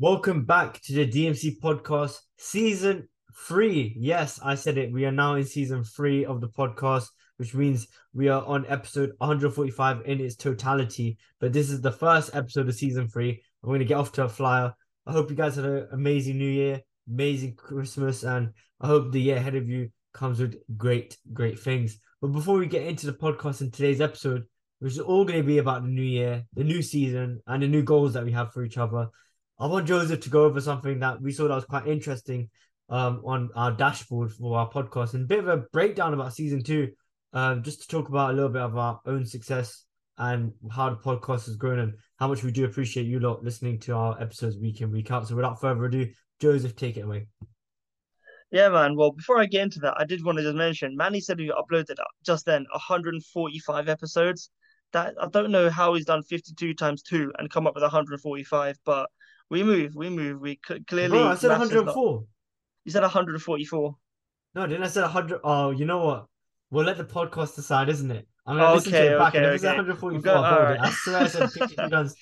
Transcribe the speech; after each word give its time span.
Welcome 0.00 0.44
back 0.44 0.80
to 0.82 0.92
the 0.92 1.08
DMC 1.08 1.58
podcast, 1.58 2.18
season 2.36 3.08
three. 3.48 3.96
Yes, 3.98 4.38
I 4.40 4.54
said 4.54 4.78
it. 4.78 4.92
We 4.92 5.04
are 5.06 5.10
now 5.10 5.34
in 5.34 5.44
season 5.44 5.82
three 5.82 6.24
of 6.24 6.40
the 6.40 6.46
podcast, 6.46 7.08
which 7.36 7.52
means 7.52 7.88
we 8.14 8.28
are 8.28 8.44
on 8.44 8.64
episode 8.68 9.10
145 9.18 10.02
in 10.06 10.20
its 10.20 10.36
totality. 10.36 11.18
But 11.40 11.52
this 11.52 11.68
is 11.68 11.80
the 11.80 11.90
first 11.90 12.30
episode 12.32 12.68
of 12.68 12.76
season 12.76 13.08
three. 13.08 13.42
I'm 13.60 13.70
going 13.70 13.80
to 13.80 13.84
get 13.84 13.96
off 13.96 14.12
to 14.12 14.24
a 14.26 14.28
flyer. 14.28 14.72
I 15.04 15.10
hope 15.10 15.30
you 15.30 15.36
guys 15.36 15.56
had 15.56 15.64
an 15.64 15.88
amazing 15.90 16.38
new 16.38 16.48
year, 16.48 16.80
amazing 17.12 17.56
Christmas, 17.56 18.22
and 18.22 18.50
I 18.80 18.86
hope 18.86 19.10
the 19.10 19.20
year 19.20 19.38
ahead 19.38 19.56
of 19.56 19.68
you 19.68 19.90
comes 20.14 20.38
with 20.38 20.54
great, 20.76 21.18
great 21.32 21.58
things. 21.58 21.98
But 22.20 22.28
before 22.28 22.58
we 22.58 22.66
get 22.66 22.86
into 22.86 23.06
the 23.06 23.14
podcast 23.14 23.62
in 23.62 23.72
today's 23.72 24.00
episode, 24.00 24.44
which 24.78 24.92
is 24.92 25.00
all 25.00 25.24
going 25.24 25.40
to 25.40 25.46
be 25.46 25.58
about 25.58 25.82
the 25.82 25.88
new 25.88 26.02
year, 26.02 26.44
the 26.54 26.62
new 26.62 26.82
season, 26.82 27.40
and 27.48 27.64
the 27.64 27.66
new 27.66 27.82
goals 27.82 28.12
that 28.12 28.24
we 28.24 28.30
have 28.30 28.52
for 28.52 28.62
each 28.62 28.78
other. 28.78 29.08
I 29.60 29.66
want 29.66 29.88
Joseph 29.88 30.20
to 30.20 30.30
go 30.30 30.44
over 30.44 30.60
something 30.60 31.00
that 31.00 31.20
we 31.20 31.32
saw 31.32 31.48
that 31.48 31.54
was 31.54 31.64
quite 31.64 31.88
interesting 31.88 32.48
um, 32.88 33.22
on 33.24 33.50
our 33.56 33.72
dashboard 33.72 34.32
for 34.32 34.56
our 34.56 34.70
podcast 34.70 35.14
and 35.14 35.24
a 35.24 35.26
bit 35.26 35.40
of 35.40 35.48
a 35.48 35.56
breakdown 35.72 36.14
about 36.14 36.32
season 36.32 36.62
two, 36.62 36.92
um, 37.32 37.64
just 37.64 37.82
to 37.82 37.88
talk 37.88 38.08
about 38.08 38.30
a 38.30 38.34
little 38.34 38.50
bit 38.50 38.62
of 38.62 38.76
our 38.76 39.00
own 39.04 39.26
success 39.26 39.84
and 40.16 40.52
how 40.70 40.90
the 40.90 40.96
podcast 40.96 41.46
has 41.46 41.56
grown 41.56 41.80
and 41.80 41.94
how 42.18 42.28
much 42.28 42.44
we 42.44 42.52
do 42.52 42.64
appreciate 42.64 43.06
you 43.06 43.18
lot 43.18 43.42
listening 43.42 43.80
to 43.80 43.94
our 43.94 44.20
episodes 44.20 44.56
week 44.58 44.80
in, 44.80 44.92
week 44.92 45.10
out. 45.10 45.26
So 45.26 45.34
without 45.34 45.60
further 45.60 45.84
ado, 45.84 46.08
Joseph, 46.40 46.76
take 46.76 46.96
it 46.96 47.04
away. 47.04 47.26
Yeah, 48.52 48.68
man. 48.68 48.96
Well, 48.96 49.10
before 49.10 49.40
I 49.40 49.46
get 49.46 49.62
into 49.62 49.80
that, 49.80 49.94
I 49.98 50.04
did 50.04 50.24
want 50.24 50.38
to 50.38 50.44
just 50.44 50.56
mention 50.56 50.96
Manny 50.96 51.20
said 51.20 51.38
we 51.38 51.50
uploaded 51.50 51.96
just 52.24 52.46
then 52.46 52.64
145 52.72 53.88
episodes. 53.88 54.50
That 54.92 55.14
I 55.20 55.28
don't 55.28 55.50
know 55.50 55.68
how 55.68 55.94
he's 55.94 56.06
done 56.06 56.22
52 56.22 56.72
times 56.74 57.02
two 57.02 57.30
and 57.38 57.50
come 57.50 57.66
up 57.66 57.74
with 57.74 57.82
145, 57.82 58.76
but 58.86 59.10
we 59.50 59.62
move, 59.62 59.92
we 59.94 60.08
move. 60.10 60.40
We 60.40 60.56
clearly. 60.86 61.08
Bro, 61.08 61.28
I 61.28 61.34
said 61.36 61.50
104. 61.50 62.24
You 62.84 62.92
said 62.92 63.02
144. 63.02 63.94
No, 64.54 64.66
didn't 64.66 64.82
I 64.82 64.88
say 64.88 65.02
100? 65.02 65.40
Oh, 65.44 65.70
you 65.70 65.84
know 65.84 66.04
what? 66.04 66.26
We'll 66.70 66.84
let 66.84 66.96
the 66.96 67.04
podcast 67.04 67.54
decide, 67.54 67.88
isn't 67.88 68.10
it? 68.10 68.26
I'm 68.46 68.56
gonna 68.56 68.68
Okay, 68.68 68.74
listen 68.76 68.92
to 68.92 69.14
it 69.14 69.18
back. 69.18 69.34
okay, 69.34 69.44
and 69.44 69.54
if 69.54 69.60
okay. 69.60 69.66
144, 69.76 70.10
We'll 70.12 70.20
go- 70.22 70.34
I'll 70.34 70.44
hold 70.44 70.60
alright. 70.60 70.76
it. 70.76 70.80
I 70.82 70.90
swear 70.90 71.16
I 71.18 71.26
said 71.26 71.50
52 71.50 71.76
times 71.90 72.14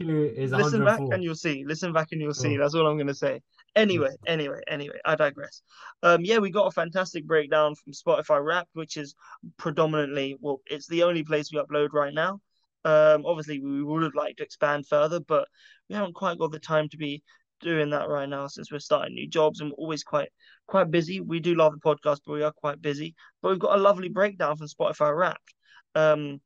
two 0.00 0.32
is 0.36 0.52
Listen 0.52 0.84
back 0.84 1.00
and 1.00 1.22
you'll 1.22 1.34
see. 1.34 1.64
Listen 1.66 1.92
back 1.92 2.08
and 2.12 2.20
you'll 2.20 2.34
see. 2.34 2.56
That's 2.56 2.74
all 2.74 2.86
I'm 2.86 2.96
gonna 2.98 3.14
say. 3.14 3.40
Anyway, 3.74 4.10
anyway, 4.26 4.60
anyway, 4.68 4.98
I 5.04 5.14
digress. 5.14 5.62
Um, 6.02 6.24
yeah, 6.24 6.38
we 6.38 6.50
got 6.50 6.66
a 6.66 6.70
fantastic 6.70 7.26
breakdown 7.26 7.74
from 7.74 7.92
Spotify 7.94 8.44
Wrapped, 8.44 8.70
which 8.74 8.96
is 8.96 9.14
predominantly 9.56 10.36
well, 10.40 10.60
it's 10.66 10.86
the 10.88 11.02
only 11.04 11.24
place 11.24 11.50
we 11.52 11.58
upload 11.58 11.92
right 11.92 12.12
now. 12.14 12.40
Um, 12.84 13.24
obviously 13.24 13.60
we 13.60 13.82
would 13.82 14.02
have 14.02 14.14
liked 14.14 14.38
to 14.38 14.44
expand 14.44 14.86
further, 14.86 15.20
but 15.20 15.46
we 15.88 15.94
haven't 15.94 16.14
quite 16.14 16.38
got 16.38 16.52
the 16.52 16.58
time 16.58 16.88
to 16.90 16.96
be 16.96 17.22
doing 17.60 17.90
that 17.90 18.08
right 18.08 18.28
now 18.28 18.48
since 18.48 18.72
we're 18.72 18.80
starting 18.80 19.14
new 19.14 19.28
jobs 19.28 19.60
and 19.60 19.70
we're 19.70 19.76
always 19.76 20.02
quite 20.02 20.28
quite 20.66 20.90
busy. 20.90 21.20
We 21.20 21.40
do 21.40 21.54
love 21.54 21.72
the 21.72 21.78
podcast, 21.78 22.18
but 22.26 22.32
we 22.32 22.42
are 22.42 22.52
quite 22.52 22.82
busy. 22.82 23.14
But 23.40 23.50
we've 23.50 23.60
got 23.60 23.78
a 23.78 23.82
lovely 23.82 24.08
breakdown 24.08 24.56
from 24.56 24.66
Spotify 24.66 25.16
Wrapped. 25.16 25.54
Um, 25.94 26.40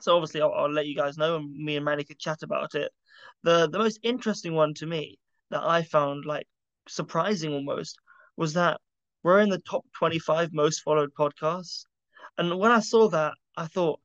so 0.00 0.16
obviously 0.16 0.42
I'll, 0.42 0.52
I'll 0.52 0.72
let 0.72 0.86
you 0.86 0.96
guys 0.96 1.16
know, 1.16 1.36
and 1.36 1.54
me 1.54 1.76
and 1.76 1.84
Manny 1.84 2.04
could 2.04 2.18
chat 2.18 2.42
about 2.42 2.74
it. 2.74 2.90
The 3.42 3.68
the 3.68 3.78
most 3.78 4.00
interesting 4.02 4.54
one 4.54 4.74
to 4.74 4.86
me 4.86 5.18
that 5.50 5.62
I 5.62 5.82
found 5.82 6.24
like 6.24 6.46
surprising 6.88 7.52
almost 7.52 7.96
was 8.36 8.54
that 8.54 8.80
we're 9.22 9.40
in 9.40 9.48
the 9.48 9.58
top 9.58 9.84
25 9.98 10.52
most 10.52 10.80
followed 10.80 11.10
podcasts. 11.18 11.84
And 12.36 12.58
when 12.58 12.72
I 12.72 12.80
saw 12.80 13.08
that, 13.08 13.34
I 13.56 13.66
thought, 13.66 14.00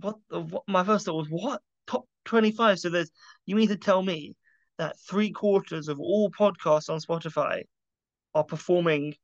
what, 0.00 0.16
what 0.28 0.62
my 0.68 0.84
first 0.84 1.06
thought 1.06 1.16
was, 1.16 1.28
what? 1.28 1.60
Top 1.86 2.04
25? 2.24 2.78
So 2.78 2.88
there's, 2.88 3.10
you 3.46 3.56
mean 3.56 3.68
to 3.68 3.76
tell 3.76 4.02
me 4.02 4.34
that 4.78 4.96
three 5.08 5.30
quarters 5.30 5.88
of 5.88 5.98
all 5.98 6.30
podcasts 6.30 6.88
on 6.88 7.00
Spotify 7.00 7.62
are 8.34 8.44
performing 8.44 9.14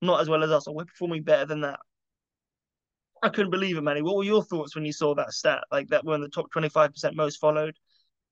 not 0.00 0.20
as 0.20 0.28
well 0.28 0.42
as 0.42 0.50
us, 0.50 0.66
or 0.66 0.74
we're 0.74 0.84
performing 0.84 1.22
better 1.22 1.46
than 1.46 1.60
that? 1.60 1.78
I 3.22 3.28
couldn't 3.28 3.50
believe 3.50 3.76
it, 3.76 3.82
Manny. 3.82 4.02
What 4.02 4.16
were 4.16 4.24
your 4.24 4.42
thoughts 4.42 4.74
when 4.74 4.84
you 4.84 4.92
saw 4.92 5.14
that 5.14 5.32
stat? 5.32 5.62
Like 5.70 5.88
that 5.88 6.04
we're 6.04 6.16
in 6.16 6.20
the 6.20 6.28
top 6.28 6.46
25% 6.52 7.14
most 7.14 7.36
followed? 7.36 7.76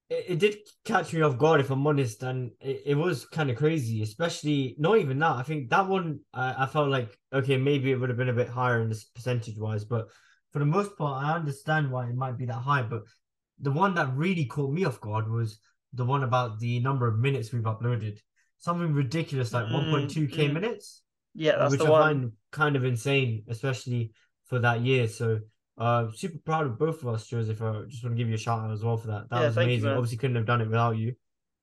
It, 0.09 0.25
it 0.29 0.39
did 0.41 0.57
catch 0.85 1.13
me 1.13 1.23
off 1.23 1.39
guard, 1.39 1.61
if 1.61 1.71
I'm 1.71 1.87
honest, 1.87 2.25
and 2.25 2.51
it, 2.61 2.83
it 2.87 2.95
was 2.97 3.25
kind 3.27 3.51
of 3.51 3.57
crazy, 3.57 4.03
especially 4.03 4.75
not 4.79 4.99
even 4.99 5.21
that. 5.21 5.37
I 5.37 5.43
think 5.45 5.71
that 5.71 5.87
one, 5.87 6.21
I, 6.35 6.65
I 6.65 6.67
felt 6.67 6.89
like, 6.89 7.17
okay, 7.33 7.57
maybe 7.57 7.93
it 7.93 8.01
would 8.01 8.09
have 8.09 8.19
been 8.19 8.31
a 8.31 8.35
bit 8.35 8.49
higher 8.49 8.83
in 8.83 8.89
this 8.89 9.05
percentage 9.05 9.59
wise, 9.59 9.85
but 9.85 10.09
for 10.53 10.59
the 10.59 10.67
most 10.67 10.97
part, 10.97 11.25
I 11.25 11.35
understand 11.35 11.91
why 11.91 12.09
it 12.09 12.15
might 12.15 12.37
be 12.39 12.47
that 12.47 12.55
high. 12.55 12.83
But 12.83 13.03
the 13.61 13.71
one 13.71 13.95
that 13.95 14.15
really 14.17 14.47
caught 14.47 14.73
me 14.73 14.85
off 14.85 15.01
guard 15.01 15.31
was 15.31 15.59
the 15.93 16.05
one 16.05 16.23
about 16.23 16.59
the 16.61 16.81
number 16.81 17.07
of 17.07 17.19
minutes 17.19 17.53
we've 17.53 17.63
uploaded. 17.63 18.19
Something 18.59 18.93
ridiculous 18.93 19.53
like 19.53 19.67
Mm, 19.67 19.73
1.2k 19.91 20.49
mm. 20.49 20.53
minutes. 20.53 21.03
Yeah, 21.35 21.57
that's 21.57 21.73
which 21.73 21.81
the 21.81 21.87
I 21.87 21.91
one. 21.91 22.01
find 22.03 22.33
kind 22.51 22.77
of 22.77 22.85
insane, 22.85 23.45
especially 23.49 24.13
for 24.47 24.59
that 24.59 24.81
year. 24.81 25.07
So, 25.07 25.41
uh, 25.79 26.09
super 26.15 26.39
proud 26.39 26.67
of 26.67 26.79
both 26.79 27.03
of 27.03 27.09
us, 27.09 27.27
Joseph. 27.27 27.63
I 27.63 27.83
just 27.89 28.03
want 28.05 28.17
to 28.17 28.19
give 28.19 28.29
you 28.29 28.35
a 28.35 28.39
shout 28.39 28.61
out 28.61 28.73
as 28.73 28.85
well 28.85 28.97
for 28.97 29.07
that. 29.09 29.31
That 29.31 29.41
Yeah, 29.41 29.47
was 29.47 29.55
thank 29.55 29.69
you, 29.69 29.75
amazing. 29.75 29.91
Obviously, 29.91 30.19
couldn't 30.19 30.37
have 30.37 30.47
done 30.47 30.61
it 30.61 30.67
without 30.67 30.97
you. 30.97 31.15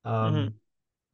Um, 0.06 0.34
Mhm. 0.34 0.54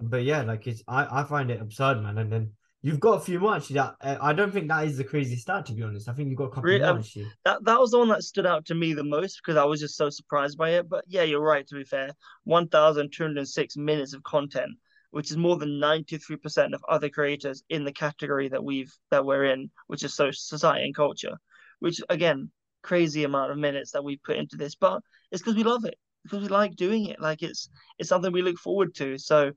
but 0.09 0.23
yeah, 0.23 0.43
like 0.43 0.67
it's 0.67 0.83
I 0.87 1.21
I 1.21 1.23
find 1.23 1.49
it 1.49 1.59
absurd, 1.59 2.01
man. 2.01 2.17
And 2.17 2.31
then 2.31 2.53
you've 2.83 2.99
got 2.99 3.13
a 3.13 3.19
few 3.19 3.39
more 3.39 3.55
actually. 3.55 3.75
That 3.75 3.95
uh, 4.01 4.17
I 4.21 4.33
don't 4.33 4.51
think 4.51 4.67
that 4.67 4.85
is 4.85 4.97
the 4.97 5.03
crazy 5.03 5.35
stat 5.35 5.65
to 5.67 5.73
be 5.73 5.81
honest. 5.81 6.07
I 6.07 6.13
think 6.13 6.29
you've 6.29 6.37
got 6.37 6.45
a 6.45 6.49
couple 6.49 6.63
Re- 6.63 6.79
more 6.79 6.89
um, 6.89 6.99
actually. 6.99 7.27
That 7.45 7.63
that 7.63 7.79
was 7.79 7.91
the 7.91 7.97
one 7.97 8.09
that 8.09 8.23
stood 8.23 8.45
out 8.45 8.65
to 8.65 8.75
me 8.75 8.93
the 8.93 9.03
most 9.03 9.41
because 9.43 9.57
I 9.57 9.63
was 9.63 9.79
just 9.79 9.95
so 9.95 10.09
surprised 10.11 10.57
by 10.57 10.71
it. 10.71 10.87
But 10.87 11.05
yeah, 11.07 11.23
you're 11.23 11.41
right. 11.41 11.65
To 11.67 11.75
be 11.75 11.83
fair, 11.83 12.11
1,206 12.43 13.77
minutes 13.77 14.13
of 14.13 14.21
content, 14.23 14.71
which 15.09 15.31
is 15.31 15.37
more 15.37 15.57
than 15.57 15.79
93% 15.79 16.73
of 16.73 16.83
other 16.87 17.09
creators 17.09 17.63
in 17.69 17.85
the 17.85 17.93
category 17.93 18.49
that 18.49 18.63
we've 18.63 18.93
that 19.09 19.25
we're 19.25 19.45
in, 19.45 19.71
which 19.87 20.03
is 20.03 20.13
so 20.13 20.29
society 20.31 20.85
and 20.85 20.95
culture. 20.95 21.37
Which 21.79 22.01
again, 22.09 22.51
crazy 22.83 23.23
amount 23.23 23.51
of 23.51 23.57
minutes 23.57 23.91
that 23.91 24.03
we 24.03 24.17
put 24.17 24.37
into 24.37 24.57
this, 24.57 24.75
but 24.75 25.01
it's 25.31 25.41
because 25.41 25.55
we 25.55 25.63
love 25.63 25.85
it 25.85 25.95
because 26.23 26.41
we 26.41 26.47
like 26.49 26.75
doing 26.75 27.05
it. 27.05 27.19
Like 27.19 27.43
it's 27.43 27.69
it's 27.97 28.09
something 28.09 28.31
we 28.31 28.41
look 28.41 28.57
forward 28.57 28.93
to. 28.95 29.17
So 29.17 29.51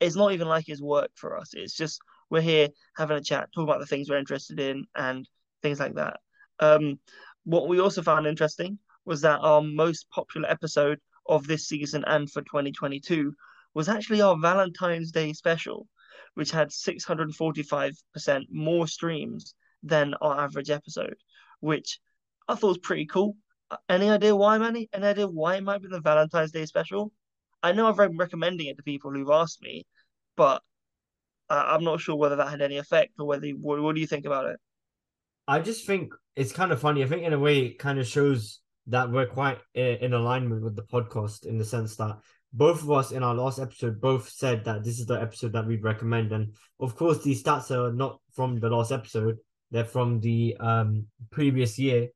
it's 0.00 0.16
not 0.16 0.32
even 0.32 0.48
like 0.48 0.68
it's 0.68 0.80
work 0.80 1.10
for 1.14 1.36
us. 1.36 1.50
It's 1.54 1.74
just 1.74 2.00
we're 2.30 2.40
here 2.40 2.68
having 2.96 3.16
a 3.16 3.22
chat, 3.22 3.48
talking 3.54 3.68
about 3.68 3.80
the 3.80 3.86
things 3.86 4.08
we're 4.08 4.18
interested 4.18 4.60
in 4.60 4.84
and 4.94 5.28
things 5.62 5.80
like 5.80 5.94
that. 5.94 6.20
Um, 6.60 6.98
what 7.44 7.68
we 7.68 7.80
also 7.80 8.02
found 8.02 8.26
interesting 8.26 8.78
was 9.04 9.22
that 9.22 9.40
our 9.40 9.62
most 9.62 10.08
popular 10.10 10.50
episode 10.50 11.00
of 11.28 11.46
this 11.46 11.66
season 11.66 12.04
and 12.06 12.30
for 12.30 12.42
2022 12.42 13.32
was 13.74 13.88
actually 13.88 14.20
our 14.20 14.36
Valentine's 14.38 15.12
Day 15.12 15.32
special, 15.32 15.86
which 16.34 16.50
had 16.50 16.68
645% 16.68 18.46
more 18.50 18.86
streams 18.86 19.54
than 19.82 20.14
our 20.20 20.40
average 20.40 20.70
episode, 20.70 21.16
which 21.60 22.00
I 22.48 22.54
thought 22.54 22.68
was 22.68 22.78
pretty 22.78 23.06
cool. 23.06 23.36
Uh, 23.70 23.76
Any 23.88 24.10
idea 24.10 24.34
why, 24.34 24.58
Manny? 24.58 24.88
Any 24.92 25.06
idea 25.06 25.26
why 25.26 25.56
it 25.56 25.62
might 25.62 25.82
be 25.82 25.88
the 25.88 26.00
Valentine's 26.00 26.52
Day 26.52 26.66
special? 26.66 27.12
I 27.62 27.72
know 27.72 27.88
I've 27.88 27.96
been 27.96 28.16
recommending 28.16 28.68
it 28.68 28.76
to 28.76 28.82
people 28.82 29.12
who've 29.12 29.30
asked 29.30 29.62
me, 29.62 29.84
but 30.36 30.62
uh, 31.50 31.64
I'm 31.66 31.84
not 31.84 32.00
sure 32.00 32.16
whether 32.16 32.36
that 32.36 32.48
had 32.48 32.62
any 32.62 32.78
effect 32.78 33.12
or 33.18 33.26
whether. 33.26 33.48
What, 33.48 33.80
what 33.82 33.94
do 33.94 34.00
you 34.00 34.06
think 34.06 34.26
about 34.26 34.46
it? 34.46 34.58
I 35.46 35.60
just 35.60 35.86
think 35.86 36.12
it's 36.36 36.52
kind 36.52 36.72
of 36.72 36.80
funny. 36.80 37.02
I 37.02 37.06
think 37.06 37.22
in 37.22 37.32
a 37.32 37.38
way 37.38 37.60
it 37.60 37.78
kind 37.78 37.98
of 37.98 38.06
shows 38.06 38.60
that 38.88 39.10
we're 39.10 39.26
quite 39.26 39.58
in 39.74 40.12
alignment 40.12 40.62
with 40.62 40.76
the 40.76 40.82
podcast 40.82 41.46
in 41.46 41.58
the 41.58 41.64
sense 41.64 41.96
that 41.96 42.16
both 42.52 42.82
of 42.82 42.90
us 42.90 43.12
in 43.12 43.22
our 43.22 43.34
last 43.34 43.58
episode 43.58 44.00
both 44.00 44.28
said 44.28 44.64
that 44.64 44.82
this 44.82 44.98
is 44.98 45.06
the 45.06 45.20
episode 45.20 45.52
that 45.52 45.66
we'd 45.66 45.82
recommend. 45.82 46.32
And 46.32 46.54
of 46.80 46.96
course, 46.96 47.22
these 47.22 47.42
stats 47.42 47.70
are 47.70 47.92
not 47.92 48.20
from 48.32 48.60
the 48.60 48.70
last 48.70 48.92
episode; 48.92 49.36
they're 49.70 49.84
from 49.84 50.20
the 50.20 50.56
um 50.60 51.06
previous 51.30 51.78
year, 51.78 52.08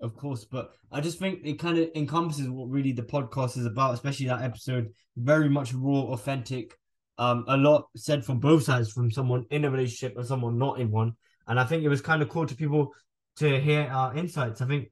of 0.00 0.16
course. 0.16 0.44
But 0.44 0.72
I 0.90 1.00
just 1.00 1.18
think 1.18 1.40
it 1.44 1.58
kind 1.58 1.78
of 1.78 1.88
encompasses 1.94 2.48
what 2.48 2.68
really 2.68 2.92
the 2.92 3.02
podcast 3.02 3.56
is 3.56 3.66
about, 3.66 3.94
especially 3.94 4.26
that 4.26 4.42
episode. 4.42 4.92
Very 5.16 5.48
much 5.48 5.74
raw, 5.74 6.12
authentic. 6.12 6.76
Um, 7.22 7.44
a 7.46 7.56
lot 7.56 7.88
said 7.94 8.24
from 8.24 8.40
both 8.40 8.64
sides, 8.64 8.90
from 8.90 9.12
someone 9.12 9.46
in 9.50 9.64
a 9.64 9.70
relationship 9.70 10.16
and 10.16 10.26
someone 10.26 10.58
not 10.58 10.80
in 10.80 10.90
one. 10.90 11.12
And 11.46 11.60
I 11.60 11.64
think 11.64 11.84
it 11.84 11.88
was 11.88 12.00
kind 12.00 12.20
of 12.20 12.28
cool 12.28 12.46
to 12.46 12.56
people 12.56 12.92
to 13.36 13.60
hear 13.60 13.82
our 13.98 14.16
insights. 14.16 14.60
I 14.60 14.66
think 14.66 14.90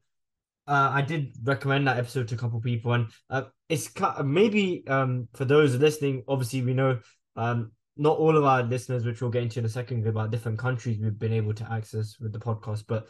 uh, 0.69 0.91
I 0.93 1.03
did 1.03 1.35
recommend 1.43 1.89
that 1.89 1.99
episode 1.99 2.29
to 2.29 2.37
a 2.37 2.39
couple 2.39 2.61
people, 2.61 2.93
and 2.93 3.07
uh, 3.31 3.45
it's 3.69 3.91
maybe 4.23 4.85
um, 4.87 5.27
for 5.35 5.45
those 5.45 5.75
listening. 5.75 6.23
Obviously, 6.29 6.63
we 6.63 6.73
know 6.73 7.01
um, 7.35 7.73
not 7.97 8.19
all 8.19 8.37
of 8.37 8.45
our 8.45 8.63
listeners, 8.63 9.05
which 9.05 9.21
we'll 9.21 9.33
get 9.33 9.43
into 9.43 9.59
in 9.59 9.67
a 9.67 9.69
second, 9.69 10.07
about 10.07 10.31
different 10.31 10.59
countries 10.61 11.01
we've 11.01 11.19
been 11.19 11.33
able 11.33 11.55
to 11.55 11.73
access 11.73 12.17
with 12.21 12.33
the 12.33 12.39
podcast. 12.39 12.85
But 12.87 13.09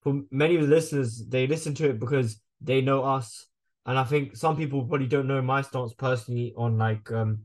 for 0.00 0.22
many 0.30 0.56
of 0.56 0.62
the 0.62 0.74
listeners, 0.74 1.22
they 1.28 1.46
listen 1.46 1.74
to 1.74 1.90
it 1.90 2.00
because 2.00 2.40
they 2.62 2.80
know 2.80 3.04
us, 3.04 3.46
and 3.84 3.98
I 3.98 4.04
think 4.04 4.36
some 4.36 4.56
people 4.56 4.86
probably 4.86 5.06
don't 5.06 5.26
know 5.26 5.42
my 5.42 5.60
stance 5.60 5.92
personally 5.92 6.54
on 6.56 6.78
like 6.78 7.12
um, 7.12 7.44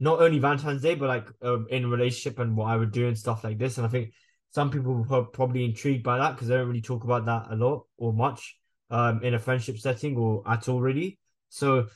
not 0.00 0.20
only 0.20 0.38
Valentine's 0.38 0.82
Day, 0.82 0.94
but 0.94 1.08
like 1.08 1.28
um, 1.42 1.66
in 1.70 1.90
relationship 1.90 2.38
and 2.38 2.56
what 2.56 2.66
I 2.66 2.76
would 2.76 2.92
do 2.92 3.08
and 3.08 3.18
stuff 3.18 3.44
like 3.44 3.58
this. 3.58 3.78
And 3.78 3.86
I 3.86 3.90
think 3.90 4.12
some 4.50 4.70
people 4.70 4.94
were 4.94 5.24
probably 5.24 5.64
intrigued 5.64 6.04
by 6.04 6.18
that 6.18 6.32
because 6.32 6.48
they 6.48 6.56
don't 6.56 6.68
really 6.68 6.80
talk 6.80 7.04
about 7.04 7.26
that 7.26 7.46
a 7.50 7.56
lot 7.56 7.84
or 7.96 8.12
much 8.12 8.56
um, 8.90 9.22
in 9.22 9.34
a 9.34 9.38
friendship 9.38 9.78
setting 9.78 10.16
or 10.16 10.42
at 10.46 10.68
all 10.68 10.80
really. 10.80 11.18
So 11.48 11.86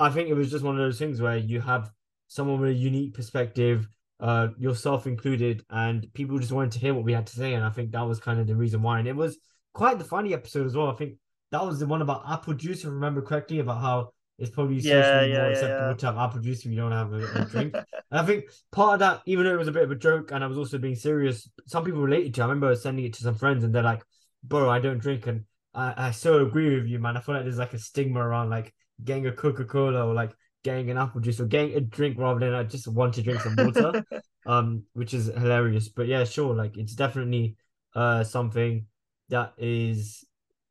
I 0.00 0.10
think 0.10 0.28
it 0.28 0.34
was 0.34 0.50
just 0.50 0.64
one 0.64 0.74
of 0.74 0.80
those 0.80 0.98
things 0.98 1.20
where 1.20 1.36
you 1.36 1.60
have 1.60 1.90
someone 2.28 2.60
with 2.60 2.70
a 2.70 2.74
unique 2.74 3.14
perspective, 3.14 3.86
uh, 4.20 4.48
yourself 4.58 5.06
included, 5.06 5.62
and 5.70 6.06
people 6.14 6.38
just 6.38 6.52
wanted 6.52 6.72
to 6.72 6.78
hear 6.78 6.94
what 6.94 7.04
we 7.04 7.12
had 7.12 7.26
to 7.28 7.36
say. 7.36 7.54
And 7.54 7.64
I 7.64 7.70
think 7.70 7.92
that 7.92 8.06
was 8.06 8.18
kind 8.18 8.40
of 8.40 8.46
the 8.46 8.56
reason 8.56 8.82
why. 8.82 8.98
And 8.98 9.08
it 9.08 9.16
was 9.16 9.38
quite 9.72 9.98
the 9.98 10.04
funny 10.04 10.34
episode 10.34 10.66
as 10.66 10.74
well. 10.76 10.88
I 10.88 10.94
think 10.94 11.14
that 11.52 11.64
was 11.64 11.78
the 11.78 11.86
one 11.86 12.02
about 12.02 12.24
apple 12.28 12.54
juice, 12.54 12.80
if 12.80 12.86
I 12.86 12.90
remember 12.90 13.22
correctly, 13.22 13.60
about 13.60 13.80
how 13.80 14.10
it's 14.38 14.50
probably 14.50 14.80
socially 14.80 15.26
yeah, 15.26 15.38
more 15.38 15.50
acceptable 15.50 15.94
to 15.94 16.06
have 16.06 16.16
apple 16.16 16.40
juice 16.40 16.60
if 16.60 16.66
you 16.66 16.76
don't 16.76 16.92
have 16.92 17.12
a, 17.12 17.24
a 17.36 17.40
drink. 17.42 17.74
and 18.10 18.20
I 18.20 18.26
think 18.26 18.44
part 18.72 18.94
of 18.94 19.00
that, 19.00 19.22
even 19.26 19.44
though 19.44 19.54
it 19.54 19.58
was 19.58 19.68
a 19.68 19.72
bit 19.72 19.84
of 19.84 19.90
a 19.90 19.96
joke 19.96 20.32
and 20.32 20.42
I 20.42 20.46
was 20.46 20.58
also 20.58 20.78
being 20.78 20.96
serious, 20.96 21.48
some 21.66 21.84
people 21.84 22.00
related 22.00 22.34
to. 22.34 22.40
it. 22.40 22.44
I 22.44 22.48
remember 22.48 22.74
sending 22.74 23.04
it 23.04 23.12
to 23.14 23.22
some 23.22 23.36
friends 23.36 23.64
and 23.64 23.74
they're 23.74 23.82
like, 23.82 24.02
"Bro, 24.42 24.68
I 24.70 24.80
don't 24.80 24.98
drink," 24.98 25.26
and 25.26 25.44
I, 25.72 26.08
I 26.08 26.10
so 26.10 26.44
agree 26.44 26.74
with 26.74 26.86
you, 26.86 26.98
man. 26.98 27.16
I 27.16 27.20
feel 27.20 27.34
like 27.34 27.44
there's 27.44 27.58
like 27.58 27.74
a 27.74 27.78
stigma 27.78 28.20
around 28.20 28.50
like 28.50 28.74
getting 29.02 29.26
a 29.26 29.32
Coca 29.32 29.64
Cola 29.64 30.06
or 30.06 30.14
like 30.14 30.32
getting 30.62 30.90
an 30.90 30.98
apple 30.98 31.20
juice 31.20 31.40
or 31.40 31.46
getting 31.46 31.76
a 31.76 31.80
drink 31.80 32.18
rather 32.18 32.40
than 32.40 32.54
I 32.54 32.64
just 32.64 32.88
want 32.88 33.14
to 33.14 33.22
drink 33.22 33.40
some 33.40 33.56
water, 33.56 33.96
um, 34.46 34.84
which 34.94 35.14
is 35.14 35.26
hilarious. 35.26 35.88
But 35.88 36.08
yeah, 36.08 36.24
sure, 36.24 36.54
like 36.54 36.76
it's 36.76 36.94
definitely 36.94 37.56
uh 37.94 38.24
something 38.24 38.86
that 39.28 39.54
is 39.58 40.24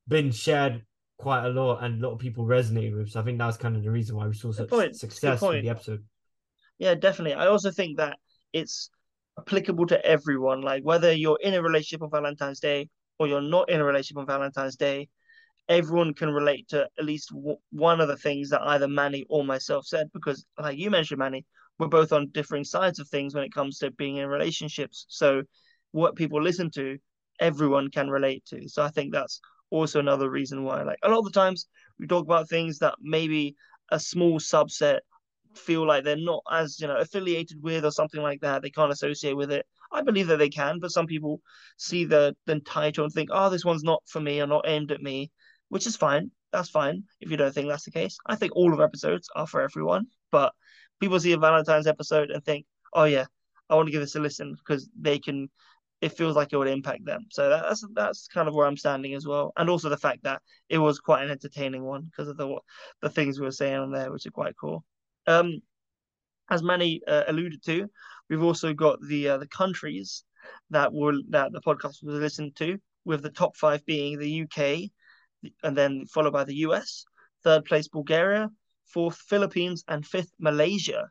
been 0.07 0.31
shared 0.31 0.83
quite 1.18 1.45
a 1.45 1.50
lot 1.50 1.83
and 1.83 2.01
a 2.01 2.07
lot 2.07 2.13
of 2.13 2.19
people 2.19 2.45
resonated 2.45 2.98
with. 2.98 3.10
So 3.10 3.19
I 3.19 3.24
think 3.24 3.38
that 3.38 3.45
was 3.45 3.57
kind 3.57 3.75
of 3.75 3.83
the 3.83 3.92
reason 3.92 4.15
why 4.15 4.27
we 4.27 4.33
saw 4.33 4.51
such 4.51 4.69
point. 4.69 4.89
It's 4.89 5.04
a 5.04 5.07
good 5.07 5.13
success 5.13 5.42
with 5.42 5.63
the 5.63 5.69
episode. 5.69 6.04
Yeah, 6.77 6.95
definitely. 6.95 7.36
I 7.36 7.48
also 7.48 7.71
think 7.71 7.98
that 7.98 8.18
it's 8.51 8.89
applicable 9.38 9.88
to 9.88 10.06
everyone. 10.06 10.62
Like 10.62 10.83
whether 10.83 11.12
you're 11.13 11.39
in 11.42 11.54
a 11.54 11.62
relationship 11.62 12.04
on 12.04 12.10
Valentine's 12.12 12.60
Day 12.60 12.89
or 13.19 13.27
you're 13.27 13.42
not 13.42 13.69
in 13.69 13.80
a 13.80 13.86
relationship 13.86 14.18
on 14.18 14.25
Valentine's 14.25 14.75
Day, 14.75 15.07
everyone 15.69 16.13
can 16.13 16.30
relate 16.30 16.68
to 16.69 16.88
at 16.98 17.06
least 17.06 17.30
w- 17.30 17.57
one 17.71 18.01
of 18.01 18.07
the 18.07 18.18
things 18.18 18.50
that 18.50 18.62
either 18.62 18.88
Manny 18.88 19.25
or 19.30 19.44
myself 19.44 19.86
said. 19.86 20.10
Because, 20.13 20.45
like 20.60 20.77
you 20.77 20.89
mentioned, 20.89 21.19
Manny, 21.19 21.45
we're 21.80 21.88
both 21.88 22.12
on 22.12 22.30
differing 22.31 22.63
sides 22.63 23.00
of 23.00 23.07
things 23.10 23.33
when 23.33 23.44
it 23.44 23.54
comes 23.54 23.77
to 23.80 23.92
being 23.92 24.18
in 24.18 24.27
relationships. 24.27 25.06
So, 25.10 25.44
what 25.92 26.15
people 26.15 26.42
listen 26.42 26.71
to, 26.71 26.98
everyone 27.39 27.89
can 27.92 28.10
relate 28.10 28.44
to. 28.48 28.68
So, 28.68 28.83
I 28.83 28.89
think 28.89 29.13
that's 29.13 29.39
also 29.69 30.00
another 30.00 30.30
reason 30.30 30.63
why, 30.63 30.83
like, 30.83 31.00
a 31.04 31.10
lot 31.10 31.19
of 31.19 31.25
the 31.25 31.31
times 31.31 31.68
we 32.00 32.07
talk 32.07 32.25
about 32.25 32.50
things 32.50 32.80
that 32.80 32.95
maybe 33.01 33.56
a 33.92 34.00
small 34.00 34.39
subset 34.39 35.00
feel 35.56 35.86
like 35.86 36.04
they're 36.04 36.15
not 36.18 36.42
as 36.51 36.80
you 36.80 36.88
know 36.88 36.98
affiliated 36.98 37.62
with 37.62 37.86
or 37.86 37.92
something 37.92 38.24
like 38.24 38.42
that 38.42 38.63
they 38.63 38.71
can't 38.71 38.92
associate 38.92 39.38
with 39.38 39.51
it. 39.51 39.65
I 39.92 40.01
believe 40.01 40.27
that 40.27 40.38
they 40.38 40.50
can 40.50 40.80
but 40.80 40.92
some 40.92 41.06
people 41.06 41.42
see 41.77 42.06
the 42.06 42.36
the 42.48 42.60
title 42.62 43.04
and 43.04 43.13
think 43.13 43.30
oh 43.31 43.50
this 43.50 43.63
one's 43.63 43.83
not 43.83 44.01
for 44.07 44.19
me 44.19 44.42
or 44.42 44.48
not 44.48 44.68
aimed 44.68 44.92
at 44.92 45.01
me 45.01 45.31
which 45.69 45.86
is 45.86 45.95
fine. 45.95 46.31
That's 46.51 46.69
fine 46.69 47.04
if 47.19 47.30
you 47.30 47.38
don't 47.38 47.54
think 47.54 47.68
that's 47.68 47.86
the 47.86 47.92
case. 47.92 48.18
I 48.25 48.36
think 48.36 48.56
all 48.56 48.74
of 48.74 48.81
episodes 48.81 49.30
are 49.36 49.45
for 49.45 49.62
everyone 49.62 50.07
but 50.33 50.54
people 51.00 51.19
see 51.19 51.33
a 51.33 51.38
valentine's 51.38 51.88
episode 51.88 52.31
and 52.31 52.44
think 52.44 52.65
oh 52.94 53.04
yeah 53.04 53.25
i 53.69 53.75
want 53.75 53.88
to 53.88 53.92
give 53.92 54.01
this 54.01 54.15
a 54.15 54.19
listen 54.19 54.56
because 54.57 54.89
they 55.00 55.19
can 55.19 55.50
it 56.03 56.17
feels 56.17 56.35
like 56.35 56.51
it 56.51 56.57
would 56.57 56.67
impact 56.67 57.05
them. 57.05 57.27
So 57.31 57.47
that's 57.47 57.85
that's 57.94 58.27
kind 58.27 58.50
of 58.50 58.53
where 58.53 58.67
i'm 58.67 58.75
standing 58.75 59.13
as 59.13 59.25
well. 59.25 59.53
And 59.55 59.69
also 59.69 59.88
the 59.88 60.05
fact 60.05 60.23
that 60.23 60.41
it 60.67 60.77
was 60.77 61.00
quite 61.00 61.23
an 61.23 61.31
entertaining 61.31 61.83
one 61.83 62.03
because 62.03 62.27
of 62.27 62.35
the 62.35 62.57
the 63.01 63.09
things 63.09 63.39
we 63.39 63.45
were 63.45 63.51
saying 63.51 63.79
on 63.79 63.91
there 63.91 64.11
which 64.11 64.25
are 64.25 64.31
quite 64.31 64.55
cool. 64.59 64.83
Um, 65.27 65.61
as 66.50 66.61
Manny 66.61 67.01
uh, 67.07 67.23
alluded 67.29 67.63
to, 67.63 67.89
we've 68.29 68.44
also 68.44 68.73
got 68.73 69.00
the 69.07 69.29
uh, 69.29 69.38
the 69.38 69.47
countries 69.47 70.25
that 70.71 70.91
will 70.91 71.21
that 71.29 71.53
the 71.53 71.61
podcast 71.61 72.03
was 72.03 72.19
listened 72.19 72.57
to, 72.57 72.77
with 73.05 73.23
the 73.23 73.29
top 73.29 73.55
five 73.55 73.85
being 73.85 74.19
the 74.19 74.41
UK, 74.44 74.91
and 75.63 75.77
then 75.77 76.05
followed 76.07 76.33
by 76.33 76.44
the 76.44 76.57
US, 76.67 77.05
third 77.45 77.63
place 77.63 77.88
Bulgaria, 77.88 78.50
fourth 78.88 79.15
Philippines, 79.15 79.85
and 79.88 80.05
fifth 80.05 80.33
Malaysia. 80.38 81.09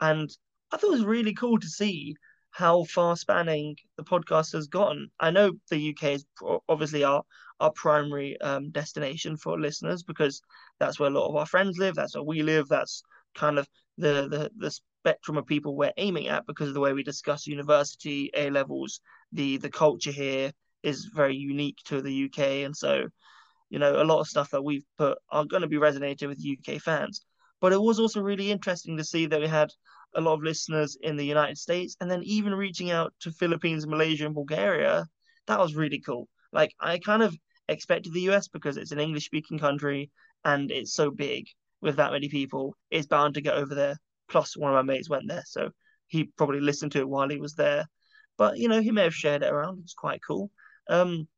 And 0.00 0.28
I 0.72 0.78
thought 0.78 0.88
it 0.88 0.98
was 0.98 1.04
really 1.04 1.34
cool 1.34 1.60
to 1.60 1.68
see 1.68 2.16
how 2.52 2.84
far 2.84 3.16
spanning 3.16 3.76
the 3.96 4.04
podcast 4.04 4.52
has 4.52 4.68
gotten. 4.68 5.10
I 5.18 5.30
know 5.30 5.52
the 5.70 5.90
UK 5.90 6.14
is 6.14 6.24
obviously 6.68 7.02
our 7.02 7.22
our 7.60 7.72
primary 7.72 8.40
um, 8.40 8.70
destination 8.70 9.36
for 9.36 9.58
listeners 9.58 10.02
because 10.02 10.42
that's 10.78 10.98
where 10.98 11.10
a 11.10 11.12
lot 11.12 11.28
of 11.28 11.36
our 11.36 11.46
friends 11.46 11.78
live. 11.78 11.94
That's 11.94 12.14
where 12.14 12.24
we 12.24 12.42
live. 12.42 12.68
That's 12.68 13.02
kind 13.34 13.58
of 13.58 13.68
the 13.98 14.28
the 14.28 14.50
the 14.56 14.70
spectrum 14.70 15.38
of 15.38 15.46
people 15.46 15.76
we're 15.76 15.92
aiming 15.96 16.28
at 16.28 16.46
because 16.46 16.68
of 16.68 16.74
the 16.74 16.80
way 16.80 16.92
we 16.92 17.02
discuss 17.02 17.46
university, 17.46 18.30
A 18.36 18.50
levels, 18.50 19.00
the 19.32 19.56
the 19.56 19.70
culture 19.70 20.12
here 20.12 20.52
is 20.82 21.06
very 21.06 21.36
unique 21.36 21.78
to 21.86 22.02
the 22.02 22.24
UK, 22.24 22.64
and 22.64 22.76
so 22.76 23.08
you 23.70 23.78
know 23.78 24.02
a 24.02 24.04
lot 24.04 24.20
of 24.20 24.28
stuff 24.28 24.50
that 24.50 24.62
we've 24.62 24.84
put 24.98 25.16
are 25.30 25.46
going 25.46 25.62
to 25.62 25.68
be 25.68 25.78
resonating 25.78 26.28
with 26.28 26.44
UK 26.46 26.80
fans. 26.80 27.24
But 27.60 27.72
it 27.72 27.80
was 27.80 27.98
also 27.98 28.20
really 28.20 28.50
interesting 28.50 28.96
to 28.96 29.04
see 29.04 29.26
that 29.26 29.40
we 29.40 29.46
had 29.46 29.70
a 30.14 30.20
lot 30.20 30.34
of 30.34 30.42
listeners 30.42 30.96
in 31.00 31.16
the 31.16 31.24
United 31.24 31.58
States, 31.58 31.96
and 32.00 32.10
then 32.10 32.22
even 32.22 32.54
reaching 32.54 32.90
out 32.90 33.12
to 33.20 33.30
Philippines, 33.30 33.86
Malaysia, 33.86 34.26
and 34.26 34.34
Bulgaria. 34.34 35.06
That 35.46 35.58
was 35.58 35.74
really 35.74 36.00
cool. 36.00 36.28
Like 36.52 36.74
I 36.80 36.98
kind 36.98 37.22
of 37.22 37.36
expected 37.68 38.12
the 38.12 38.28
US 38.30 38.48
because 38.48 38.76
it's 38.76 38.92
an 38.92 39.00
English 39.00 39.26
speaking 39.26 39.58
country 39.58 40.10
and 40.44 40.70
it's 40.70 40.94
so 40.94 41.10
big 41.10 41.46
with 41.80 41.96
that 41.96 42.12
many 42.12 42.28
people, 42.28 42.76
it's 42.90 43.06
bound 43.06 43.34
to 43.34 43.40
get 43.40 43.54
over 43.54 43.74
there. 43.74 43.96
Plus, 44.28 44.56
one 44.56 44.72
of 44.72 44.76
my 44.76 44.94
mates 44.94 45.10
went 45.10 45.28
there, 45.28 45.42
so 45.46 45.70
he 46.06 46.24
probably 46.24 46.60
listened 46.60 46.92
to 46.92 47.00
it 47.00 47.08
while 47.08 47.28
he 47.28 47.38
was 47.38 47.54
there. 47.54 47.86
But 48.38 48.58
you 48.58 48.68
know, 48.68 48.80
he 48.80 48.92
may 48.92 49.02
have 49.02 49.14
shared 49.14 49.42
it 49.42 49.52
around. 49.52 49.80
It's 49.82 49.94
quite 49.94 50.20
cool. 50.26 50.50
Um, 50.88 51.28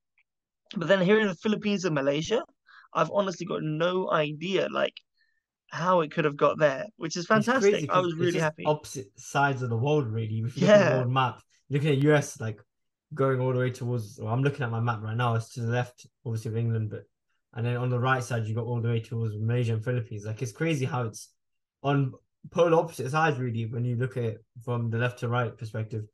but 0.77 0.89
then 0.89 1.01
here 1.01 1.19
in 1.19 1.29
the 1.29 1.35
Philippines 1.35 1.85
and 1.85 1.95
Malaysia, 1.95 2.43
I've 2.93 3.11
honestly 3.11 3.47
got 3.47 3.63
no 3.63 4.11
idea 4.11 4.69
like 4.71 4.95
how 5.69 6.01
it 6.01 6.11
could 6.11 6.25
have 6.25 6.37
got 6.37 6.59
there, 6.59 6.87
which 6.97 7.17
is 7.17 7.27
fantastic. 7.27 7.91
I 7.91 7.99
was 8.01 8.15
really 8.15 8.39
happy. 8.39 8.65
opposite 8.67 9.09
sides 9.19 9.63
of 9.63 9.71
the 9.71 9.77
world, 9.77 10.07
really. 10.07 10.39
If 10.41 10.57
you 10.57 10.67
look 10.67 10.71
at 10.75 10.79
the 10.79 10.85
Yeah. 10.85 10.97
world 10.99 11.11
map, 11.11 11.41
looking 11.71 11.91
at 11.91 11.99
US, 11.99 12.41
like 12.41 12.61
going 13.13 13.41
all 13.41 13.53
the 13.53 13.59
way 13.59 13.71
towards. 13.71 14.19
Well, 14.21 14.33
I'm 14.33 14.43
looking 14.43 14.63
at 14.63 14.71
my 14.71 14.81
map 14.81 15.01
right 15.03 15.17
now. 15.17 15.35
It's 15.35 15.51
to 15.55 15.61
the 15.61 15.73
left, 15.73 16.07
obviously 16.25 16.51
of 16.51 16.57
England, 16.57 16.91
but 16.91 17.05
and 17.55 17.65
then 17.65 17.77
on 17.77 17.89
the 17.89 17.99
right 17.99 18.23
side 18.23 18.47
you 18.47 18.55
got 18.55 18.65
all 18.65 18.81
the 18.81 18.89
way 18.89 19.01
towards 19.01 19.37
Malaysia 19.39 19.75
and 19.75 19.85
Philippines. 19.85 20.25
Like 20.25 20.43
it's 20.43 20.53
crazy 20.53 20.85
how 20.85 21.05
it's 21.05 21.31
on 21.83 22.13
polar 22.51 22.77
opposite 22.77 23.11
sides, 23.11 23.39
really. 23.39 23.67
When 23.67 23.85
you 23.85 23.97
look 23.97 24.17
at 24.17 24.25
it 24.25 24.45
from 24.65 24.91
the 24.91 24.99
left 24.99 25.21
to 25.21 25.29
right 25.29 25.57
perspective, 25.57 26.05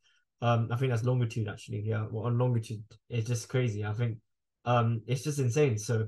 um, 0.43 0.69
I 0.71 0.77
think 0.77 0.91
that's 0.91 1.05
longitude 1.05 1.49
actually. 1.49 1.81
Yeah, 1.81 2.07
well, 2.11 2.27
on 2.27 2.39
longitude, 2.39 2.83
it's 3.09 3.27
just 3.29 3.49
crazy. 3.49 3.85
I 3.85 3.93
think, 3.93 4.19
um, 4.65 5.03
it's 5.07 5.23
just 5.25 5.39
insane. 5.39 5.79
So, 5.79 6.07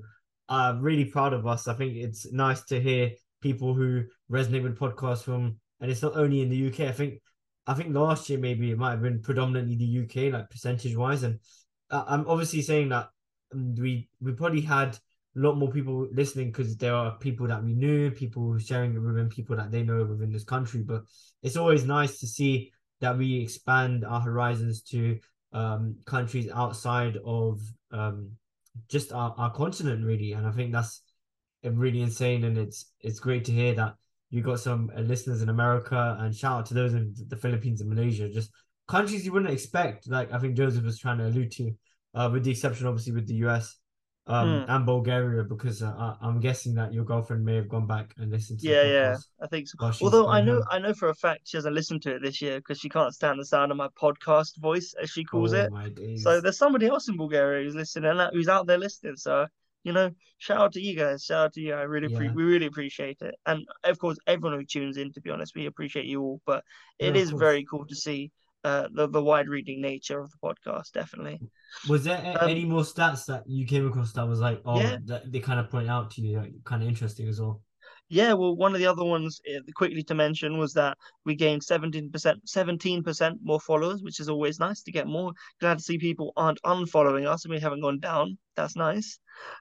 I'm 0.48 0.80
really 0.82 1.06
proud 1.06 1.32
of 1.32 1.46
us. 1.46 1.66
I 1.66 1.74
think 1.74 1.96
it's 1.96 2.30
nice 2.30 2.62
to 2.64 2.80
hear 2.80 3.12
people 3.42 3.74
who 3.74 4.04
resonate 4.30 4.62
with 4.62 4.78
podcasts 4.78 5.24
from, 5.24 5.56
and 5.80 5.90
it's 5.90 6.02
not 6.02 6.16
only 6.16 6.40
in 6.40 6.48
the 6.48 6.68
UK. 6.68 6.88
I 6.88 6.92
think, 6.92 7.20
I 7.66 7.74
think 7.74 7.94
last 7.94 8.30
year 8.30 8.38
maybe 8.38 8.70
it 8.70 8.78
might 8.78 8.92
have 8.92 9.02
been 9.02 9.20
predominantly 9.20 9.76
the 9.76 10.04
UK, 10.04 10.32
like 10.32 10.48
percentage 10.48 10.96
wise, 10.96 11.22
and 11.22 11.38
I'm 11.90 12.26
obviously 12.26 12.62
saying 12.62 12.88
that 12.88 13.08
we 13.52 14.08
we 14.20 14.32
probably 14.32 14.62
had 14.62 14.98
a 15.36 15.40
lot 15.40 15.56
more 15.56 15.70
people 15.70 16.08
listening 16.12 16.48
because 16.48 16.76
there 16.76 16.94
are 16.94 17.16
people 17.18 17.46
that 17.46 17.62
we 17.62 17.74
knew, 17.74 18.10
people 18.10 18.58
sharing 18.58 18.94
it 18.94 18.98
within 18.98 19.28
people 19.28 19.56
that 19.56 19.70
they 19.70 19.82
know 19.82 20.04
within 20.04 20.30
this 20.30 20.44
country. 20.44 20.82
But 20.82 21.02
it's 21.42 21.56
always 21.56 21.84
nice 21.84 22.20
to 22.20 22.26
see 22.26 22.72
that 23.00 23.16
we 23.16 23.40
expand 23.40 24.04
our 24.04 24.20
horizons 24.20 24.82
to 24.82 25.18
um, 25.52 25.96
countries 26.06 26.50
outside 26.54 27.18
of 27.24 27.60
um, 27.90 28.32
just 28.88 29.12
our, 29.12 29.34
our 29.38 29.50
continent, 29.50 30.04
really. 30.04 30.32
And 30.32 30.46
I 30.46 30.50
think 30.50 30.72
that's 30.72 31.02
really 31.64 32.02
insane, 32.02 32.44
and 32.44 32.58
it's 32.58 32.92
it's 33.00 33.20
great 33.20 33.44
to 33.46 33.52
hear 33.52 33.74
that 33.74 33.94
you 34.30 34.42
got 34.42 34.60
some 34.60 34.90
uh, 34.96 35.00
listeners 35.00 35.42
in 35.42 35.48
America, 35.48 36.16
and 36.20 36.34
shout 36.34 36.60
out 36.60 36.66
to 36.66 36.74
those 36.74 36.94
in 36.94 37.14
the 37.28 37.36
Philippines 37.36 37.80
and 37.80 37.90
Malaysia, 37.90 38.28
just 38.28 38.50
countries 38.88 39.24
you 39.24 39.32
wouldn't 39.32 39.52
expect. 39.52 40.08
Like 40.08 40.32
I 40.32 40.38
think 40.38 40.56
Joseph 40.56 40.84
was 40.84 40.98
trying 40.98 41.18
to 41.18 41.26
allude 41.26 41.52
to, 41.52 41.72
uh, 42.14 42.30
with 42.32 42.44
the 42.44 42.50
exception 42.50 42.86
obviously 42.86 43.12
with 43.12 43.26
the 43.26 43.34
US 43.46 43.76
um, 44.26 44.64
Hmm. 44.64 44.70
and 44.70 44.86
Bulgaria, 44.86 45.42
because 45.44 45.82
uh, 45.82 46.14
I'm 46.20 46.40
guessing 46.40 46.74
that 46.74 46.92
your 46.92 47.04
girlfriend 47.04 47.44
may 47.44 47.56
have 47.56 47.68
gone 47.68 47.86
back 47.86 48.14
and 48.18 48.30
listened 48.30 48.60
to 48.60 48.68
Yeah, 48.68 48.84
yeah, 48.84 49.16
I 49.40 49.46
think 49.48 49.68
so. 49.68 49.76
Although 50.00 50.28
I 50.28 50.40
know, 50.40 50.54
home. 50.54 50.64
I 50.70 50.78
know 50.78 50.94
for 50.94 51.08
a 51.08 51.14
fact 51.14 51.48
she 51.48 51.56
hasn't 51.56 51.74
listened 51.74 52.02
to 52.02 52.14
it 52.14 52.22
this 52.22 52.40
year 52.40 52.58
because 52.58 52.78
she 52.78 52.88
can't 52.88 53.12
stand 53.12 53.40
the 53.40 53.44
sound 53.44 53.72
of 53.72 53.76
my 53.76 53.88
podcast 54.00 54.56
voice, 54.58 54.94
as 55.02 55.10
she 55.10 55.24
calls 55.24 55.52
Oh 55.54 55.58
it. 55.58 56.18
So 56.20 56.40
there's 56.40 56.58
somebody 56.58 56.86
else 56.86 57.08
in 57.08 57.16
Bulgaria 57.16 57.64
who's 57.64 57.74
listening 57.74 58.10
and 58.10 58.30
who's 58.32 58.48
out 58.48 58.66
there 58.66 58.78
listening. 58.78 59.16
So 59.16 59.46
you 59.84 59.92
know, 59.92 60.10
shout 60.38 60.58
out 60.58 60.72
to 60.72 60.80
you 60.80 60.96
guys. 60.96 61.24
Shout 61.24 61.46
out 61.46 61.52
to 61.54 61.60
you. 61.60 61.74
I 61.74 61.82
really, 61.82 62.14
pre- 62.14 62.30
we 62.30 62.44
really 62.44 62.66
appreciate 62.66 63.20
it. 63.20 63.34
And 63.46 63.66
of 63.84 63.98
course, 63.98 64.18
everyone 64.26 64.58
who 64.58 64.64
tunes 64.64 64.96
in. 64.96 65.12
To 65.12 65.20
be 65.20 65.30
honest, 65.30 65.54
we 65.54 65.66
appreciate 65.66 66.06
you 66.06 66.22
all. 66.22 66.40
But 66.46 66.64
it 66.98 67.10
of 67.10 67.16
is 67.16 67.30
very 67.30 67.64
cool 67.64 67.86
to 67.86 67.94
see 67.94 68.30
uh 68.64 68.88
the 68.94 69.08
the 69.08 69.22
wide 69.22 69.48
reading 69.48 69.80
nature 69.80 70.20
of 70.20 70.30
the 70.30 70.38
podcast. 70.42 70.92
Definitely. 70.92 71.40
Was 71.88 72.04
there 72.04 72.36
Um, 72.40 72.48
any 72.48 72.64
more 72.64 72.82
stats 72.82 73.26
that 73.26 73.42
you 73.46 73.66
came 73.66 73.86
across 73.86 74.12
that 74.12 74.28
was 74.28 74.40
like, 74.40 74.60
oh, 74.64 74.78
yeah, 74.78 74.98
that 75.06 75.32
they 75.32 75.40
kind 75.40 75.58
of 75.58 75.70
point 75.70 75.88
out 75.88 76.10
to 76.12 76.22
you, 76.22 76.38
like, 76.38 76.52
kind 76.64 76.82
of 76.82 76.88
interesting 76.88 77.28
as 77.28 77.40
well? 77.40 77.60
Yeah, 78.08 78.34
well, 78.34 78.54
one 78.54 78.74
of 78.74 78.78
the 78.78 78.86
other 78.86 79.04
ones 79.04 79.40
uh, 79.48 79.60
quickly 79.74 80.02
to 80.02 80.14
mention 80.14 80.58
was 80.58 80.74
that 80.74 80.98
we 81.24 81.34
gained 81.34 81.62
17%, 81.62 82.10
17% 82.12 83.36
more 83.42 83.60
followers, 83.60 84.02
which 84.02 84.20
is 84.20 84.28
always 84.28 84.60
nice 84.60 84.82
to 84.82 84.92
get 84.92 85.06
more. 85.06 85.32
Glad 85.60 85.78
to 85.78 85.84
see 85.84 85.96
people 85.96 86.32
aren't 86.36 86.60
unfollowing 86.62 87.26
us 87.26 87.44
and 87.44 87.54
we 87.54 87.60
haven't 87.60 87.80
gone 87.80 88.00
down. 88.00 88.36
That's 88.54 88.76
nice. 88.76 89.18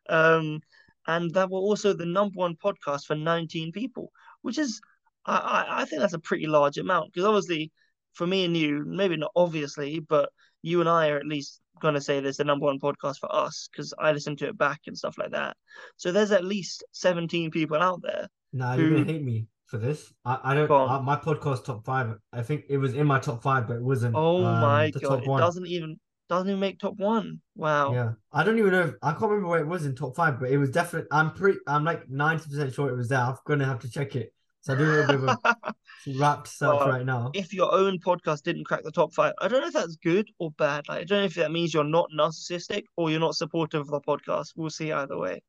Um, 0.10 0.60
and 1.08 1.34
that 1.34 1.50
we're 1.50 1.60
also 1.60 1.94
the 1.94 2.06
number 2.06 2.34
one 2.36 2.58
podcast 2.58 3.06
for 3.06 3.16
19 3.16 3.72
people, 3.72 4.12
which 4.42 4.58
is 4.58 4.82
I, 5.26 5.66
I 5.70 5.86
think 5.86 6.02
that's 6.02 6.14
a 6.14 6.20
pretty 6.20 6.48
large 6.48 6.78
amount 6.78 7.14
because 7.14 7.26
obviously, 7.26 7.72
for 8.14 8.28
me 8.28 8.46
and 8.46 8.58
you, 8.58 8.84
maybe 8.86 9.18
not 9.18 9.32
obviously, 9.36 10.00
but 10.00 10.30
you 10.62 10.80
and 10.82 10.90
I 10.90 11.10
are 11.10 11.18
at 11.18 11.26
least 11.26 11.61
going 11.82 11.96
to 11.96 12.02
say 12.02 12.20
there's 12.20 12.38
the 12.38 12.44
number 12.44 12.66
one 12.66 12.80
podcast 12.80 13.20
for 13.20 13.34
us 13.34 13.70
because 13.72 13.94
I 14.00 14.12
listen 14.12 14.36
to 14.38 14.48
it 14.48 14.58
back 14.58 14.82
and 14.88 14.98
stuff 14.98 15.18
like 15.18 15.32
that. 15.32 15.58
So 15.98 16.12
there's 16.12 16.32
at 16.32 16.46
least 16.46 16.84
17 16.94 17.52
people 17.52 17.78
out 17.78 18.02
there. 18.02 18.28
Nah, 18.54 18.76
who- 18.76 18.82
you're 18.84 18.92
gonna 18.92 19.12
hate 19.12 19.24
me 19.24 19.48
for 19.66 19.78
this. 19.78 20.14
I, 20.26 20.40
I 20.44 20.54
don't. 20.54 20.70
I, 20.72 21.00
my 21.00 21.16
podcast 21.16 21.66
top 21.66 21.86
five. 21.86 22.16
I 22.34 22.44
think 22.44 22.66
it 22.70 22.78
was 22.78 22.94
in 22.94 23.08
my 23.08 23.20
top 23.20 23.42
five, 23.42 23.68
but 23.68 23.78
it 23.78 23.84
wasn't. 23.84 24.16
Oh 24.16 24.44
um, 24.44 24.62
my 24.62 24.92
god, 24.92 25.24
it 25.24 25.28
one. 25.28 25.40
doesn't 25.40 25.66
even 25.68 25.98
doesn't 26.30 26.48
even 26.48 26.60
make 26.60 26.80
top 26.80 26.98
one. 26.98 27.42
Wow. 27.56 27.94
Yeah, 27.94 28.12
I 28.32 28.44
don't 28.44 28.60
even 28.60 28.72
know. 28.72 28.82
If, 28.84 28.96
I 29.02 29.12
can't 29.12 29.24
remember 29.24 29.48
where 29.48 29.60
it 29.62 29.68
was 29.68 29.86
in 29.86 29.96
top 29.96 30.16
five, 30.16 30.40
but 30.40 30.50
it 30.50 30.58
was 30.58 30.70
definitely. 30.70 31.08
I'm 31.12 31.32
pretty. 31.32 31.60
I'm 31.68 31.86
like 31.86 32.10
ninety 32.10 32.50
percent 32.50 32.74
sure 32.74 32.90
it 32.90 32.98
was 32.98 33.10
there. 33.10 33.20
I'm 33.20 33.36
gonna 33.46 33.66
have 33.66 33.80
to 33.80 33.90
check 33.90 34.16
it. 34.16 34.34
So 34.62 34.74
I 34.74 34.78
do 34.78 34.84
a 34.84 34.86
little 34.86 35.08
bit 35.08 35.16
of 35.16 35.24
a 35.24 35.38
wrapped 36.20 36.48
search 36.48 36.80
Well, 36.80 36.90
right 36.90 37.06
now. 37.06 37.32
if 37.34 37.54
your 37.54 37.74
own 37.74 38.00
podcast 38.00 38.44
didn't 38.44 38.66
crack 38.66 38.84
the 38.84 38.92
top 38.92 39.14
five, 39.14 39.34
I 39.40 39.48
don't 39.48 39.62
know 39.62 39.68
if 39.68 39.74
that's 39.74 39.96
good 39.98 40.30
or 40.40 40.52
bad. 40.52 40.88
Like, 40.88 41.02
I 41.02 41.04
don't 41.04 41.20
know 41.20 41.26
if 41.26 41.36
that 41.36 41.52
means 41.52 41.74
you're 41.74 41.84
not 41.84 42.10
narcissistic 42.18 42.84
or 42.96 43.10
you're 43.10 43.20
not 43.20 43.36
supportive 43.36 43.82
of 43.82 43.88
the 43.88 44.02
podcast. 44.02 44.50
We'll 44.56 44.70
see 44.70 44.92
either 44.92 45.18
way. 45.18 45.42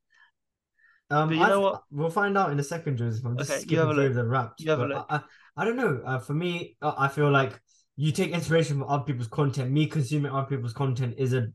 Um, 1.10 1.28
but 1.28 1.36
you 1.36 1.42
I 1.42 1.48
know 1.48 1.60
what? 1.60 1.82
We'll 1.90 2.08
find 2.10 2.38
out 2.38 2.52
in 2.52 2.58
a 2.58 2.62
second, 2.64 2.96
Joseph. 2.96 3.24
I'm 3.26 3.36
just 3.36 3.50
Okay, 3.50 3.60
you 3.60 3.66
skipping 3.66 3.78
have 3.80 3.88
a 3.90 3.94
through 3.94 4.14
the 4.14 4.24
wrapped. 4.24 4.60
You 4.62 4.70
have 4.70 4.80
a 4.80 4.86
look. 4.86 5.06
I, 5.10 5.16
I, 5.16 5.20
I 5.58 5.64
don't 5.66 5.76
know. 5.76 6.00
Uh, 6.06 6.18
for 6.18 6.32
me, 6.32 6.76
uh, 6.80 6.94
I 6.96 7.08
feel 7.08 7.30
like 7.30 7.60
you 7.96 8.12
take 8.12 8.30
inspiration 8.30 8.78
from 8.78 8.88
other 8.88 9.04
people's 9.04 9.28
content. 9.28 9.70
Me 9.70 9.86
consuming 9.86 10.32
other 10.32 10.46
people's 10.46 10.72
content 10.72 11.16
is 11.18 11.34
a 11.34 11.48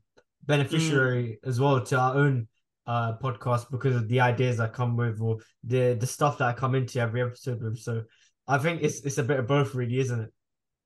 beneficiary 0.46 1.40
Mm. 1.44 1.50
as 1.50 1.60
well 1.60 1.84
to 1.84 1.98
our 1.98 2.16
own 2.16 2.48
uh 2.88 3.18
podcast 3.18 3.70
because 3.70 3.96
of 3.96 4.08
the 4.08 4.22
ideas 4.22 4.60
I 4.60 4.68
come 4.68 4.96
with 4.96 5.22
or 5.22 5.38
the 5.64 5.94
the 6.00 6.08
stuff 6.08 6.38
that 6.38 6.48
I 6.48 6.54
come 6.54 6.74
into 6.74 7.00
every 7.00 7.22
episode 7.22 7.62
with. 7.62 7.78
So 7.80 8.04
I 8.48 8.58
think 8.58 8.82
it's 8.82 9.02
it's 9.02 9.18
a 9.18 9.24
bit 9.24 9.40
of 9.40 9.48
both, 9.48 9.76
really, 9.76 10.00
isn't 10.00 10.22
it? 10.22 10.34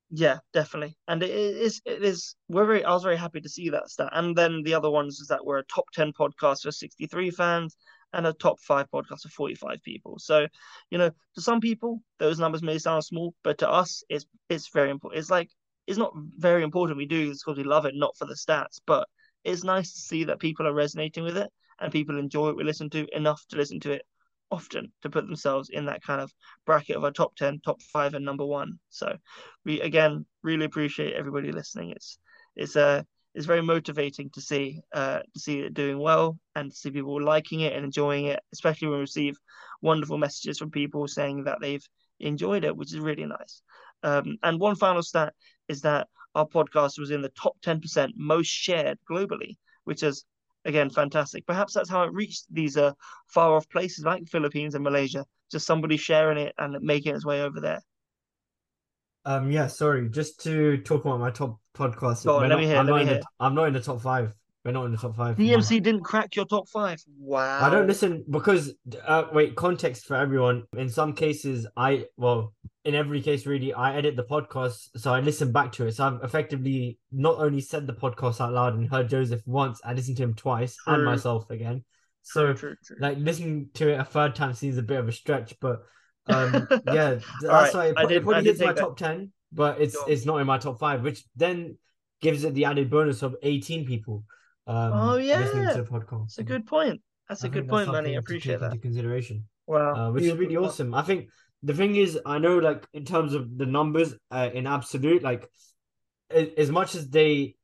Yeah, 0.10 0.40
definitely. 0.52 0.98
And 1.08 1.24
it 1.24 1.30
is 1.30 1.82
it 1.86 2.04
is 2.04 2.36
we're 2.50 2.66
very 2.66 2.84
I 2.84 2.92
was 2.92 3.04
very 3.04 3.18
happy 3.18 3.40
to 3.40 3.50
see 3.50 3.70
that 3.70 3.90
stat. 3.90 4.10
And 4.12 4.36
then 4.36 4.64
the 4.64 4.74
other 4.74 4.90
ones 4.90 5.20
is 5.20 5.28
that 5.28 5.46
we're 5.46 5.60
a 5.60 5.66
top 5.66 5.86
10 5.94 6.12
podcast 6.12 6.64
for 6.64 6.72
63 6.72 7.32
fans 7.32 7.78
and 8.14 8.28
a 8.28 8.34
top 8.34 8.60
five 8.60 8.88
podcast 8.94 9.22
for 9.22 9.30
45 9.30 9.82
people. 9.84 10.20
So, 10.20 10.48
you 10.90 10.98
know, 10.98 11.12
to 11.36 11.42
some 11.42 11.62
people 11.62 12.02
those 12.20 12.40
numbers 12.40 12.62
may 12.62 12.78
sound 12.78 13.06
small, 13.06 13.34
but 13.44 13.60
to 13.60 13.70
us 13.70 14.04
it's 14.10 14.26
it's 14.50 14.70
very 14.74 14.90
important. 14.90 15.20
It's 15.20 15.30
like 15.30 15.50
it's 15.88 16.00
not 16.00 16.14
very 16.38 16.64
important 16.64 16.98
we 16.98 17.06
do 17.06 17.30
this 17.30 17.44
because 17.44 17.58
we 17.58 17.64
love 17.64 17.86
it, 17.86 17.94
not 17.96 18.18
for 18.18 18.26
the 18.26 18.36
stats, 18.36 18.82
but 18.86 19.08
it's 19.44 19.64
nice 19.64 19.94
to 19.94 20.00
see 20.00 20.26
that 20.26 20.40
people 20.40 20.68
are 20.68 20.74
resonating 20.74 21.24
with 21.24 21.38
it 21.38 21.50
and 21.82 21.92
people 21.92 22.18
enjoy 22.18 22.48
what 22.48 22.58
we 22.58 22.64
listen 22.64 22.90
to 22.92 23.08
enough 23.16 23.44
to 23.50 23.58
listen 23.58 23.80
to 23.82 23.92
it 23.92 24.04
often 24.52 24.92
to 25.02 25.10
put 25.10 25.26
themselves 25.26 25.70
in 25.70 25.86
that 25.86 26.04
kind 26.04 26.22
of 26.22 26.32
bracket 26.66 26.98
of 26.98 27.04
a 27.04 27.12
top 27.12 27.36
10, 27.36 27.62
top 27.64 27.82
five, 27.82 28.14
and 28.14 28.26
number 28.26 28.46
one. 28.46 28.80
So 28.90 29.16
we 29.66 29.82
again 29.82 30.26
really 30.44 30.66
appreciate 30.66 31.14
everybody 31.14 31.52
listening. 31.52 31.92
It's 31.92 32.20
it's 32.56 32.76
uh 32.76 33.04
it's 33.34 33.46
very 33.46 33.62
motivating 33.62 34.30
to 34.32 34.42
see 34.42 34.82
uh 34.94 35.20
to 35.34 35.40
see 35.40 35.62
it 35.62 35.74
doing 35.74 35.98
well 36.00 36.38
and 36.56 36.70
to 36.70 36.76
see 36.78 36.92
people 36.92 37.22
liking 37.22 37.62
it 37.62 37.74
and 37.74 37.86
enjoying 37.86 38.26
it, 38.26 38.42
especially 38.54 38.90
when 38.90 38.98
we 38.98 39.02
receive 39.02 39.38
wonderful 39.82 40.18
messages 40.18 40.58
from 40.58 40.70
people 40.70 41.08
saying 41.08 41.46
that 41.46 41.60
they've 41.62 41.88
enjoyed 42.20 42.66
it, 42.66 42.76
which 42.76 42.94
is 42.94 43.00
really 43.00 43.26
nice. 43.26 43.62
Um, 44.04 44.38
and 44.44 44.60
one 44.60 44.76
final 44.76 45.02
stat 45.02 45.34
is 45.68 45.82
that 45.82 46.08
our 46.36 46.48
podcast 46.48 47.00
was 47.00 47.12
in 47.12 47.22
the 47.22 47.30
top 47.30 47.58
10% 47.62 48.12
most 48.16 48.48
shared 48.48 48.98
globally, 49.10 49.58
which 49.84 50.04
is 50.04 50.26
again 50.66 50.90
fantastic. 50.90 51.46
Perhaps 51.46 51.74
that's 51.74 51.90
how 51.90 52.04
it 52.04 52.14
reached 52.14 52.46
these 52.50 52.78
uh, 52.78 52.94
far 53.28 53.56
off 53.56 53.68
places 53.70 54.06
like 54.06 54.28
Philippines 54.28 54.76
and 54.76 54.84
Malaysia. 54.84 55.26
Just 55.52 55.66
somebody 55.66 55.98
sharing 55.98 56.38
it 56.38 56.54
and 56.58 56.82
making 56.82 57.16
its 57.16 57.26
way 57.26 57.42
over 57.42 57.60
there. 57.60 57.82
Um, 59.26 59.52
yeah, 59.52 59.68
sorry, 59.68 60.10
just 60.10 60.40
to 60.44 60.78
talk 60.80 61.06
about 61.06 61.20
my 61.20 61.30
top 61.32 61.60
podcast. 61.76 62.26
On, 62.26 62.42
let 62.42 62.48
not- 62.50 62.60
me 62.60 62.66
hear, 62.66 62.78
I'm 62.78 62.86
let 62.88 62.92
not 62.94 63.00
me 63.02 63.06
hear. 63.06 63.20
the, 63.20 63.26
I'm 63.40 63.54
not 63.56 63.68
in 63.68 63.74
the 63.74 63.82
top 63.82 64.02
five. 64.02 64.34
We're 64.64 64.72
not 64.72 64.86
in 64.86 64.92
the 64.92 64.98
top 64.98 65.16
five. 65.16 65.36
for 65.38 65.42
my- 65.42 65.48
DMC 65.48 65.82
didn't 65.82 66.02
crack 66.04 66.36
your 66.36 66.46
top 66.46 66.70
five. 66.70 67.02
Wow. 67.20 67.66
I 67.66 67.70
don't 67.72 67.88
listen 67.88 68.24
because 68.30 68.74
uh, 69.08 69.24
wait, 69.34 69.56
context 69.56 70.06
for 70.06 70.16
everyone. 70.16 70.64
In 70.78 70.88
some 70.90 71.14
cases, 71.14 71.66
I 71.76 72.06
well, 72.18 72.54
in 72.86 72.94
every 72.94 73.22
case, 73.22 73.46
really, 73.48 73.74
I 73.74 73.96
edit 73.96 74.16
the 74.16 74.24
podcast, 74.24 74.90
so 74.98 75.14
I 75.14 75.20
listen 75.22 75.52
back 75.52 75.72
to 75.74 75.88
it. 75.88 75.94
So 75.96 76.06
I've 76.06 76.24
effectively 76.24 77.00
not 77.12 77.38
only 77.38 77.62
said 77.62 77.88
the 77.88 77.94
podcast 77.94 78.40
out 78.40 78.54
loud 78.54 78.76
and 78.76 78.88
heard 78.90 79.10
Joseph 79.10 79.42
once, 79.48 79.82
I 79.84 79.94
listened 79.94 80.18
to 80.18 80.24
him 80.24 80.36
twice 80.36 80.78
and 80.86 81.04
myself 81.06 81.50
again. 81.50 81.84
So 82.24 82.54
True, 82.54 82.76
true. 82.86 82.98
like 83.00 83.18
listening 83.18 83.70
to 83.76 83.90
it 83.90 84.00
a 84.00 84.04
third 84.04 84.36
time 84.36 84.54
seems 84.54 84.78
a 84.78 84.84
bit 84.84 85.00
of 85.00 85.08
a 85.08 85.12
stretch, 85.12 85.56
but 85.60 85.82
um, 86.28 86.68
yeah, 86.86 87.16
that's 87.16 87.44
Alright, 87.46 87.74
why 87.74 87.86
it, 87.88 87.94
I 87.98 88.02
did- 88.06 88.18
it 88.18 88.24
probably 88.24 88.38
I 88.38 88.42
did 88.44 88.50
hits 88.50 88.60
my 88.62 88.74
that. 88.74 88.80
top 88.80 88.96
ten, 88.98 89.32
but 89.52 89.82
it's 89.82 89.96
Go 89.96 90.06
it's 90.06 90.24
not 90.28 90.38
in 90.38 90.46
my 90.46 90.60
top 90.60 90.78
five, 90.80 91.02
which 91.02 91.24
then 91.36 91.80
gives 92.22 92.44
it 92.44 92.54
the 92.54 92.66
added 92.66 92.92
bonus 92.92 93.24
of 93.24 93.36
eighteen 93.42 93.88
people. 93.88 94.24
Um, 94.68 94.94
Oh, 94.94 95.16
listening 95.16 95.64
yeah. 95.64 95.74
to 95.74 95.84
the 95.84 95.90
podcast. 95.90 96.28
That's 96.28 96.38
a 96.40 96.44
good 96.44 96.66
point. 96.68 97.02
That's 97.28 97.44
I 97.44 97.48
a 97.48 97.52
good 97.52 97.64
that's 97.66 97.72
point, 97.72 97.92
Manny. 97.92 98.16
I 98.16 98.20
appreciate 98.20 98.60
that. 98.60 98.68
into 98.74 98.80
consideration, 98.80 99.46
Wow. 99.68 99.94
uh, 99.96 100.12
which 100.12 100.24
is 100.24 100.34
really 100.34 100.48
Beautiful. 100.48 100.66
awesome. 100.70 100.94
I 100.94 101.02
think 101.02 101.30
the 101.64 101.74
thing 101.74 101.96
is, 101.96 102.20
I 102.26 102.38
know, 102.40 102.58
like 102.58 102.86
in 102.94 103.06
terms 103.06 103.34
of 103.34 103.58
the 103.58 103.66
numbers, 103.66 104.14
uh, 104.32 104.50
in 104.54 104.68
absolute, 104.68 105.24
like 105.24 105.48
as 106.30 106.70
much 106.72 106.96
as 106.96 107.10
they 107.10 107.56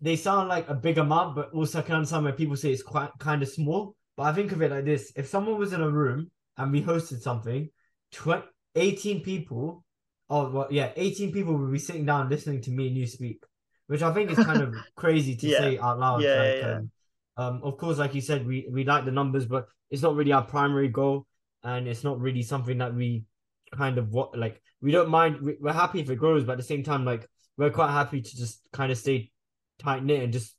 they 0.00 0.14
sound 0.16 0.48
like 0.48 0.68
a 0.68 0.74
big 0.74 0.98
amount, 0.98 1.34
but 1.34 1.50
also 1.52 1.80
I 1.80 1.82
can 1.82 1.96
understand 1.96 2.24
where 2.24 2.32
people 2.32 2.56
say 2.56 2.70
it's 2.70 2.82
quite 2.82 3.10
kind 3.18 3.42
of 3.42 3.48
small. 3.48 3.96
But 4.16 4.24
I 4.24 4.32
think 4.32 4.52
of 4.52 4.62
it 4.62 4.70
like 4.70 4.84
this: 4.84 5.12
if 5.16 5.26
someone 5.26 5.58
was 5.58 5.72
in 5.72 5.80
a 5.80 5.90
room 5.90 6.30
and 6.56 6.70
we 6.70 6.82
hosted 6.82 7.20
something, 7.20 7.68
20, 8.12 8.44
18 8.76 9.22
people, 9.22 9.84
oh 10.30 10.50
well, 10.50 10.68
yeah, 10.70 10.92
18 10.96 11.32
people 11.32 11.56
would 11.56 11.72
be 11.72 11.78
sitting 11.78 12.06
down 12.06 12.28
listening 12.28 12.60
to 12.62 12.70
me 12.70 12.88
and 12.88 12.96
you 12.96 13.06
speak, 13.06 13.42
which 13.86 14.02
I 14.02 14.12
think 14.12 14.30
is 14.30 14.38
kind 14.38 14.62
of 14.62 14.74
crazy 14.96 15.36
to 15.36 15.46
Yeah. 15.46 15.58
say 15.58 15.78
out 15.78 15.98
loud. 15.98 16.22
Yeah, 16.22 16.42
like, 16.42 16.56
yeah. 16.56 16.76
Um, 16.76 16.90
um, 17.36 17.60
of 17.62 17.78
course, 17.78 17.98
like 17.98 18.14
you 18.14 18.20
said, 18.20 18.46
we 18.46 18.68
we 18.70 18.84
like 18.84 19.04
the 19.04 19.10
numbers, 19.10 19.46
but 19.46 19.68
it's 19.90 20.02
not 20.02 20.14
really 20.14 20.32
our 20.32 20.44
primary 20.44 20.88
goal, 20.88 21.26
and 21.62 21.88
it's 21.88 22.04
not 22.04 22.20
really 22.20 22.42
something 22.42 22.78
that 22.78 22.94
we 22.94 23.24
kind 23.74 23.98
of 23.98 24.10
what 24.10 24.38
like 24.38 24.60
we 24.80 24.92
don't 24.92 25.08
mind. 25.08 25.40
We, 25.40 25.56
we're 25.60 25.72
happy 25.72 26.00
if 26.00 26.10
it 26.10 26.16
grows, 26.16 26.44
but 26.44 26.52
at 26.52 26.58
the 26.58 26.64
same 26.64 26.82
time, 26.82 27.04
like 27.04 27.28
we're 27.56 27.70
quite 27.70 27.90
happy 27.90 28.20
to 28.20 28.36
just 28.36 28.60
kind 28.72 28.92
of 28.92 28.98
stay 28.98 29.30
tight 29.78 30.04
knit 30.04 30.22
and 30.22 30.32
just 30.32 30.54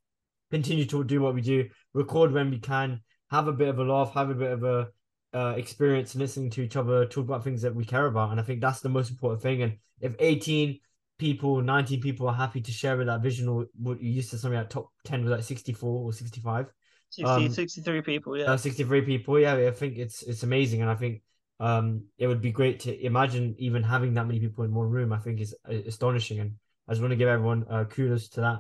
continue 0.52 0.86
to 0.86 1.04
do 1.04 1.22
what 1.22 1.34
we 1.36 1.42
do, 1.42 1.68
record 1.94 2.32
when 2.32 2.50
we 2.52 2.60
can, 2.60 3.02
have 3.32 3.48
a 3.48 3.54
bit 3.54 3.70
of 3.70 3.80
a 3.80 3.84
laugh, 3.84 4.14
have 4.14 4.30
a 4.30 4.36
bit 4.36 4.52
of 4.52 4.64
a 4.64 4.88
uh, 5.34 5.54
experience 5.58 6.16
listening 6.16 6.50
to 6.52 6.62
each 6.62 6.76
other, 6.76 7.06
talk 7.06 7.26
about 7.26 7.44
things 7.44 7.62
that 7.64 7.74
we 7.74 7.86
care 7.86 8.06
about, 8.06 8.32
and 8.32 8.40
I 8.40 8.44
think 8.44 8.62
that's 8.62 8.82
the 8.82 8.90
most 8.90 9.10
important 9.10 9.42
thing. 9.42 9.62
And 9.64 9.78
if 10.02 10.14
eighteen 10.20 10.80
people, 11.24 11.62
19 11.62 12.02
people 12.02 12.28
are 12.28 12.34
happy 12.36 12.60
to 12.62 12.72
share 12.72 12.98
with 12.98 13.08
that 13.08 13.22
vision, 13.22 13.48
or 13.48 13.68
what 13.80 14.02
you 14.02 14.12
used 14.12 14.32
to 14.32 14.38
something 14.38 14.60
like 14.60 14.70
top 14.70 14.90
10 15.06 15.24
was 15.24 15.32
like 15.32 15.44
64 15.44 16.06
or 16.06 16.12
65 16.12 16.68
60, 17.10 17.46
Um, 17.46 17.50
63 17.50 18.02
people, 18.02 18.38
yeah. 18.38 18.52
uh, 18.52 18.58
63 18.58 19.02
people 19.02 19.40
yeah 19.40 19.54
i 19.54 19.72
think 19.72 19.98
it's 19.98 20.24
it's 20.24 20.44
amazing. 20.44 20.82
And 20.82 20.90
i 20.90 20.96
think 20.96 21.22
um 21.60 21.86
it 22.18 22.28
would 22.28 22.42
be 22.42 22.52
great 22.52 22.80
to 22.86 23.06
imagine 23.06 23.56
even 23.58 23.84
having 23.84 24.14
that 24.16 24.28
many 24.28 24.40
people 24.40 24.66
in 24.66 24.74
one 24.74 24.90
room 24.90 25.14
i 25.14 25.20
think 25.20 25.40
is 25.40 25.56
uh, 25.70 25.82
astonishing. 25.94 26.40
And 26.40 26.52
i 26.88 26.92
just 26.92 27.02
want 27.02 27.12
to 27.12 27.22
give 27.22 27.30
everyone 27.30 27.66
uh, 27.70 27.86
kudos 27.86 28.28
to 28.30 28.42
that 28.42 28.60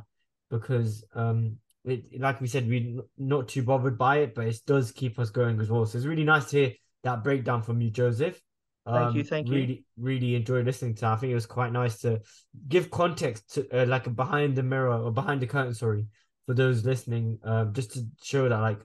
because 0.55 1.03
um 1.15 1.57
it, 1.83 2.21
like 2.27 2.39
we 2.39 2.47
said 2.47 2.69
we're 2.69 3.01
not 3.17 3.49
too 3.49 3.63
bothered 3.71 3.97
by 3.97 4.13
it 4.23 4.35
but 4.35 4.47
it 4.47 4.59
does 4.65 4.91
keep 5.01 5.19
us 5.19 5.31
going 5.39 5.59
as 5.59 5.69
well. 5.69 5.85
So 5.85 5.97
it's 5.97 6.07
really 6.13 6.29
nice 6.33 6.45
to 6.51 6.57
hear 6.59 6.71
that 7.03 7.23
breakdown 7.23 7.61
from 7.61 7.81
you 7.81 7.89
joseph 7.89 8.39
Thank 8.85 9.15
you, 9.15 9.21
Um, 9.21 9.27
thank 9.27 9.47
you. 9.47 9.53
really 9.53 9.85
really 9.97 10.35
enjoyed 10.35 10.65
listening 10.65 10.93
to 10.95 11.01
that. 11.01 11.13
i 11.13 11.15
think 11.15 11.31
it 11.31 11.35
was 11.35 11.45
quite 11.45 11.71
nice 11.71 11.99
to 11.99 12.19
give 12.67 12.91
context 12.91 13.53
to 13.53 13.83
uh, 13.83 13.85
like 13.85 14.07
a 14.07 14.09
behind 14.09 14.55
the 14.55 14.63
mirror 14.63 14.93
or 14.97 15.11
behind 15.11 15.41
the 15.41 15.47
curtain 15.47 15.73
sorry 15.73 16.05
for 16.45 16.53
those 16.53 16.83
listening 16.83 17.39
uh, 17.45 17.65
just 17.65 17.93
to 17.93 18.01
show 18.21 18.49
that 18.49 18.59
like 18.59 18.79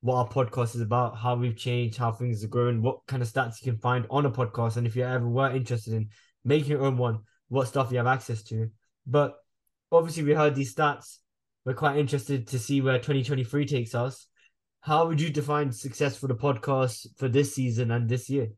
what 0.00 0.16
our 0.16 0.28
podcast 0.28 0.74
is 0.74 0.82
about, 0.82 1.16
how 1.16 1.34
we've 1.34 1.56
changed, 1.56 1.96
how 1.96 2.12
things 2.12 2.44
are 2.44 2.48
growing, 2.48 2.82
what 2.82 2.98
kind 3.06 3.22
of 3.22 3.28
stats 3.28 3.62
you 3.64 3.72
can 3.72 3.80
find 3.80 4.06
on 4.10 4.26
a 4.26 4.30
podcast, 4.30 4.76
and 4.76 4.86
if 4.86 4.94
you 4.94 5.02
ever 5.02 5.26
were 5.26 5.50
interested 5.50 5.94
in 5.94 6.10
making 6.44 6.68
your 6.70 6.82
own 6.84 6.98
one, 6.98 7.20
what 7.48 7.68
stuff 7.68 7.90
you 7.90 7.96
have 7.96 8.06
access 8.06 8.42
to. 8.42 8.68
But 9.06 9.34
obviously, 9.90 10.24
we 10.24 10.34
heard 10.34 10.54
these 10.54 10.74
stats. 10.74 11.20
We're 11.64 11.72
quite 11.72 11.96
interested 11.96 12.46
to 12.48 12.58
see 12.58 12.82
where 12.82 12.98
2023 12.98 13.64
takes 13.64 13.94
us. 13.94 14.26
How 14.80 15.06
would 15.06 15.22
you 15.22 15.30
define 15.30 15.72
success 15.72 16.18
for 16.18 16.26
the 16.26 16.34
podcast 16.34 17.06
for 17.16 17.28
this 17.28 17.54
season 17.54 17.90
and 17.90 18.06
this 18.06 18.28
year? 18.28 18.48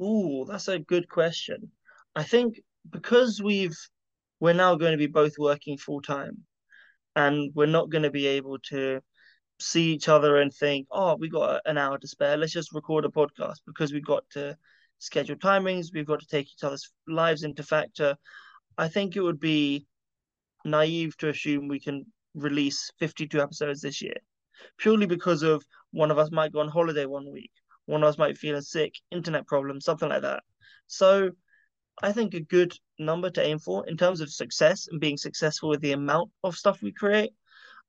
Ooh, 0.00 0.44
that's 0.48 0.68
a 0.68 0.78
good 0.78 1.08
question. 1.08 1.70
I 2.14 2.22
think 2.22 2.60
because 2.90 3.42
we've 3.42 3.76
we're 4.40 4.52
now 4.52 4.74
going 4.74 4.92
to 4.92 4.98
be 4.98 5.06
both 5.06 5.34
working 5.38 5.78
full 5.78 6.02
time 6.02 6.44
and 7.16 7.52
we're 7.54 7.66
not 7.66 7.90
going 7.90 8.02
to 8.02 8.10
be 8.10 8.26
able 8.26 8.58
to 8.58 9.00
see 9.60 9.92
each 9.92 10.08
other 10.08 10.36
and 10.38 10.52
think, 10.52 10.86
oh, 10.90 11.16
we 11.16 11.28
got 11.28 11.62
an 11.64 11.78
hour 11.78 11.96
to 11.98 12.08
spare. 12.08 12.36
Let's 12.36 12.52
just 12.52 12.74
record 12.74 13.04
a 13.04 13.08
podcast 13.08 13.58
because 13.66 13.92
we've 13.92 14.04
got 14.04 14.24
to 14.30 14.56
schedule 14.98 15.36
timings, 15.36 15.88
we've 15.94 16.06
got 16.06 16.20
to 16.20 16.26
take 16.26 16.46
each 16.46 16.64
other's 16.64 16.92
lives 17.06 17.44
into 17.44 17.62
factor. 17.62 18.16
I 18.76 18.88
think 18.88 19.16
it 19.16 19.22
would 19.22 19.40
be 19.40 19.86
naive 20.64 21.16
to 21.18 21.28
assume 21.28 21.68
we 21.68 21.80
can 21.80 22.06
release 22.34 22.90
52 22.98 23.40
episodes 23.40 23.80
this 23.80 24.02
year 24.02 24.16
purely 24.78 25.06
because 25.06 25.42
of 25.42 25.64
one 25.92 26.10
of 26.10 26.18
us 26.18 26.30
might 26.30 26.52
go 26.52 26.60
on 26.60 26.68
holiday 26.68 27.06
one 27.06 27.30
week, 27.32 27.50
one 27.86 28.02
of 28.02 28.08
us 28.08 28.18
might 28.18 28.38
feeling 28.38 28.62
sick, 28.62 28.94
internet 29.10 29.46
problems, 29.46 29.84
something 29.84 30.08
like 30.08 30.22
that. 30.22 30.42
So 30.86 31.30
I 32.02 32.12
think 32.12 32.34
a 32.34 32.40
good 32.40 32.76
number 32.98 33.30
to 33.30 33.42
aim 33.42 33.58
for 33.58 33.86
in 33.86 33.96
terms 33.96 34.20
of 34.20 34.32
success 34.32 34.88
and 34.90 35.00
being 35.00 35.16
successful 35.16 35.68
with 35.68 35.80
the 35.80 35.92
amount 35.92 36.30
of 36.42 36.56
stuff 36.56 36.82
we 36.82 36.92
create. 36.92 37.32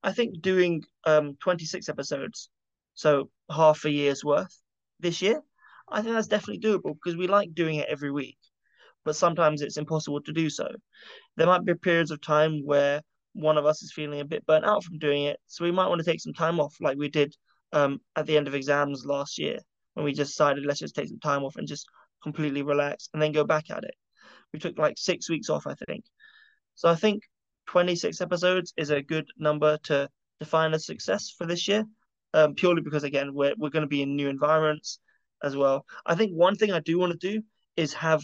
I 0.03 0.11
think 0.13 0.41
doing 0.41 0.83
um 1.05 1.35
26 1.41 1.89
episodes, 1.89 2.49
so 2.93 3.29
half 3.49 3.85
a 3.85 3.91
year's 3.91 4.23
worth 4.23 4.61
this 4.99 5.21
year, 5.21 5.41
I 5.89 6.01
think 6.01 6.13
that's 6.15 6.27
definitely 6.27 6.59
doable 6.67 6.93
because 6.93 7.17
we 7.17 7.27
like 7.27 7.53
doing 7.53 7.75
it 7.75 7.89
every 7.89 8.11
week. 8.11 8.37
But 9.03 9.15
sometimes 9.15 9.61
it's 9.61 9.77
impossible 9.77 10.21
to 10.21 10.33
do 10.33 10.49
so. 10.49 10.67
There 11.37 11.47
might 11.47 11.65
be 11.65 11.75
periods 11.75 12.11
of 12.11 12.21
time 12.21 12.63
where 12.65 13.01
one 13.33 13.57
of 13.57 13.65
us 13.65 13.83
is 13.83 13.93
feeling 13.93 14.19
a 14.19 14.25
bit 14.25 14.45
burnt 14.45 14.65
out 14.65 14.83
from 14.83 14.99
doing 14.99 15.23
it, 15.23 15.39
so 15.47 15.63
we 15.63 15.71
might 15.71 15.87
want 15.87 15.99
to 15.99 16.09
take 16.09 16.21
some 16.21 16.33
time 16.33 16.59
off, 16.59 16.75
like 16.81 16.97
we 16.97 17.09
did 17.09 17.35
um 17.73 17.99
at 18.15 18.25
the 18.27 18.37
end 18.37 18.47
of 18.47 18.55
exams 18.55 19.05
last 19.05 19.37
year 19.39 19.59
when 19.95 20.05
we 20.05 20.13
just 20.13 20.31
decided 20.31 20.65
let's 20.65 20.79
just 20.79 20.95
take 20.95 21.07
some 21.07 21.19
time 21.19 21.43
off 21.43 21.55
and 21.55 21.67
just 21.67 21.87
completely 22.21 22.61
relax 22.61 23.09
and 23.13 23.21
then 23.21 23.31
go 23.31 23.43
back 23.43 23.71
at 23.71 23.83
it. 23.83 23.95
We 24.53 24.59
took 24.59 24.77
like 24.77 24.97
six 24.97 25.29
weeks 25.29 25.49
off, 25.49 25.65
I 25.67 25.73
think. 25.87 26.05
So 26.75 26.89
I 26.89 26.95
think 26.95 27.23
26 27.67 28.21
episodes 28.21 28.73
is 28.77 28.91
a 28.91 29.01
good 29.01 29.27
number 29.37 29.77
to 29.83 30.09
define 30.39 30.73
as 30.73 30.85
success 30.85 31.33
for 31.35 31.45
this 31.45 31.67
year, 31.67 31.85
um, 32.33 32.53
purely 32.53 32.81
because 32.81 33.03
again 33.03 33.33
we're 33.33 33.55
we're 33.57 33.69
going 33.69 33.81
to 33.81 33.87
be 33.87 34.01
in 34.01 34.15
new 34.15 34.29
environments 34.29 34.99
as 35.43 35.55
well. 35.55 35.85
I 36.05 36.15
think 36.15 36.31
one 36.31 36.55
thing 36.55 36.71
I 36.71 36.79
do 36.79 36.99
want 36.99 37.19
to 37.19 37.31
do 37.31 37.41
is 37.75 37.93
have 37.93 38.21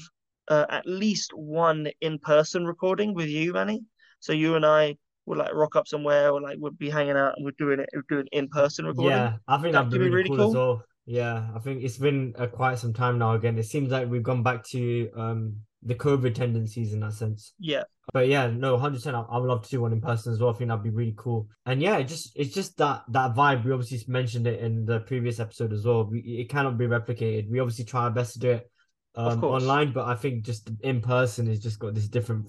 uh, 0.47 0.65
at 0.69 0.85
least 0.85 1.31
one 1.33 1.87
in-person 2.01 2.65
recording 2.65 3.13
with 3.13 3.27
you, 3.27 3.53
Manny. 3.53 3.81
So 4.19 4.33
you 4.33 4.55
and 4.55 4.65
I 4.65 4.97
would 5.25 5.37
like 5.37 5.53
rock 5.53 5.75
up 5.75 5.87
somewhere 5.87 6.31
or 6.31 6.41
like 6.41 6.57
would 6.59 6.77
be 6.77 6.89
hanging 6.89 7.15
out 7.15 7.33
and 7.37 7.45
we're 7.45 7.51
doing 7.57 7.79
it 7.79 7.89
we're 7.93 8.03
doing 8.09 8.27
in-person 8.31 8.85
recording. 8.85 9.17
Yeah, 9.17 9.33
I 9.47 9.57
think 9.57 9.73
That 9.73 9.89
that'd 9.89 9.91
be 9.91 9.99
really, 9.99 10.11
really 10.11 10.29
cool, 10.29 10.53
cool. 10.53 10.83
Yeah, 11.05 11.47
I 11.55 11.59
think 11.59 11.83
it's 11.83 11.97
been 11.97 12.33
uh, 12.37 12.47
quite 12.47 12.77
some 12.79 12.93
time 12.93 13.17
now. 13.17 13.33
Again, 13.33 13.57
it 13.57 13.65
seems 13.65 13.89
like 13.89 14.09
we've 14.09 14.23
gone 14.23 14.43
back 14.43 14.63
to 14.69 15.09
um 15.15 15.55
the 15.83 15.95
COVID 15.95 16.35
tendencies 16.35 16.93
in 16.93 16.99
that 16.99 17.13
sense. 17.13 17.53
Yeah. 17.59 17.83
But 18.13 18.27
yeah, 18.27 18.47
no, 18.47 18.77
hundred 18.77 18.97
percent. 18.97 19.15
I, 19.15 19.21
I 19.21 19.37
would 19.37 19.47
love 19.47 19.63
to 19.63 19.69
do 19.69 19.81
one 19.81 19.93
in 19.93 20.01
person 20.01 20.31
as 20.31 20.39
well. 20.39 20.51
I 20.51 20.53
think 20.53 20.69
that'd 20.69 20.83
be 20.83 20.89
really 20.89 21.15
cool. 21.17 21.47
And 21.65 21.81
yeah, 21.81 21.97
it 21.97 22.05
just 22.07 22.31
it's 22.35 22.53
just 22.53 22.77
that 22.77 23.03
that 23.09 23.33
vibe. 23.35 23.65
We 23.65 23.71
obviously 23.71 23.99
mentioned 24.07 24.45
it 24.47 24.59
in 24.59 24.85
the 24.85 24.99
previous 24.99 25.39
episode 25.39 25.73
as 25.73 25.85
well. 25.85 26.05
We, 26.05 26.19
it 26.19 26.49
cannot 26.49 26.77
be 26.77 26.85
replicated. 26.85 27.49
We 27.49 27.59
obviously 27.59 27.85
try 27.85 28.03
our 28.03 28.11
best 28.11 28.33
to 28.33 28.39
do 28.39 28.51
it 28.51 28.71
um 29.15 29.43
online, 29.43 29.91
but 29.91 30.07
I 30.07 30.15
think 30.15 30.45
just 30.45 30.71
in 30.81 31.01
person 31.01 31.47
has 31.47 31.59
just 31.59 31.79
got 31.79 31.93
this 31.93 32.07
different 32.07 32.47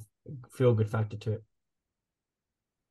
feel 0.52 0.74
good 0.74 0.90
factor 0.90 1.16
to 1.16 1.32
it. 1.32 1.42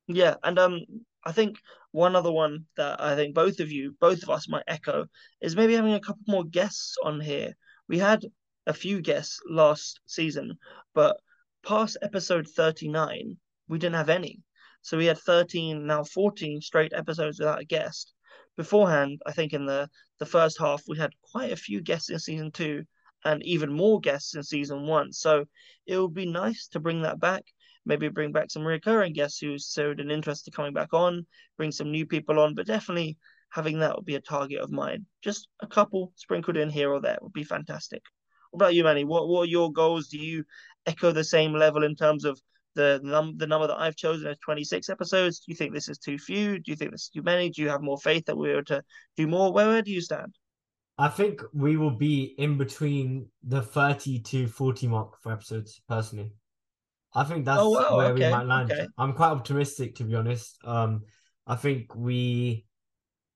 Yeah, 0.08 0.34
and 0.42 0.58
um, 0.58 0.80
I 1.24 1.32
think 1.32 1.58
one 1.92 2.16
other 2.16 2.32
one 2.32 2.66
that 2.76 3.00
I 3.00 3.14
think 3.14 3.34
both 3.34 3.60
of 3.60 3.70
you, 3.70 3.96
both 4.00 4.22
of 4.22 4.30
us 4.30 4.48
might 4.48 4.64
echo 4.66 5.06
is 5.40 5.54
maybe 5.54 5.74
having 5.74 5.94
a 5.94 6.00
couple 6.00 6.24
more 6.26 6.44
guests 6.44 6.96
on 7.02 7.20
here. 7.20 7.54
We 7.88 7.98
had 7.98 8.24
a 8.66 8.74
few 8.74 9.00
guests 9.00 9.40
last 9.48 10.00
season, 10.06 10.58
but 10.94 11.20
past 11.64 11.96
episode 12.02 12.48
39, 12.48 13.36
we 13.68 13.78
didn't 13.78 13.96
have 13.96 14.08
any. 14.08 14.42
So 14.82 14.98
we 14.98 15.06
had 15.06 15.18
13, 15.18 15.86
now 15.86 16.02
14 16.02 16.60
straight 16.60 16.92
episodes 16.92 17.38
without 17.38 17.60
a 17.60 17.64
guest. 17.64 18.14
Beforehand, 18.56 19.22
I 19.24 19.32
think 19.32 19.52
in 19.52 19.66
the 19.66 19.88
the 20.18 20.26
first 20.26 20.58
half 20.58 20.82
we 20.86 20.98
had 20.98 21.12
quite 21.32 21.52
a 21.52 21.56
few 21.56 21.80
guests 21.80 22.10
in 22.10 22.18
season 22.18 22.52
two 22.52 22.84
and 23.24 23.42
even 23.44 23.72
more 23.72 24.00
guests 24.00 24.34
in 24.34 24.42
season 24.42 24.86
one. 24.86 25.12
So 25.12 25.46
it 25.86 25.98
would 25.98 26.14
be 26.14 26.26
nice 26.26 26.68
to 26.68 26.80
bring 26.80 27.02
that 27.02 27.20
back 27.20 27.44
maybe 27.84 28.08
bring 28.08 28.32
back 28.32 28.50
some 28.50 28.64
recurring 28.64 29.12
guests 29.12 29.38
who 29.38 29.58
showed 29.58 30.00
an 30.00 30.10
interest 30.10 30.46
in 30.46 30.52
coming 30.52 30.72
back 30.72 30.92
on, 30.92 31.26
bring 31.56 31.72
some 31.72 31.90
new 31.90 32.06
people 32.06 32.38
on, 32.38 32.54
but 32.54 32.66
definitely 32.66 33.18
having 33.50 33.80
that 33.80 33.96
would 33.96 34.04
be 34.04 34.14
a 34.14 34.20
target 34.20 34.60
of 34.60 34.70
mine. 34.70 35.06
Just 35.22 35.48
a 35.60 35.66
couple 35.66 36.12
sprinkled 36.16 36.56
in 36.56 36.70
here 36.70 36.90
or 36.90 37.00
there 37.00 37.18
would 37.20 37.32
be 37.32 37.44
fantastic. 37.44 38.02
What 38.50 38.58
about 38.58 38.74
you, 38.74 38.84
Manny? 38.84 39.04
What 39.04 39.28
what 39.28 39.42
are 39.42 39.50
your 39.50 39.72
goals? 39.72 40.08
Do 40.08 40.18
you 40.18 40.44
echo 40.86 41.12
the 41.12 41.24
same 41.24 41.54
level 41.54 41.84
in 41.84 41.94
terms 41.94 42.24
of 42.24 42.40
the 42.74 43.00
num 43.02 43.36
the 43.36 43.46
number 43.46 43.66
that 43.66 43.78
I've 43.78 43.96
chosen 43.96 44.28
as 44.28 44.38
26 44.38 44.88
episodes? 44.88 45.40
Do 45.40 45.52
you 45.52 45.56
think 45.56 45.72
this 45.72 45.88
is 45.88 45.98
too 45.98 46.18
few? 46.18 46.58
Do 46.58 46.70
you 46.70 46.76
think 46.76 46.90
this 46.90 47.04
is 47.04 47.08
too 47.08 47.22
many? 47.22 47.50
Do 47.50 47.62
you 47.62 47.68
have 47.68 47.82
more 47.82 47.98
faith 47.98 48.26
that 48.26 48.36
we're 48.36 48.62
to 48.62 48.82
do 49.16 49.26
more? 49.26 49.52
Where, 49.52 49.68
where 49.68 49.82
do 49.82 49.90
you 49.90 50.00
stand? 50.00 50.34
I 50.98 51.08
think 51.08 51.42
we 51.54 51.76
will 51.76 51.96
be 51.96 52.34
in 52.38 52.58
between 52.58 53.28
the 53.42 53.62
30 53.62 54.20
to 54.20 54.46
40 54.46 54.86
mark 54.88 55.20
for 55.22 55.32
episodes, 55.32 55.80
personally. 55.88 56.32
I 57.14 57.24
think 57.24 57.44
that's 57.44 57.60
Oh 57.60 57.70
wow, 57.70 57.96
where 57.96 58.14
we 58.14 58.20
might 58.20 58.46
land. 58.46 58.72
okay. 58.72 58.86
I'm 58.96 59.12
quite 59.12 59.30
optimistic 59.30 59.96
to 59.96 60.04
be 60.04 60.14
honest. 60.14 60.56
Um, 60.64 61.02
I 61.46 61.56
think 61.56 61.94
we 61.94 62.66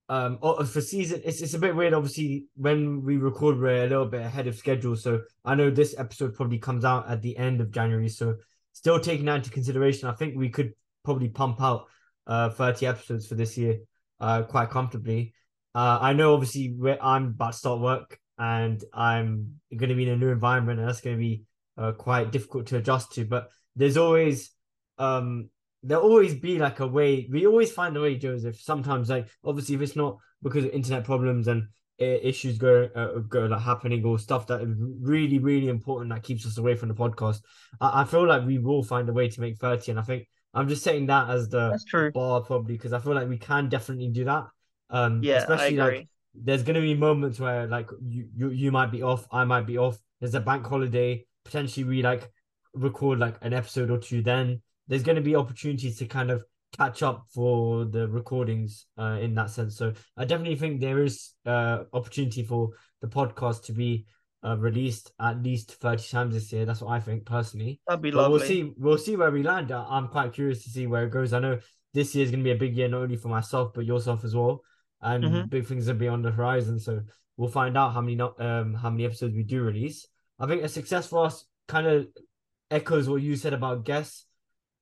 um 0.09 0.39
oh, 0.41 0.65
for 0.65 0.81
season 0.81 1.21
it's 1.25 1.41
it's 1.43 1.55
a 1.55 1.59
bit 1.59 1.75
weird. 1.75 1.93
Obviously, 1.95 2.47
when 2.57 3.03
we 3.03 3.17
record, 3.17 3.59
we're 3.59 3.85
a 3.85 3.89
little 3.89 4.07
bit 4.07 4.23
ahead 4.23 4.47
of 4.47 4.57
schedule. 4.57 4.97
So 4.97 5.23
I 5.45 5.55
know 5.55 5.71
this 5.71 5.95
episode 5.99 6.35
probably 6.35 6.59
comes 6.59 6.85
out 6.85 7.09
at 7.11 7.23
the 7.23 7.37
end 7.37 7.61
of 7.61 7.71
January. 7.71 8.09
So 8.09 8.37
still 8.73 9.01
taking 9.01 9.27
that 9.27 9.37
into 9.37 9.51
consideration, 9.51 10.09
I 10.09 10.13
think 10.13 10.37
we 10.37 10.49
could 10.49 10.73
probably 11.05 11.29
pump 11.29 11.61
out 11.61 11.87
uh 12.27 12.51
30 12.51 12.87
episodes 12.87 13.27
for 13.27 13.35
this 13.37 13.57
year 13.59 13.79
uh 14.21 14.43
quite 14.43 14.71
comfortably. 14.71 15.35
Uh, 15.75 15.99
I 16.01 16.15
know 16.15 16.33
obviously 16.33 16.75
where 16.79 16.97
I'm 17.05 17.27
about 17.27 17.53
to 17.53 17.59
start 17.59 17.81
work 17.81 18.19
and 18.39 18.83
I'm 18.95 19.61
going 19.77 19.91
to 19.91 19.95
be 19.95 20.05
in 20.05 20.15
a 20.15 20.17
new 20.17 20.31
environment 20.31 20.81
and 20.81 20.89
that's 20.89 21.03
going 21.03 21.17
to 21.17 21.21
be 21.21 21.43
uh, 21.77 21.93
quite 21.93 22.33
difficult 22.33 22.67
to 22.69 22.79
adjust 22.79 23.13
to. 23.13 23.27
But 23.27 23.51
there's 23.77 23.97
always 23.97 24.51
um 24.99 25.51
there'll 25.83 26.03
always 26.03 26.35
be 26.35 26.59
like 26.59 26.81
a 26.81 26.87
way. 26.87 27.29
We 27.31 27.47
always 27.47 27.71
find 27.71 27.97
a 27.97 28.01
way, 28.01 28.17
Joseph. 28.17 28.61
Sometimes 28.61 29.09
like 29.09 29.29
obviously 29.45 29.77
if 29.77 29.83
it's 29.83 29.97
not 29.97 30.19
because 30.43 30.65
of 30.65 30.71
internet 30.71 31.05
problems 31.05 31.49
and 31.49 31.69
uh, 32.01 32.05
issues 32.05 32.59
go 32.59 32.89
uh, 32.95 33.21
go 33.21 33.47
like 33.47 33.63
happening 33.63 34.05
or 34.05 34.19
stuff 34.19 34.47
that 34.49 34.61
is 34.61 34.75
really 35.01 35.39
really 35.39 35.69
important 35.69 36.11
that 36.11 36.23
keeps 36.23 36.45
us 36.45 36.59
away 36.59 36.75
from 36.75 36.89
the 36.89 36.95
podcast. 36.95 37.41
I, 37.81 38.03
I 38.03 38.05
feel 38.05 38.27
like 38.27 38.45
we 38.45 38.59
will 38.59 38.83
find 38.83 39.09
a 39.09 39.13
way 39.13 39.29
to 39.29 39.41
make 39.41 39.59
thirty, 39.59 39.93
and 39.93 40.01
I 40.01 40.03
think 40.03 40.29
I'm 40.53 40.69
just 40.69 40.83
setting 40.83 41.07
that 41.07 41.31
as 41.31 41.49
the 41.49 41.79
bar 42.13 42.41
probably 42.43 42.75
because 42.75 42.93
I 42.93 42.99
feel 42.99 43.15
like 43.15 43.29
we 43.29 43.39
can 43.39 43.69
definitely 43.69 44.09
do 44.09 44.25
that. 44.25 44.47
Um, 44.91 45.23
Yeah, 45.23 45.35
I 45.35 45.39
especially 45.39 45.77
like 45.77 46.09
there's 46.35 46.63
gonna 46.63 46.81
be 46.81 46.95
moments 46.95 47.41
where 47.41 47.67
like 47.67 47.89
you 48.07 48.29
you 48.37 48.51
you 48.51 48.73
might 48.73 48.91
be 48.91 49.03
off, 49.03 49.27
I 49.33 49.45
might 49.45 49.67
be 49.67 49.79
off. 49.79 49.99
There's 50.21 50.35
a 50.35 50.41
bank 50.41 50.67
holiday. 50.67 51.27
Potentially 51.45 51.85
we 51.85 52.03
like 52.03 52.31
record 52.77 53.19
like 53.19 53.37
an 53.43 53.53
episode 53.53 53.91
or 53.91 53.99
two. 53.99 54.23
Then 54.23 54.63
there's 54.89 55.03
gonna 55.03 55.21
be 55.21 55.37
opportunities 55.37 55.99
to 55.99 56.07
kind 56.07 56.31
of 56.31 56.45
catch 56.77 57.03
up 57.03 57.27
for 57.33 57.85
the 57.85 58.09
recordings 58.09 58.87
uh, 58.99 59.19
in 59.21 59.35
that 59.35 59.51
sense. 59.51 59.77
So 59.77 59.93
I 60.17 60.25
definitely 60.25 60.57
think 60.57 60.81
there 60.81 61.03
is 61.03 61.33
uh 61.47 61.85
opportunity 61.93 62.43
for 62.43 62.71
the 63.01 63.09
podcast 63.09 63.65
to 63.65 63.73
be 63.73 64.07
uh, 64.45 64.57
released 64.59 65.13
at 65.21 65.43
least 65.43 65.73
30 65.75 66.09
times 66.09 66.35
this 66.35 66.53
year. 66.53 66.65
That's 66.67 66.81
what 66.81 66.93
I 66.93 67.01
think 67.01 67.25
personally. 67.25 67.81
That'd 67.89 68.03
be 68.03 68.11
But 68.11 68.31
we'll 68.31 68.41
see. 68.41 68.73
We'll 68.77 68.99
see 68.99 69.17
where 69.17 69.31
we 69.31 69.43
land. 69.43 69.71
I'm 69.73 70.09
quite 70.09 70.33
curious 70.33 70.63
to 70.65 70.71
see 70.71 70.87
where 70.87 71.05
it 71.05 71.11
goes. 71.11 71.33
I 71.33 71.41
know 71.41 71.59
this 71.95 72.15
year 72.15 72.25
is 72.25 72.31
going 72.31 72.41
to 72.41 72.45
be 72.45 72.53
a 72.53 72.57
big 72.57 72.77
year, 72.77 72.89
not 72.89 73.03
only 73.03 73.17
for 73.17 73.29
myself 73.29 73.73
but 73.75 73.87
yourself 73.87 74.25
as 74.25 74.37
well, 74.37 74.63
and 75.01 75.25
Mhm. 75.25 75.51
big 75.51 75.67
things 75.67 75.89
are 75.89 75.95
be 75.95 76.09
on 76.09 76.23
the 76.23 76.31
horizon. 76.31 76.79
So 76.79 77.01
we'll 77.37 77.49
find 77.49 77.77
out 77.77 77.93
how 77.95 78.01
many 78.01 78.15
not 78.17 78.41
um 78.41 78.75
how 78.75 78.91
many 78.91 79.05
episodes 79.05 79.35
we 79.35 79.43
do 79.43 79.63
release. 79.63 80.07
I 80.39 80.47
think 80.47 80.63
a 80.63 80.69
success 80.69 81.09
for 81.09 81.25
us 81.25 81.45
kind 81.69 81.87
of 81.87 82.07
echoes 82.71 83.09
what 83.09 83.23
you 83.23 83.37
said 83.37 83.53
about 83.53 83.85
guests. 83.85 84.27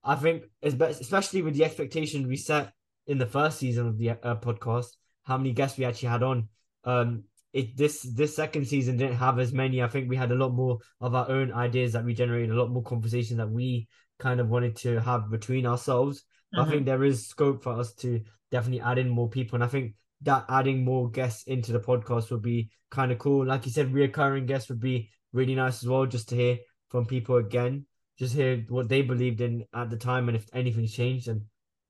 I 0.03 0.17
think 0.17 0.45
espe- 0.65 1.01
especially 1.01 1.43
with 1.43 1.55
the 1.55 1.65
expectation 1.65 2.29
we 2.29 2.37
set 2.37 2.73
in 3.07 3.19
the 3.19 3.27
first 3.27 3.59
season 3.59 3.87
of 3.87 3.99
the 3.99 4.11
uh, 4.11 4.37
podcast, 4.37 4.89
how 5.25 5.37
many 5.37 5.53
guests 5.53 5.79
we 5.79 5.85
actually 5.85 6.09
had 6.09 6.23
on. 6.23 6.49
Um, 6.85 7.25
it 7.53 7.77
this 7.77 8.03
this 8.03 8.35
second 8.35 8.67
season 8.67 8.97
didn't 8.97 9.17
have 9.17 9.39
as 9.39 9.53
many. 9.53 9.83
I 9.83 9.89
think 9.89 10.11
we 10.11 10.17
had 10.17 10.33
a 10.33 10.37
lot 10.37 10.53
more 10.53 10.79
of 11.01 11.15
our 11.15 11.31
own 11.31 11.53
ideas 11.53 11.93
that 11.93 12.05
we 12.05 12.13
generated, 12.13 12.51
a 12.51 12.59
lot 12.61 12.71
more 12.71 12.83
conversation 12.83 13.37
that 13.37 13.51
we 13.51 13.87
kind 14.19 14.41
of 14.41 14.49
wanted 14.49 14.77
to 14.77 15.01
have 15.01 15.31
between 15.31 15.65
ourselves. 15.65 16.25
But 16.53 16.69
I 16.69 16.71
think 16.71 16.87
there 16.87 17.03
is 17.03 17.27
scope 17.27 17.63
for 17.63 17.73
us 17.73 17.95
to 17.95 18.21
definitely 18.51 18.81
add 18.81 18.99
in 18.99 19.09
more 19.09 19.29
people, 19.29 19.57
and 19.57 19.65
I 19.65 19.69
think 19.69 19.95
that 20.23 20.45
adding 20.49 20.85
more 20.85 21.11
guests 21.11 21.45
into 21.45 21.73
the 21.73 21.81
podcast 21.81 22.31
would 22.31 22.43
be 22.43 22.71
kind 22.91 23.13
of 23.13 23.19
cool. 23.19 23.47
Like 23.47 23.67
you 23.67 23.73
said, 23.73 23.93
reoccurring 23.93 24.47
guests 24.47 24.69
would 24.69 24.81
be 24.81 25.11
really 25.33 25.55
nice 25.55 25.83
as 25.83 25.89
well, 25.89 26.07
just 26.07 26.29
to 26.31 26.37
hear 26.37 26.59
from 26.95 27.05
people 27.05 27.39
again, 27.39 27.85
just 28.17 28.37
hear 28.37 28.65
what 28.69 28.89
they 28.89 29.03
believed 29.03 29.41
in 29.41 29.65
at 29.75 29.91
the 29.91 29.97
time, 29.97 30.29
and 30.29 30.37
if 30.37 30.47
anything's 30.53 30.95
changed. 30.95 31.27
And 31.27 31.41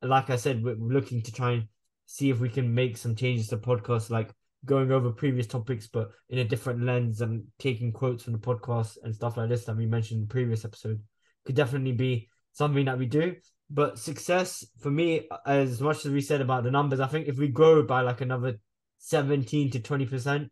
like 0.00 0.30
I 0.30 0.36
said, 0.36 0.64
we're 0.64 0.76
looking 0.76 1.20
to 1.20 1.30
try 1.30 1.50
and 1.50 1.68
see 2.06 2.30
if 2.30 2.40
we 2.40 2.48
can 2.48 2.74
make 2.74 2.96
some 2.96 3.14
changes 3.14 3.48
to 3.48 3.58
podcast, 3.58 4.08
like 4.08 4.30
going 4.64 4.90
over 4.90 5.10
previous 5.10 5.46
topics, 5.46 5.86
but 5.86 6.08
in 6.30 6.38
a 6.38 6.44
different 6.44 6.84
lens 6.84 7.20
and 7.20 7.44
taking 7.58 7.92
quotes 7.92 8.24
from 8.24 8.32
the 8.32 8.38
podcast 8.38 8.96
and 9.02 9.14
stuff 9.14 9.36
like 9.36 9.50
this 9.50 9.66
that 9.66 9.76
we 9.76 9.84
mentioned 9.84 10.22
in 10.22 10.26
the 10.26 10.32
previous 10.32 10.64
episode 10.64 10.98
could 11.44 11.54
definitely 11.54 11.92
be 11.92 12.30
something 12.52 12.86
that 12.86 12.98
we 12.98 13.04
do. 13.04 13.34
But 13.68 13.98
success 13.98 14.64
for 14.80 14.90
me, 14.90 15.28
as 15.44 15.82
much 15.82 16.06
as 16.06 16.12
we 16.12 16.22
said 16.22 16.40
about 16.40 16.64
the 16.64 16.70
numbers, 16.70 17.00
I 17.00 17.08
think 17.08 17.28
if 17.28 17.36
we 17.36 17.48
grow 17.48 17.82
by 17.82 18.00
like 18.00 18.22
another 18.22 18.58
17 19.00 19.70
to 19.72 19.80
20%, 19.80 20.48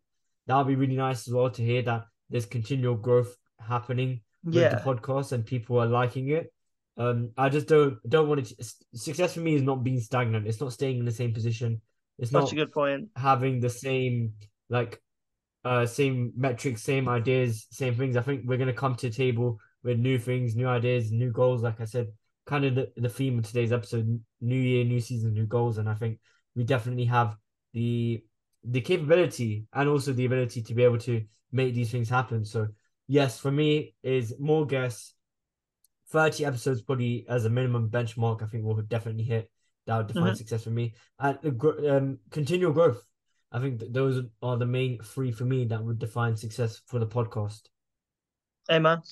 that 0.46 0.56
would 0.58 0.66
be 0.66 0.76
really 0.76 0.96
nice 0.96 1.26
as 1.26 1.32
well 1.32 1.48
to 1.48 1.62
hear 1.62 1.80
that 1.80 2.04
there's 2.28 2.44
continual 2.44 2.96
growth 2.96 3.34
happening 3.58 4.20
with 4.50 4.70
the 4.70 4.76
Yeah, 4.76 4.78
podcast 4.78 5.32
and 5.32 5.44
people 5.46 5.78
are 5.80 5.86
liking 5.86 6.28
it. 6.30 6.52
Um, 6.96 7.30
I 7.36 7.48
just 7.48 7.68
don't 7.68 7.98
don't 8.08 8.28
want 8.28 8.40
it. 8.40 8.58
To, 8.58 8.74
success 8.98 9.34
for 9.34 9.40
me 9.40 9.54
is 9.54 9.62
not 9.62 9.84
being 9.84 10.00
stagnant. 10.00 10.46
It's 10.46 10.60
not 10.60 10.72
staying 10.72 10.98
in 10.98 11.04
the 11.04 11.12
same 11.12 11.32
position. 11.32 11.80
It's 12.18 12.32
such 12.32 12.52
not 12.52 12.52
a 12.52 12.56
good 12.56 12.72
point. 12.72 13.10
having 13.16 13.60
the 13.60 13.70
same 13.70 14.34
like 14.68 15.00
uh, 15.64 15.86
same 15.86 16.32
metrics, 16.36 16.82
same 16.82 17.08
ideas, 17.08 17.66
same 17.70 17.94
things. 17.94 18.16
I 18.16 18.22
think 18.22 18.42
we're 18.46 18.58
gonna 18.58 18.72
come 18.72 18.94
to 18.96 19.08
the 19.08 19.14
table 19.14 19.58
with 19.84 19.98
new 19.98 20.18
things, 20.18 20.56
new 20.56 20.68
ideas, 20.68 21.12
new 21.12 21.30
goals. 21.30 21.62
Like 21.62 21.80
I 21.80 21.84
said, 21.84 22.08
kind 22.46 22.64
of 22.64 22.74
the, 22.74 22.92
the 22.96 23.08
theme 23.08 23.38
of 23.38 23.46
today's 23.46 23.72
episode: 23.72 24.20
new 24.40 24.56
year, 24.56 24.84
new 24.84 25.00
season, 25.00 25.32
new 25.34 25.46
goals. 25.46 25.78
And 25.78 25.88
I 25.88 25.94
think 25.94 26.18
we 26.56 26.64
definitely 26.64 27.04
have 27.06 27.36
the 27.72 28.22
the 28.64 28.80
capability 28.80 29.66
and 29.72 29.88
also 29.88 30.12
the 30.12 30.24
ability 30.24 30.62
to 30.62 30.74
be 30.74 30.84
able 30.84 30.98
to 30.98 31.22
make 31.52 31.74
these 31.74 31.90
things 31.90 32.08
happen. 32.08 32.44
So 32.44 32.68
yes, 33.12 33.38
for 33.38 33.50
me 33.50 33.94
is 34.02 34.34
more 34.38 34.66
guests. 34.66 35.14
30 36.08 36.44
episodes 36.46 36.82
probably 36.82 37.26
as 37.28 37.44
a 37.44 37.50
minimum 37.50 37.90
benchmark, 37.90 38.42
I 38.42 38.46
think 38.46 38.64
we'll 38.64 38.76
definitely 38.82 39.24
hit. 39.24 39.50
That 39.86 39.98
would 39.98 40.06
define 40.06 40.24
mm-hmm. 40.24 40.34
success 40.34 40.64
for 40.64 40.70
me. 40.70 40.94
And 41.18 41.38
um, 41.88 42.18
continual 42.30 42.72
growth. 42.72 43.02
I 43.50 43.60
think 43.60 43.82
those 43.90 44.24
are 44.42 44.56
the 44.56 44.66
main 44.66 44.98
three 45.02 45.30
for 45.30 45.44
me 45.44 45.66
that 45.66 45.82
would 45.82 45.98
define 45.98 46.36
success 46.36 46.80
for 46.86 46.98
the 46.98 47.06
podcast. 47.06 47.62
Hey, 48.68 48.78
man. 48.78 49.02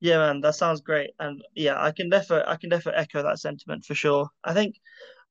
Yeah, 0.00 0.18
man, 0.18 0.40
that 0.42 0.54
sounds 0.54 0.80
great. 0.80 1.10
And 1.18 1.42
yeah, 1.54 1.82
I 1.82 1.90
can 1.92 2.08
definitely 2.08 2.46
I 2.50 2.56
can 2.56 2.70
definitely 2.70 3.00
echo 3.00 3.22
that 3.22 3.38
sentiment 3.40 3.84
for 3.84 3.94
sure. 3.94 4.28
I 4.44 4.52
think 4.54 4.76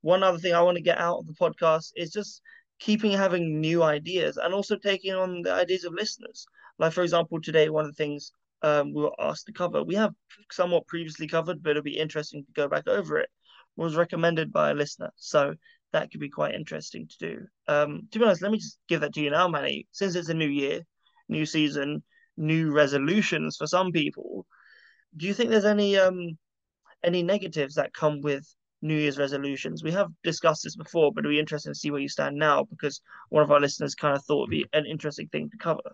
one 0.02 0.24
other 0.24 0.40
thing 0.40 0.54
I 0.54 0.62
want 0.62 0.78
to 0.78 0.84
get 0.84 1.00
out 1.00 1.20
of 1.20 1.28
the 1.28 1.34
podcast 1.34 1.92
is 1.96 2.12
just 2.12 2.42
keeping 2.80 3.12
having 3.14 3.62
new 3.62 3.84
ideas 3.84 4.38
and 4.38 4.54
also 4.54 4.78
taking 4.78 5.14
on 5.16 5.42
the 5.44 5.54
ideas 5.54 5.84
of 5.86 5.94
listeners. 5.94 6.46
Like 6.80 6.94
for 6.94 7.04
example, 7.04 7.42
today 7.42 7.70
one 7.70 7.86
of 7.86 7.92
the 7.92 7.96
things 8.04 8.32
um, 8.64 8.94
we 8.94 9.04
were 9.04 9.16
asked 9.20 9.48
to 9.48 9.54
cover, 9.54 9.84
we 9.84 9.96
have 9.96 10.14
somewhat 10.52 10.88
previously 10.88 11.28
covered, 11.28 11.64
but 11.64 11.72
it'll 11.72 11.84
be 11.84 11.98
interesting 12.00 12.46
to 12.46 12.52
go 12.54 12.68
back 12.68 12.88
over 12.88 13.20
it. 13.20 13.30
Was 13.78 13.96
recommended 13.96 14.52
by 14.54 14.72
a 14.72 14.74
listener, 14.74 15.12
so 15.18 15.56
that 15.92 16.10
could 16.12 16.22
be 16.22 16.30
quite 16.30 16.56
interesting 16.56 17.08
to 17.08 17.18
do. 17.20 17.48
Um, 17.68 18.08
to 18.12 18.20
be 18.20 18.26
honest, 18.26 18.42
let 18.42 18.52
me 18.52 18.58
just 18.58 18.80
give 18.88 19.02
that 19.02 19.14
to 19.16 19.22
you 19.22 19.30
now, 19.32 19.48
Manny. 19.50 19.88
Since 19.92 20.16
it's 20.16 20.30
a 20.30 20.34
new 20.34 20.48
year, 20.50 20.82
new 21.30 21.46
season, 21.46 22.04
new 22.38 22.72
resolutions 22.72 23.58
for 23.58 23.68
some 23.68 23.92
people, 23.92 24.46
do 25.18 25.28
you 25.28 25.34
think 25.34 25.50
there's 25.50 25.66
any 25.66 25.98
um 25.98 26.38
any 27.04 27.24
negatives 27.24 27.76
that 27.76 27.94
come 27.94 28.22
with 28.22 28.46
New 28.82 28.96
Year's 28.96 29.18
resolutions? 29.18 29.84
We 29.84 29.92
have 29.92 30.10
discussed 30.24 30.64
this 30.64 30.76
before, 30.76 31.12
but 31.14 31.22
it'd 31.22 31.34
be 31.34 31.40
interesting 31.40 31.74
to 31.74 31.80
see 31.80 31.92
where 31.92 32.02
you 32.02 32.10
stand 32.10 32.36
now 32.36 32.64
because 32.64 33.02
one 33.30 33.44
of 33.44 33.52
our 33.52 33.60
listeners 33.60 33.96
kind 33.96 34.16
of 34.16 34.24
thought 34.26 34.50
it'd 34.50 34.52
be 34.52 34.66
an 34.74 34.86
interesting 34.86 35.28
thing 35.28 35.50
to 35.50 35.58
cover. 35.58 35.92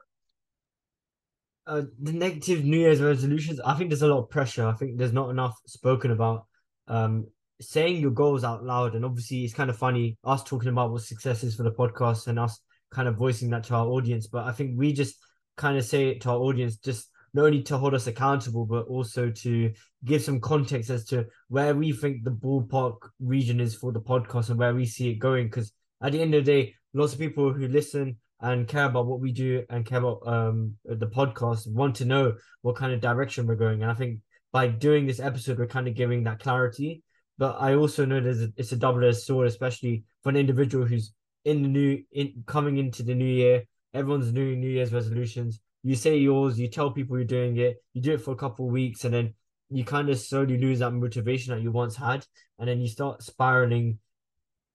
Uh, 1.68 1.84
the 2.02 2.12
negative 2.12 2.64
New 2.64 2.80
Year's 2.80 3.02
resolutions, 3.02 3.60
I 3.64 3.76
think 3.76 3.90
there's 3.90 4.02
a 4.02 4.08
lot 4.08 4.24
of 4.24 4.30
pressure. 4.30 4.66
I 4.66 4.74
think 4.74 4.98
there's 4.98 5.14
not 5.14 5.30
enough 5.30 5.56
spoken 5.68 6.12
about. 6.12 6.48
Um, 6.88 7.28
saying 7.62 7.98
your 7.98 8.12
goals 8.12 8.44
out 8.44 8.64
loud, 8.64 8.96
and 8.96 9.06
obviously 9.06 9.44
it's 9.44 9.54
kind 9.54 9.70
of 9.70 9.78
funny 9.78 10.18
us 10.24 10.44
talking 10.44 10.70
about 10.70 10.92
what 10.92 11.04
success 11.04 11.44
is 11.44 11.56
for 11.56 11.64
the 11.64 11.72
podcast 11.72 12.28
and 12.28 12.40
us 12.40 12.60
kind 12.90 13.08
of 13.08 13.16
voicing 13.16 13.52
that 13.52 13.64
to 13.66 13.76
our 13.76 13.86
audience. 13.86 14.28
But 14.28 14.46
I 14.46 14.52
think 14.52 14.72
we 14.76 14.92
just 14.92 15.16
kind 15.58 15.78
of 15.78 15.86
say 15.86 16.10
it 16.10 16.22
to 16.22 16.32
our 16.32 16.38
audience 16.38 16.78
just 16.78 17.11
not 17.34 17.46
only 17.46 17.64
to 17.64 17.78
hold 17.78 17.94
us 17.94 18.08
accountable, 18.08 18.66
but 18.66 18.88
also 18.88 19.30
to 19.30 19.72
give 20.04 20.22
some 20.22 20.40
context 20.40 20.90
as 20.90 21.06
to 21.06 21.26
where 21.48 21.74
we 21.74 21.92
think 21.92 22.24
the 22.24 22.32
ballpark 22.32 22.98
region 23.20 23.60
is 23.60 23.76
for 23.76 23.92
the 23.92 24.02
podcast 24.02 24.50
and 24.50 24.60
where 24.60 24.76
we 24.76 24.86
see 24.86 25.10
it 25.10 25.16
going. 25.16 25.48
Because 25.48 25.72
at 26.02 26.12
the 26.12 26.22
end 26.22 26.34
of 26.36 26.46
the 26.46 26.52
day, 26.52 26.76
lots 26.94 27.14
of 27.14 27.20
people 27.20 27.54
who 27.54 27.68
listen 27.68 28.18
and 28.42 28.68
care 28.68 28.86
about 28.86 29.06
what 29.06 29.20
we 29.20 29.32
do 29.32 29.64
and 29.70 29.86
care 29.86 30.00
about 30.00 30.20
um 30.26 30.74
the 30.84 31.06
podcast 31.06 31.72
want 31.72 31.96
to 31.96 32.06
know 32.06 32.34
what 32.64 32.76
kind 32.76 32.92
of 32.92 33.00
direction 33.00 33.46
we're 33.46 33.56
going. 33.56 33.82
And 33.84 33.92
I 33.92 33.94
think 33.94 34.20
by 34.52 34.68
doing 34.68 35.06
this 35.06 35.20
episode, 35.20 35.58
we're 35.58 35.68
kind 35.68 35.88
of 35.88 35.96
giving 35.96 36.24
that 36.24 36.40
clarity. 36.40 37.04
But 37.38 37.58
I 37.60 37.76
also 37.76 38.06
know 38.06 38.20
there's 38.20 38.42
a, 38.42 38.50
it's 38.58 38.72
a 38.72 38.76
double-edged 38.78 39.18
sword, 39.18 39.48
especially 39.48 40.04
for 40.22 40.30
an 40.30 40.36
individual 40.36 40.86
who's 40.86 41.14
in 41.46 41.64
the 41.64 41.70
new 41.70 42.04
in 42.12 42.44
coming 42.46 42.78
into 42.78 43.04
the 43.04 43.16
new 43.16 43.26
year. 43.26 43.64
Everyone's 43.94 44.32
doing 44.32 44.60
New 44.60 44.70
Year's 44.70 44.94
resolutions 44.94 45.60
you 45.84 45.96
say 45.96 46.18
yours, 46.18 46.60
you 46.60 46.68
tell 46.68 46.92
people 46.92 47.18
you're 47.18 47.26
doing 47.26 47.58
it, 47.58 47.78
you 47.94 48.02
do 48.02 48.14
it 48.14 48.22
for 48.22 48.32
a 48.32 48.38
couple 48.38 48.66
of 48.66 48.72
weeks, 48.72 49.04
and 49.04 49.14
then 49.14 49.34
you 49.70 49.84
kind 49.84 50.10
of 50.10 50.20
slowly 50.20 50.58
lose 50.58 50.80
that 50.80 50.92
motivation 50.92 51.54
that 51.54 51.62
you 51.62 51.72
once 51.72 51.96
had, 51.96 52.26
and 52.60 52.68
then 52.68 52.80
you 52.80 52.88
start 52.88 53.24
spiraling. 53.24 53.98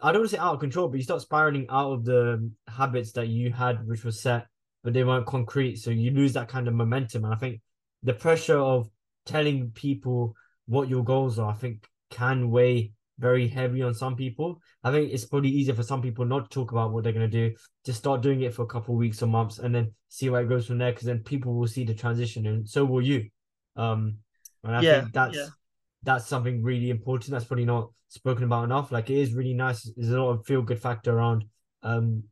I 0.01 0.13
don't 0.13 0.23
want 0.23 0.31
to 0.31 0.37
say 0.37 0.43
out 0.43 0.55
of 0.55 0.61
control, 0.61 0.89
but 0.89 0.97
you 0.97 1.05
start 1.05 1.23
spiraling 1.23 1.67
out 1.71 1.93
of 1.93 2.05
the 2.05 2.51
habits 2.69 3.13
that 3.13 3.29
you 3.29 3.53
had, 3.53 3.87
which 3.87 4.05
were 4.05 4.11
set, 4.11 4.47
but 4.83 4.93
they 4.93 5.05
weren't 5.05 5.27
concrete. 5.27 5.77
So 5.77 5.91
you 5.91 6.11
lose 6.11 6.33
that 6.33 6.49
kind 6.49 6.69
of 6.69 6.75
momentum. 6.75 7.25
And 7.25 7.33
I 7.33 7.37
think 7.37 7.61
the 8.03 8.15
pressure 8.15 8.59
of 8.59 8.89
telling 9.25 9.71
people 9.71 10.35
what 10.67 10.89
your 10.89 11.05
goals 11.05 11.39
are, 11.39 11.51
I 11.51 11.55
think, 11.55 11.87
can 12.11 12.51
weigh 12.51 12.93
very 13.19 13.49
heavy 13.49 13.83
on 13.83 13.95
some 13.95 14.17
people. 14.17 14.61
I 14.85 14.91
think 14.91 15.13
it's 15.13 15.25
probably 15.25 15.51
easier 15.51 15.75
for 15.75 15.83
some 15.83 16.03
people 16.03 16.25
not 16.25 16.51
to 16.51 16.55
talk 16.55 16.73
about 16.73 16.93
what 16.93 17.05
they're 17.05 17.13
going 17.13 17.31
to 17.31 17.49
do, 17.49 17.55
just 17.85 17.99
start 17.99 18.21
doing 18.21 18.43
it 18.43 18.55
for 18.55 18.63
a 18.63 18.67
couple 18.67 18.95
weeks 18.95 19.23
or 19.23 19.27
months 19.27 19.59
and 19.59 19.75
then 19.75 19.93
see 20.09 20.29
where 20.31 20.43
it 20.43 20.49
goes 20.49 20.67
from 20.67 20.79
there 20.79 20.93
because 20.93 21.07
then 21.07 21.21
people 21.21 21.55
will 21.55 21.67
see 21.67 21.85
the 21.85 21.95
transition 21.95 22.47
and 22.47 22.69
so 22.69 22.85
will 22.85 23.03
you. 23.03 23.29
Um, 23.77 24.19
and 24.65 24.77
I 24.77 24.81
yeah, 24.81 25.01
think 25.01 25.13
that's 25.13 25.37
yeah. 25.37 25.47
that's 26.03 26.27
something 26.27 26.63
really 26.63 26.91
important. 26.91 27.31
That's 27.31 27.45
probably 27.45 27.65
not 27.65 27.91
spoken 28.09 28.45
about 28.45 28.65
enough. 28.65 28.93
Like 28.93 29.11
it 29.11 29.19
is 29.19 29.35
really 29.35 29.55
nice. 29.55 29.91
There's 29.97 30.11
a 30.11 30.21
lot 30.21 30.31
of 30.31 30.47
feel 30.47 30.63
good 30.63 30.81
factor 30.81 31.17
around 31.17 31.45
um 31.83 32.25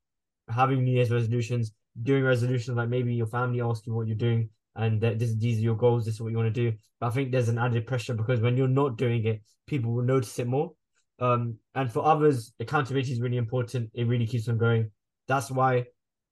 having 0.49 0.85
New 0.85 0.92
Year's 0.92 1.11
resolutions, 1.11 1.73
doing 2.03 2.25
resolutions 2.25 2.77
like 2.77 2.88
maybe 2.88 3.14
your 3.14 3.27
family 3.27 3.61
asks 3.61 3.87
you 3.87 3.94
what 3.94 4.07
you're 4.07 4.16
doing 4.16 4.51
and 4.76 5.00
that 5.00 5.18
this 5.18 5.34
these 5.37 5.58
are 5.58 5.62
your 5.62 5.76
goals, 5.76 6.04
this 6.04 6.14
is 6.14 6.20
what 6.20 6.30
you 6.30 6.37
want 6.37 6.52
to 6.54 6.70
do. 6.70 6.76
But 7.00 7.08
I 7.08 7.10
think 7.10 7.30
there's 7.30 7.48
an 7.48 7.58
added 7.58 7.87
pressure 7.87 8.14
because 8.14 8.40
when 8.40 8.56
you're 8.56 8.68
not 8.68 8.96
doing 8.96 9.24
it, 9.24 9.42
people 9.66 9.92
will 9.92 10.02
notice 10.02 10.38
it 10.38 10.46
more. 10.46 10.72
Um, 11.20 11.58
and 11.74 11.92
for 11.92 12.04
others, 12.04 12.52
accountability 12.58 13.12
is 13.12 13.20
really 13.20 13.37
important. 13.37 13.90
It 13.94 14.06
really 14.06 14.26
keeps 14.26 14.46
them 14.46 14.58
going. 14.58 14.90
That's 15.28 15.50
why 15.50 15.84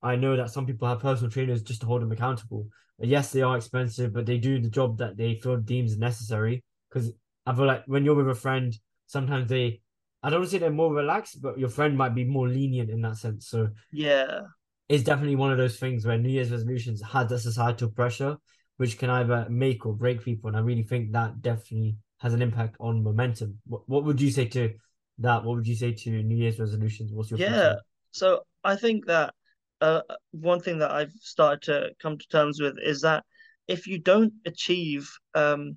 I 0.03 0.17
know 0.17 0.37
that 0.37 0.51
some 0.51 0.67
people 0.67 0.89
have 0.89 1.01
personal 1.01 1.31
trainers 1.31 1.63
just 1.63 1.81
to 1.83 1.87
hold 1.87 2.03
them 2.03 2.13
accountable. 2.13 2.67
Yes, 2.99 3.33
they 3.33 3.43
are 3.43 3.57
expensive, 3.57 4.13
but 4.13 4.27
they 4.27 4.39
do 4.39 4.61
the 4.61 4.69
job 4.71 4.99
that 4.99 5.17
they 5.17 5.37
feel 5.37 5.57
deems 5.57 5.97
necessary. 5.97 6.65
Because 6.89 7.13
I 7.47 7.55
feel 7.55 7.67
like 7.67 7.85
when 7.87 8.05
you're 8.05 8.15
with 8.15 8.29
a 8.29 8.35
friend, 8.35 8.77
sometimes 9.07 9.49
they, 9.49 9.81
I 10.23 10.31
don't 10.31 10.41
want 10.41 10.51
to 10.51 10.57
say 10.57 10.59
they're 10.59 10.71
more 10.71 10.93
relaxed, 10.93 11.41
but 11.41 11.59
your 11.59 11.69
friend 11.69 11.97
might 11.97 12.15
be 12.15 12.25
more 12.25 12.49
lenient 12.49 12.91
in 12.91 13.01
that 13.03 13.17
sense. 13.17 13.49
So 13.49 13.69
yeah, 13.93 14.41
is 14.89 15.05
definitely 15.05 15.37
one 15.37 15.53
of 15.53 15.59
those 15.59 15.79
things 15.79 16.07
where 16.07 16.19
New 16.19 16.31
Year's 16.31 16.51
resolutions 16.51 17.03
had 17.03 17.29
that 17.29 17.39
societal 17.39 17.91
pressure, 17.91 18.37
which 18.77 18.99
can 18.99 19.11
either 19.11 19.47
make 19.49 19.87
or 19.87 19.95
break 19.95 20.23
people. 20.23 20.49
And 20.49 20.57
I 20.57 20.61
really 20.61 20.83
think 20.83 21.13
that 21.13 21.41
definitely 21.41 21.97
has 22.19 22.35
an 22.35 22.43
impact 22.43 22.77
on 22.81 23.03
momentum. 23.03 23.59
What, 23.67 23.89
what 23.89 24.05
would 24.05 24.21
you 24.21 24.31
say 24.31 24.47
to 24.47 24.75
that? 25.19 25.45
What 25.45 25.57
would 25.57 25.67
you 25.67 25.75
say 25.75 25.93
to 25.93 26.11
New 26.23 26.37
Year's 26.37 26.59
resolutions? 26.59 27.13
What's 27.13 27.31
your 27.31 27.41
yeah? 27.41 27.75
So 28.11 28.43
I 28.63 28.77
think 28.77 29.07
that 29.07 29.35
uh, 29.81 30.03
one 30.33 30.61
thing 30.61 30.79
that 30.79 30.91
I've 30.91 31.13
started 31.21 31.63
to 31.63 31.91
come 32.01 32.19
to 32.19 32.29
terms 32.29 32.61
with 32.61 32.77
is 32.83 33.01
that 33.01 33.25
if 33.69 33.87
you 33.87 33.99
don't 33.99 34.33
achieve 34.45 35.11
um, 35.35 35.77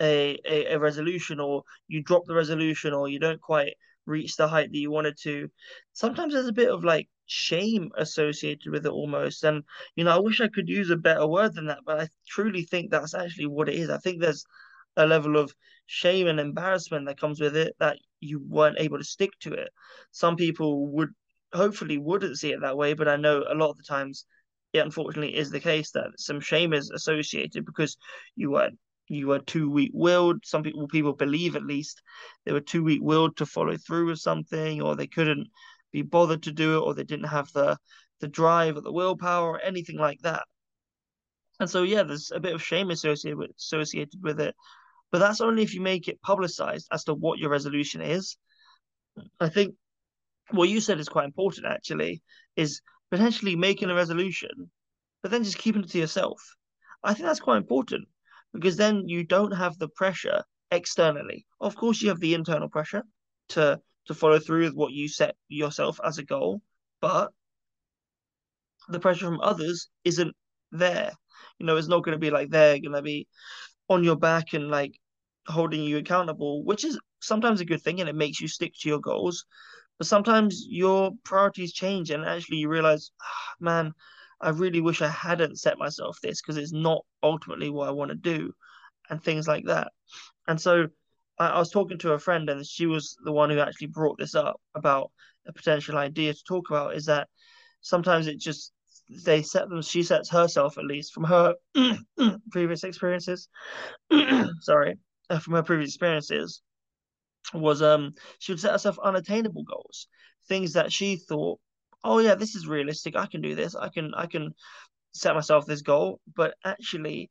a, 0.00 0.38
a, 0.48 0.74
a 0.74 0.78
resolution 0.78 1.40
or 1.40 1.62
you 1.88 2.02
drop 2.02 2.24
the 2.26 2.34
resolution 2.34 2.92
or 2.92 3.08
you 3.08 3.18
don't 3.18 3.40
quite 3.40 3.74
reach 4.06 4.36
the 4.36 4.48
height 4.48 4.70
that 4.70 4.78
you 4.78 4.90
wanted 4.90 5.16
to, 5.22 5.48
sometimes 5.92 6.32
there's 6.32 6.48
a 6.48 6.52
bit 6.52 6.70
of 6.70 6.84
like 6.84 7.08
shame 7.26 7.90
associated 7.96 8.72
with 8.72 8.86
it 8.86 8.92
almost. 8.92 9.44
And, 9.44 9.64
you 9.96 10.04
know, 10.04 10.14
I 10.16 10.20
wish 10.20 10.40
I 10.40 10.48
could 10.48 10.68
use 10.68 10.90
a 10.90 10.96
better 10.96 11.26
word 11.26 11.54
than 11.54 11.66
that, 11.66 11.80
but 11.84 12.00
I 12.00 12.08
truly 12.28 12.62
think 12.62 12.90
that's 12.90 13.14
actually 13.14 13.46
what 13.46 13.68
it 13.68 13.74
is. 13.74 13.90
I 13.90 13.98
think 13.98 14.20
there's 14.20 14.44
a 14.96 15.06
level 15.06 15.36
of 15.36 15.54
shame 15.86 16.26
and 16.26 16.40
embarrassment 16.40 17.06
that 17.06 17.20
comes 17.20 17.40
with 17.40 17.56
it 17.56 17.74
that 17.78 17.98
you 18.20 18.40
weren't 18.48 18.80
able 18.80 18.98
to 18.98 19.04
stick 19.04 19.30
to 19.40 19.52
it. 19.52 19.68
Some 20.10 20.36
people 20.36 20.88
would 20.88 21.10
hopefully 21.52 21.98
wouldn't 21.98 22.38
see 22.38 22.52
it 22.52 22.60
that 22.62 22.76
way, 22.76 22.94
but 22.94 23.08
I 23.08 23.16
know 23.16 23.44
a 23.48 23.54
lot 23.54 23.70
of 23.70 23.76
the 23.76 23.84
times 23.84 24.24
it 24.72 24.78
unfortunately 24.80 25.36
is 25.36 25.50
the 25.50 25.60
case 25.60 25.90
that 25.92 26.10
some 26.18 26.40
shame 26.40 26.72
is 26.72 26.90
associated 26.90 27.64
because 27.64 27.96
you 28.34 28.50
weren't 28.50 28.78
you 29.08 29.28
were 29.28 29.38
too 29.38 29.70
weak 29.70 29.90
willed. 29.94 30.44
Some 30.44 30.62
people 30.62 30.88
people 30.88 31.12
believe 31.12 31.56
at 31.56 31.64
least 31.64 32.02
they 32.44 32.52
were 32.52 32.60
too 32.60 32.82
weak 32.82 33.00
willed 33.02 33.36
to 33.36 33.46
follow 33.46 33.76
through 33.76 34.06
with 34.06 34.18
something, 34.18 34.82
or 34.82 34.96
they 34.96 35.06
couldn't 35.06 35.48
be 35.92 36.02
bothered 36.02 36.42
to 36.44 36.52
do 36.52 36.76
it, 36.76 36.80
or 36.80 36.94
they 36.94 37.04
didn't 37.04 37.28
have 37.28 37.50
the 37.52 37.76
the 38.20 38.28
drive 38.28 38.76
or 38.76 38.80
the 38.80 38.92
willpower 38.92 39.50
or 39.50 39.60
anything 39.60 39.98
like 39.98 40.20
that. 40.20 40.44
And 41.60 41.70
so 41.70 41.82
yeah, 41.82 42.02
there's 42.02 42.32
a 42.34 42.40
bit 42.40 42.54
of 42.54 42.62
shame 42.62 42.90
associated 42.90 43.38
with 43.38 43.50
associated 43.58 44.22
with 44.22 44.40
it. 44.40 44.54
But 45.12 45.20
that's 45.20 45.40
only 45.40 45.62
if 45.62 45.74
you 45.74 45.80
make 45.80 46.08
it 46.08 46.20
publicized 46.20 46.88
as 46.92 47.04
to 47.04 47.14
what 47.14 47.38
your 47.38 47.50
resolution 47.50 48.00
is. 48.02 48.36
I 49.40 49.48
think 49.48 49.74
what 50.50 50.68
you 50.68 50.80
said 50.80 51.00
is 51.00 51.08
quite 51.08 51.24
important 51.24 51.66
actually, 51.66 52.22
is 52.56 52.80
potentially 53.10 53.56
making 53.56 53.88
a 53.88 53.94
resolution, 53.94 54.70
but 55.22 55.30
then 55.30 55.44
just 55.44 55.58
keeping 55.58 55.84
it 55.84 55.90
to 55.90 55.98
yourself. 55.98 56.40
I 57.02 57.14
think 57.14 57.26
that's 57.26 57.40
quite 57.40 57.58
important 57.58 58.08
because 58.56 58.76
then 58.76 59.08
you 59.08 59.24
don't 59.24 59.52
have 59.52 59.78
the 59.78 59.88
pressure 59.88 60.42
externally. 60.70 61.46
Of 61.60 61.76
course, 61.76 62.02
you 62.02 62.08
have 62.08 62.20
the 62.20 62.34
internal 62.34 62.68
pressure 62.68 63.04
to 63.50 63.80
to 64.06 64.14
follow 64.14 64.38
through 64.38 64.64
with 64.64 64.74
what 64.74 64.92
you 64.92 65.08
set 65.08 65.34
yourself 65.48 66.00
as 66.04 66.18
a 66.18 66.24
goal, 66.24 66.60
but 67.00 67.32
the 68.88 69.00
pressure 69.00 69.26
from 69.26 69.40
others 69.40 69.88
isn't 70.04 70.34
there. 70.70 71.10
You 71.58 71.66
know, 71.66 71.76
it's 71.76 71.88
not 71.88 72.04
going 72.04 72.14
to 72.14 72.18
be 72.18 72.30
like 72.30 72.50
they're 72.50 72.78
going 72.78 72.92
to 72.92 73.02
be 73.02 73.26
on 73.88 74.04
your 74.04 74.16
back 74.16 74.52
and 74.52 74.70
like 74.70 74.92
holding 75.46 75.82
you 75.82 75.98
accountable, 75.98 76.64
which 76.64 76.84
is 76.84 76.98
sometimes 77.20 77.60
a 77.60 77.64
good 77.64 77.82
thing 77.82 78.00
and 78.00 78.08
it 78.08 78.14
makes 78.14 78.40
you 78.40 78.48
stick 78.48 78.72
to 78.80 78.88
your 78.88 79.00
goals. 79.00 79.44
But 79.98 80.06
sometimes 80.06 80.66
your 80.68 81.12
priorities 81.24 81.72
change 81.72 82.10
and 82.10 82.24
actually 82.24 82.58
you 82.58 82.68
realize, 82.68 83.10
oh, 83.22 83.54
man, 83.60 83.92
I 84.40 84.50
really 84.50 84.80
wish 84.80 85.02
I 85.02 85.08
hadn't 85.08 85.58
set 85.58 85.78
myself 85.78 86.18
this 86.22 86.40
because 86.40 86.56
it's 86.56 86.72
not 86.72 87.04
ultimately 87.22 87.70
what 87.70 87.88
I 87.88 87.92
want 87.92 88.10
to 88.10 88.16
do 88.16 88.52
and 89.08 89.22
things 89.22 89.48
like 89.48 89.64
that. 89.66 89.92
And 90.46 90.60
so 90.60 90.88
I, 91.38 91.48
I 91.48 91.58
was 91.58 91.70
talking 91.70 91.98
to 91.98 92.12
a 92.12 92.18
friend 92.18 92.48
and 92.50 92.66
she 92.66 92.86
was 92.86 93.16
the 93.24 93.32
one 93.32 93.50
who 93.50 93.58
actually 93.58 93.88
brought 93.88 94.18
this 94.18 94.34
up 94.34 94.60
about 94.74 95.10
a 95.46 95.52
potential 95.52 95.96
idea 95.96 96.34
to 96.34 96.42
talk 96.46 96.68
about 96.70 96.94
is 96.94 97.06
that 97.06 97.28
sometimes 97.80 98.26
it 98.26 98.40
just 98.40 98.72
they 99.24 99.40
set 99.42 99.68
them 99.68 99.82
she 99.82 100.02
sets 100.02 100.28
herself 100.30 100.78
at 100.78 100.84
least 100.84 101.14
from 101.14 101.22
her 101.22 101.54
previous 102.50 102.82
experiences 102.82 103.48
sorry 104.60 104.98
uh, 105.30 105.38
from 105.38 105.54
her 105.54 105.62
previous 105.62 105.90
experiences 105.90 106.62
was 107.54 107.82
um 107.82 108.12
she 108.40 108.50
would 108.50 108.60
set 108.60 108.72
herself 108.72 108.98
unattainable 108.98 109.62
goals 109.62 110.08
things 110.48 110.72
that 110.72 110.92
she 110.92 111.16
thought 111.16 111.60
oh 112.06 112.18
yeah 112.20 112.34
this 112.34 112.54
is 112.54 112.66
realistic. 112.66 113.16
I 113.16 113.26
can 113.26 113.40
do 113.42 113.54
this. 113.54 113.74
I 113.74 113.88
can 113.88 114.14
i 114.14 114.26
can 114.26 114.54
set 115.12 115.34
myself 115.34 115.66
this 115.66 115.82
goal. 115.82 116.20
But 116.34 116.54
actually 116.64 117.30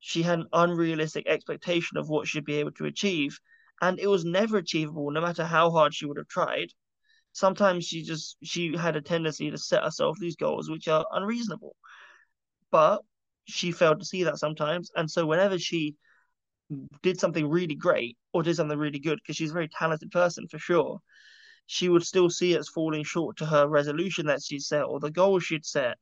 she 0.00 0.22
had 0.22 0.40
an 0.40 0.48
unrealistic 0.52 1.26
expectation 1.28 1.98
of 1.98 2.08
what 2.08 2.26
she'd 2.26 2.44
be 2.44 2.56
able 2.56 2.72
to 2.72 2.86
achieve. 2.86 3.38
And 3.82 3.98
it 4.00 4.08
was 4.08 4.24
never 4.24 4.56
achievable 4.58 5.10
no 5.10 5.20
matter 5.20 5.44
how 5.44 5.70
hard 5.70 5.94
she 5.94 6.06
would 6.06 6.16
have 6.18 6.28
tried. 6.28 6.68
Sometimes 7.32 7.84
she 7.86 8.02
just 8.02 8.36
she 8.42 8.76
had 8.76 8.96
a 8.96 9.02
tendency 9.02 9.50
to 9.50 9.58
set 9.58 9.84
herself 9.84 10.16
these 10.18 10.36
goals 10.36 10.70
which 10.70 10.88
are 10.88 11.06
unreasonable. 11.12 11.76
But 12.70 13.02
she 13.44 13.70
failed 13.72 14.00
to 14.00 14.06
see 14.06 14.24
that 14.24 14.38
sometimes. 14.38 14.90
And 14.96 15.10
so 15.10 15.26
whenever 15.26 15.58
she 15.58 15.94
did 17.02 17.20
something 17.20 17.48
really 17.48 17.76
great 17.76 18.16
or 18.32 18.42
did 18.42 18.56
something 18.56 18.78
really 18.78 18.98
good 18.98 19.18
because 19.22 19.36
she's 19.36 19.50
a 19.50 19.54
very 19.54 19.68
talented 19.68 20.10
person 20.10 20.48
for 20.48 20.58
sure 20.58 21.00
she 21.66 21.88
would 21.88 22.04
still 22.04 22.30
see 22.30 22.54
it 22.54 22.58
as 22.58 22.68
falling 22.68 23.04
short 23.04 23.36
to 23.36 23.46
her 23.46 23.66
resolution 23.68 24.26
that 24.26 24.42
she 24.42 24.58
set 24.58 24.84
or 24.84 25.00
the 25.00 25.10
goal 25.10 25.38
she'd 25.38 25.64
set 25.64 25.96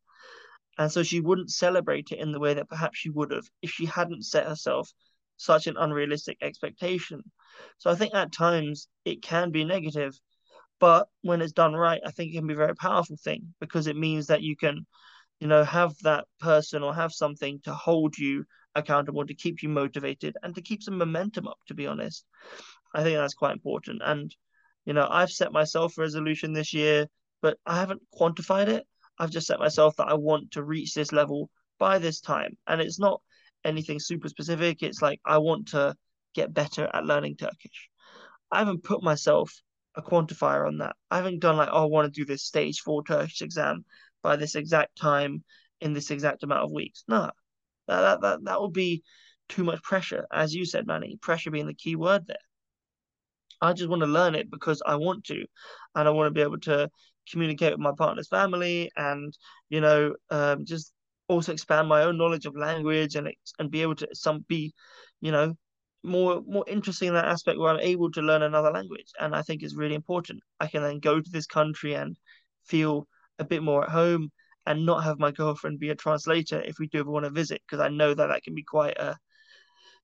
and 0.78 0.90
so 0.90 1.02
she 1.02 1.20
wouldn't 1.20 1.50
celebrate 1.50 2.10
it 2.10 2.18
in 2.18 2.32
the 2.32 2.40
way 2.40 2.54
that 2.54 2.68
perhaps 2.68 2.98
she 2.98 3.10
would 3.10 3.30
have 3.30 3.44
if 3.62 3.70
she 3.70 3.86
hadn't 3.86 4.24
set 4.24 4.46
herself 4.46 4.90
such 5.36 5.66
an 5.66 5.76
unrealistic 5.76 6.36
expectation 6.42 7.22
so 7.78 7.90
i 7.90 7.94
think 7.94 8.14
at 8.14 8.32
times 8.32 8.88
it 9.04 9.22
can 9.22 9.50
be 9.50 9.64
negative 9.64 10.18
but 10.80 11.08
when 11.22 11.40
it's 11.40 11.52
done 11.52 11.74
right, 11.74 12.00
I 12.04 12.10
think 12.10 12.32
it 12.32 12.36
can 12.36 12.46
be 12.46 12.54
a 12.54 12.58
very 12.58 12.74
powerful 12.74 13.16
thing 13.16 13.54
because 13.60 13.86
it 13.86 13.96
means 13.96 14.26
that 14.26 14.42
you 14.42 14.56
can, 14.56 14.86
you 15.40 15.46
know, 15.46 15.64
have 15.64 15.94
that 16.02 16.26
person 16.40 16.82
or 16.82 16.94
have 16.94 17.12
something 17.12 17.60
to 17.64 17.72
hold 17.72 18.18
you 18.18 18.44
accountable, 18.74 19.24
to 19.24 19.34
keep 19.34 19.62
you 19.62 19.68
motivated, 19.68 20.36
and 20.42 20.54
to 20.54 20.62
keep 20.62 20.82
some 20.82 20.98
momentum 20.98 21.46
up, 21.46 21.58
to 21.68 21.74
be 21.74 21.86
honest. 21.86 22.26
I 22.92 23.02
think 23.02 23.16
that's 23.16 23.34
quite 23.34 23.52
important. 23.52 24.02
And, 24.04 24.34
you 24.84 24.92
know, 24.92 25.06
I've 25.10 25.30
set 25.30 25.52
myself 25.52 25.96
a 25.96 26.02
resolution 26.02 26.52
this 26.52 26.72
year, 26.72 27.06
but 27.42 27.58
I 27.66 27.76
haven't 27.76 28.02
quantified 28.18 28.68
it. 28.68 28.86
I've 29.18 29.30
just 29.30 29.46
set 29.46 29.58
myself 29.58 29.96
that 29.96 30.08
I 30.08 30.14
want 30.14 30.52
to 30.52 30.62
reach 30.62 30.94
this 30.94 31.12
level 31.12 31.50
by 31.78 31.98
this 31.98 32.20
time. 32.20 32.56
And 32.66 32.80
it's 32.80 32.98
not 32.98 33.20
anything 33.64 33.98
super 34.00 34.28
specific. 34.28 34.82
It's 34.82 35.02
like 35.02 35.20
I 35.24 35.38
want 35.38 35.68
to 35.68 35.94
get 36.34 36.52
better 36.52 36.88
at 36.92 37.06
learning 37.06 37.36
Turkish. 37.36 37.88
I 38.50 38.58
haven't 38.58 38.84
put 38.84 39.02
myself 39.02 39.52
a 39.94 40.02
quantifier 40.02 40.66
on 40.66 40.78
that. 40.78 40.96
I 41.10 41.16
haven't 41.16 41.40
done 41.40 41.56
like, 41.56 41.68
oh, 41.70 41.84
I 41.84 41.86
want 41.86 42.12
to 42.12 42.20
do 42.20 42.26
this 42.26 42.44
stage 42.44 42.80
four 42.80 43.04
Turkish 43.04 43.42
exam 43.42 43.84
by 44.22 44.36
this 44.36 44.54
exact 44.54 44.96
time 44.96 45.44
in 45.80 45.92
this 45.92 46.10
exact 46.10 46.42
amount 46.42 46.64
of 46.64 46.70
weeks. 46.70 47.04
No, 47.08 47.30
that 47.88 48.00
that 48.00 48.20
that, 48.20 48.44
that 48.44 48.60
would 48.60 48.72
be 48.72 49.02
too 49.48 49.64
much 49.64 49.82
pressure, 49.82 50.26
as 50.32 50.54
you 50.54 50.64
said, 50.64 50.86
Manny. 50.86 51.18
Pressure 51.20 51.50
being 51.50 51.66
the 51.66 51.74
key 51.74 51.96
word 51.96 52.26
there. 52.26 52.36
I 53.60 53.72
just 53.72 53.88
want 53.88 54.02
to 54.02 54.06
learn 54.06 54.34
it 54.34 54.50
because 54.50 54.82
I 54.84 54.96
want 54.96 55.24
to, 55.24 55.44
and 55.94 56.08
I 56.08 56.10
want 56.10 56.28
to 56.28 56.34
be 56.34 56.42
able 56.42 56.60
to 56.60 56.90
communicate 57.30 57.72
with 57.72 57.80
my 57.80 57.92
partner's 57.96 58.28
family, 58.28 58.90
and 58.96 59.36
you 59.68 59.80
know, 59.80 60.14
um, 60.30 60.64
just 60.64 60.92
also 61.28 61.52
expand 61.52 61.88
my 61.88 62.02
own 62.02 62.18
knowledge 62.18 62.46
of 62.46 62.56
language 62.56 63.16
and 63.16 63.32
and 63.58 63.70
be 63.70 63.82
able 63.82 63.94
to 63.96 64.08
some 64.12 64.44
be, 64.48 64.72
you 65.20 65.32
know, 65.32 65.54
more 66.02 66.42
more 66.46 66.64
interesting 66.68 67.08
in 67.08 67.14
that 67.14 67.24
aspect 67.24 67.58
where 67.58 67.72
I'm 67.72 67.80
able 67.80 68.10
to 68.12 68.22
learn 68.22 68.42
another 68.42 68.70
language, 68.70 69.10
and 69.18 69.34
I 69.34 69.42
think 69.42 69.62
is 69.62 69.76
really 69.76 69.94
important. 69.94 70.40
I 70.60 70.66
can 70.66 70.82
then 70.82 70.98
go 71.00 71.20
to 71.20 71.30
this 71.30 71.46
country 71.46 71.94
and 71.94 72.16
feel 72.66 73.06
a 73.38 73.44
bit 73.44 73.62
more 73.62 73.84
at 73.84 73.90
home, 73.90 74.30
and 74.66 74.84
not 74.84 75.04
have 75.04 75.18
my 75.18 75.30
girlfriend 75.30 75.78
be 75.78 75.90
a 75.90 75.94
translator 75.94 76.60
if 76.60 76.78
we 76.78 76.88
do 76.88 76.98
ever 76.98 77.10
want 77.10 77.24
to 77.24 77.30
visit, 77.30 77.62
because 77.66 77.80
I 77.80 77.88
know 77.88 78.12
that 78.14 78.26
that 78.26 78.42
can 78.42 78.54
be 78.54 78.62
quite 78.62 78.98
a, 78.98 79.16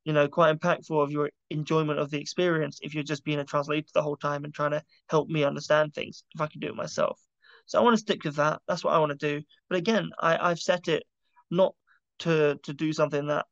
you 0.04 0.12
know, 0.12 0.28
quite 0.28 0.58
impactful 0.58 1.02
of 1.02 1.10
your 1.10 1.30
enjoyment 1.50 1.98
of 1.98 2.10
the 2.10 2.20
experience 2.20 2.78
if 2.82 2.94
you're 2.94 3.04
just 3.04 3.24
being 3.24 3.38
a 3.38 3.44
translator 3.44 3.88
the 3.92 4.02
whole 4.02 4.16
time 4.16 4.44
and 4.44 4.54
trying 4.54 4.70
to 4.72 4.82
help 5.08 5.28
me 5.28 5.44
understand 5.44 5.94
things. 5.94 6.24
If 6.34 6.40
I 6.40 6.46
can 6.46 6.60
do 6.60 6.68
it 6.68 6.74
myself, 6.74 7.20
so 7.66 7.78
I 7.78 7.82
want 7.82 7.94
to 7.94 8.00
stick 8.00 8.24
with 8.24 8.36
that. 8.36 8.60
That's 8.66 8.82
what 8.82 8.94
I 8.94 8.98
want 8.98 9.18
to 9.18 9.38
do. 9.38 9.44
But 9.68 9.78
again, 9.78 10.10
I 10.18 10.50
I've 10.50 10.60
set 10.60 10.88
it 10.88 11.04
not 11.50 11.74
to 12.20 12.58
to 12.64 12.72
do 12.72 12.92
something 12.92 13.26
that 13.28 13.46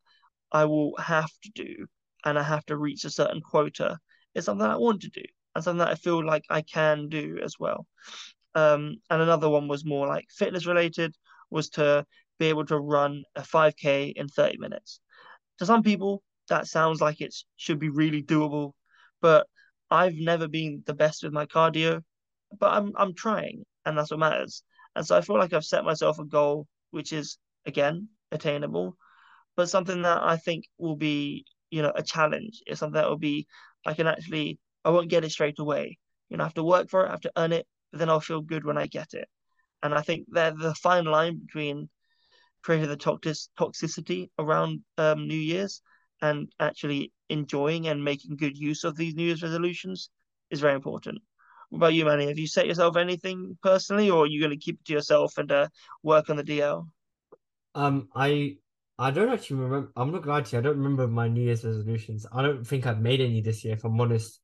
I 0.52 0.64
will 0.64 0.96
have 0.96 1.30
to 1.42 1.50
do 1.54 1.86
and 2.24 2.38
I 2.38 2.42
have 2.42 2.64
to 2.66 2.76
reach 2.76 3.04
a 3.04 3.10
certain 3.10 3.40
quota 3.40 3.98
It's 4.34 4.46
something 4.46 4.66
I 4.66 4.76
want 4.76 5.02
to 5.02 5.10
do 5.10 5.22
and 5.54 5.64
something 5.64 5.78
that 5.78 5.88
I 5.88 5.94
feel 5.94 6.24
like 6.24 6.44
I 6.50 6.62
can 6.62 7.08
do 7.08 7.38
as 7.42 7.54
well. 7.58 7.86
Um, 8.54 8.96
and 9.10 9.22
another 9.22 9.48
one 9.48 9.68
was 9.68 9.84
more 9.84 10.06
like 10.06 10.26
fitness 10.30 10.66
related, 10.66 11.14
was 11.50 11.68
to 11.70 12.06
be 12.38 12.46
able 12.46 12.66
to 12.66 12.78
run 12.78 13.24
a 13.36 13.42
5K 13.42 14.12
in 14.16 14.28
30 14.28 14.58
minutes. 14.58 15.00
To 15.58 15.66
some 15.66 15.82
people, 15.82 16.22
that 16.48 16.66
sounds 16.66 17.00
like 17.00 17.20
it 17.20 17.34
should 17.56 17.78
be 17.78 17.90
really 17.90 18.22
doable, 18.22 18.72
but 19.20 19.46
I've 19.90 20.16
never 20.16 20.48
been 20.48 20.82
the 20.86 20.94
best 20.94 21.22
with 21.22 21.32
my 21.32 21.46
cardio, 21.46 22.02
but 22.58 22.72
I'm 22.72 22.92
I'm 22.96 23.14
trying, 23.14 23.64
and 23.84 23.96
that's 23.96 24.10
what 24.10 24.20
matters. 24.20 24.62
And 24.96 25.06
so 25.06 25.16
I 25.16 25.20
feel 25.20 25.38
like 25.38 25.52
I've 25.52 25.64
set 25.64 25.84
myself 25.84 26.18
a 26.18 26.24
goal 26.24 26.66
which 26.90 27.12
is 27.12 27.38
again 27.66 28.08
attainable, 28.32 28.96
but 29.56 29.68
something 29.68 30.02
that 30.02 30.22
I 30.22 30.36
think 30.36 30.64
will 30.78 30.96
be 30.96 31.44
you 31.70 31.82
know, 31.82 31.92
a 31.94 32.02
challenge. 32.02 32.62
It's 32.66 32.80
something 32.80 32.94
that 32.94 33.08
will 33.08 33.18
be 33.18 33.46
I 33.86 33.94
can 33.94 34.06
actually 34.06 34.58
I 34.84 34.90
won't 34.90 35.10
get 35.10 35.24
it 35.24 35.30
straight 35.30 35.58
away. 35.58 35.98
You 36.28 36.36
know, 36.36 36.44
I 36.44 36.46
have 36.46 36.54
to 36.54 36.64
work 36.64 36.90
for 36.90 37.04
it, 37.04 37.08
I 37.08 37.12
have 37.12 37.20
to 37.22 37.32
earn 37.36 37.52
it, 37.52 37.66
but 37.90 37.98
then 37.98 38.10
I'll 38.10 38.20
feel 38.20 38.40
good 38.40 38.64
when 38.64 38.78
I 38.78 38.86
get 38.86 39.14
it. 39.14 39.28
And 39.82 39.94
I 39.94 40.02
think 40.02 40.26
that 40.32 40.58
the 40.58 40.74
fine 40.74 41.04
line 41.04 41.38
between 41.38 41.88
creating 42.62 42.88
the 42.88 42.96
toxic 42.96 43.36
toxicity 43.58 44.28
around 44.38 44.80
um, 44.96 45.26
New 45.28 45.36
Year's 45.36 45.82
and 46.22 46.50
actually 46.60 47.12
enjoying 47.28 47.88
and 47.88 48.02
making 48.02 48.36
good 48.36 48.56
use 48.56 48.84
of 48.84 48.96
these 48.96 49.14
New 49.14 49.24
Year's 49.24 49.42
resolutions 49.42 50.10
is 50.50 50.60
very 50.60 50.74
important. 50.74 51.18
What 51.70 51.78
about 51.78 51.94
you, 51.94 52.04
Manny? 52.04 52.26
Have 52.26 52.38
you 52.38 52.46
set 52.46 52.66
yourself 52.66 52.96
anything 52.96 53.58
personally, 53.62 54.10
or 54.10 54.24
are 54.24 54.26
you 54.26 54.40
going 54.40 54.58
to 54.58 54.64
keep 54.64 54.80
it 54.80 54.86
to 54.86 54.92
yourself 54.94 55.36
and 55.36 55.50
uh, 55.52 55.68
work 56.02 56.30
on 56.30 56.36
the 56.36 56.44
DL? 56.44 56.86
Um, 57.74 58.08
I 58.14 58.56
I 58.98 59.10
don't 59.10 59.28
actually 59.28 59.60
remember. 59.60 59.92
I'm 59.96 60.10
not 60.10 60.22
glad 60.22 60.46
to. 60.46 60.58
I 60.58 60.60
don't 60.60 60.78
remember 60.78 61.06
my 61.06 61.28
New 61.28 61.42
Year's 61.42 61.64
resolutions. 61.64 62.26
I 62.32 62.42
don't 62.42 62.66
think 62.66 62.86
I've 62.86 63.00
made 63.00 63.20
any 63.20 63.40
this 63.40 63.64
year, 63.64 63.74
if 63.74 63.84
I'm 63.84 64.00
honest. 64.00 64.40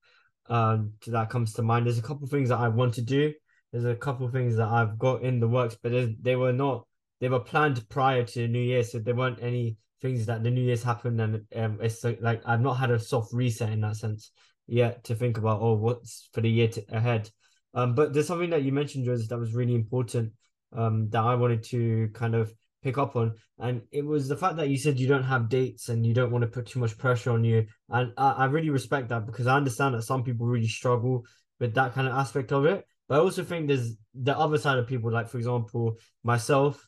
Um, 0.46 0.92
that 1.06 1.30
comes 1.30 1.54
to 1.54 1.62
mind. 1.62 1.86
There's 1.86 1.98
a 1.98 2.02
couple 2.02 2.26
things 2.26 2.50
that 2.50 2.58
I 2.58 2.68
want 2.68 2.94
to 2.94 3.02
do. 3.02 3.32
There's 3.72 3.86
a 3.86 3.96
couple 3.96 4.28
things 4.28 4.56
that 4.56 4.68
I've 4.68 4.98
got 4.98 5.22
in 5.22 5.40
the 5.40 5.48
works, 5.48 5.76
but 5.82 5.92
they 6.22 6.36
were 6.36 6.52
not. 6.52 6.86
They 7.20 7.28
were 7.28 7.40
planned 7.40 7.88
prior 7.88 8.24
to 8.24 8.46
New 8.46 8.60
Year, 8.60 8.84
so 8.84 8.98
there 8.98 9.14
weren't 9.14 9.42
any 9.42 9.78
things 10.04 10.26
that 10.26 10.42
the 10.42 10.50
New 10.50 10.60
Year's 10.60 10.82
happened, 10.82 11.18
and 11.18 11.42
um, 11.56 11.78
it's 11.80 12.04
like, 12.04 12.42
I've 12.44 12.60
not 12.60 12.74
had 12.74 12.90
a 12.90 12.98
soft 12.98 13.32
reset 13.32 13.72
in 13.72 13.80
that 13.80 13.96
sense 13.96 14.32
yet 14.66 15.02
to 15.04 15.14
think 15.14 15.38
about. 15.38 15.62
Oh, 15.62 15.74
what's 15.74 16.28
for 16.34 16.42
the 16.42 16.50
year 16.50 16.68
to, 16.68 16.84
ahead? 16.90 17.30
Um, 17.72 17.94
but 17.94 18.12
there's 18.12 18.26
something 18.26 18.50
that 18.50 18.62
you 18.62 18.70
mentioned, 18.70 19.06
Joseph, 19.06 19.28
that 19.30 19.38
was 19.38 19.54
really 19.54 19.74
important. 19.74 20.32
Um, 20.76 21.08
that 21.10 21.22
I 21.22 21.36
wanted 21.36 21.62
to 21.70 22.10
kind 22.14 22.34
of 22.34 22.52
pick 22.82 22.98
up 22.98 23.16
on. 23.16 23.34
And 23.58 23.82
it 23.92 24.04
was 24.04 24.28
the 24.28 24.36
fact 24.36 24.56
that 24.56 24.68
you 24.68 24.76
said 24.76 24.98
you 24.98 25.08
don't 25.08 25.22
have 25.22 25.48
dates 25.48 25.88
and 25.88 26.04
you 26.04 26.12
don't 26.12 26.32
want 26.32 26.42
to 26.42 26.48
put 26.48 26.66
too 26.66 26.80
much 26.80 26.98
pressure 26.98 27.30
on 27.30 27.44
you. 27.44 27.66
And 27.88 28.12
I, 28.18 28.30
I 28.32 28.44
really 28.46 28.70
respect 28.70 29.08
that 29.08 29.24
because 29.24 29.46
I 29.46 29.56
understand 29.56 29.94
that 29.94 30.02
some 30.02 30.24
people 30.24 30.46
really 30.46 30.68
struggle 30.68 31.24
with 31.60 31.74
that 31.74 31.94
kind 31.94 32.08
of 32.08 32.14
aspect 32.14 32.52
of 32.52 32.66
it. 32.66 32.84
But 33.08 33.16
I 33.16 33.18
also 33.20 33.44
think 33.44 33.68
there's 33.68 33.94
the 34.14 34.36
other 34.36 34.58
side 34.58 34.78
of 34.78 34.86
people, 34.86 35.12
like 35.12 35.28
for 35.28 35.38
example, 35.38 35.96
myself, 36.22 36.86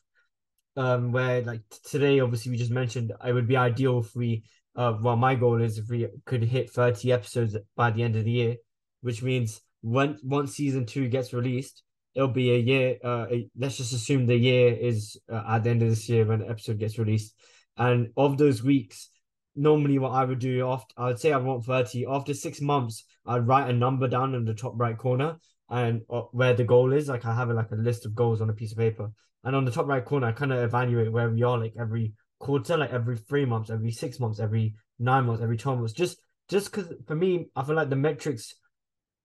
um, 0.77 1.11
where 1.11 1.41
like 1.41 1.61
today, 1.83 2.19
obviously 2.19 2.51
we 2.51 2.57
just 2.57 2.71
mentioned 2.71 3.11
it 3.25 3.33
would 3.33 3.47
be 3.47 3.57
ideal 3.57 3.99
if 3.99 4.15
we 4.15 4.43
uh 4.75 4.93
well 5.01 5.15
my 5.15 5.33
goal 5.33 5.59
is 5.59 5.79
if 5.79 5.89
we 5.89 6.07
could 6.25 6.43
hit 6.43 6.69
30 6.69 7.11
episodes 7.11 7.57
by 7.75 7.89
the 7.91 8.03
end 8.03 8.15
of 8.15 8.23
the 8.23 8.31
year, 8.31 8.55
which 9.01 9.23
means 9.23 9.59
when 9.81 10.17
once 10.23 10.55
season 10.55 10.85
two 10.85 11.07
gets 11.09 11.33
released, 11.33 11.83
it'll 12.15 12.27
be 12.27 12.51
a 12.51 12.57
year. 12.57 12.97
Uh, 13.03 13.25
a, 13.31 13.49
let's 13.57 13.77
just 13.77 13.93
assume 13.93 14.25
the 14.25 14.35
year 14.35 14.73
is 14.73 15.17
uh, 15.31 15.43
at 15.49 15.63
the 15.63 15.69
end 15.69 15.81
of 15.81 15.89
this 15.89 16.07
year 16.07 16.25
when 16.25 16.39
the 16.39 16.49
episode 16.49 16.79
gets 16.79 16.99
released, 16.99 17.33
and 17.77 18.09
of 18.15 18.37
those 18.37 18.63
weeks, 18.63 19.09
normally 19.55 19.99
what 19.99 20.11
I 20.11 20.25
would 20.25 20.39
do 20.39 20.67
after 20.67 20.93
I 20.97 21.05
would 21.07 21.19
say 21.19 21.31
I 21.31 21.37
want 21.37 21.65
thirty. 21.65 22.05
After 22.05 22.33
six 22.33 22.61
months, 22.61 23.03
I'd 23.25 23.47
write 23.47 23.69
a 23.69 23.73
number 23.73 24.07
down 24.07 24.35
in 24.35 24.45
the 24.45 24.53
top 24.53 24.73
right 24.75 24.97
corner 24.97 25.37
and 25.69 26.01
uh, 26.09 26.21
where 26.31 26.53
the 26.53 26.63
goal 26.63 26.93
is. 26.93 27.07
Like 27.07 27.25
I 27.25 27.35
have 27.35 27.49
like 27.49 27.71
a 27.71 27.75
list 27.75 28.05
of 28.05 28.15
goals 28.15 28.41
on 28.41 28.49
a 28.49 28.53
piece 28.53 28.71
of 28.71 28.77
paper, 28.77 29.11
and 29.47 29.55
on 29.55 29.63
the 29.63 29.71
top 29.71 29.87
right 29.87 30.03
corner, 30.03 30.27
I 30.27 30.33
kind 30.33 30.51
of 30.51 30.61
evaluate 30.61 31.09
where 31.09 31.29
we 31.29 31.41
are 31.41 31.57
like 31.57 31.73
every 31.79 32.11
quarter, 32.37 32.75
like 32.75 32.91
every 32.91 33.15
three 33.15 33.45
months, 33.45 33.69
every 33.69 33.91
six 33.91 34.19
months, 34.19 34.41
every 34.41 34.75
nine 34.99 35.23
months, 35.23 35.41
every 35.41 35.55
twelve 35.55 35.79
months. 35.79 35.93
Just 35.93 36.17
just 36.49 36.69
because 36.69 36.93
for 37.07 37.15
me, 37.15 37.47
I 37.55 37.63
feel 37.63 37.75
like 37.75 37.89
the 37.89 37.95
metrics 37.95 38.55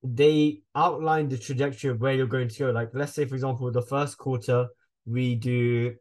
they 0.05 0.63
outline 0.77 1.29
the 1.29 1.39
trajectory 1.39 1.91
of 1.91 2.01
where 2.01 2.15
you're 2.15 2.29
going 2.29 2.49
to 2.49 2.59
go. 2.61 2.71
Like 2.71 2.91
let's 2.95 3.15
say, 3.15 3.25
for 3.25 3.35
example, 3.35 3.69
the 3.73 3.83
first 3.83 4.17
quarter 4.17 4.69
we 5.07 5.35
do 5.35 5.97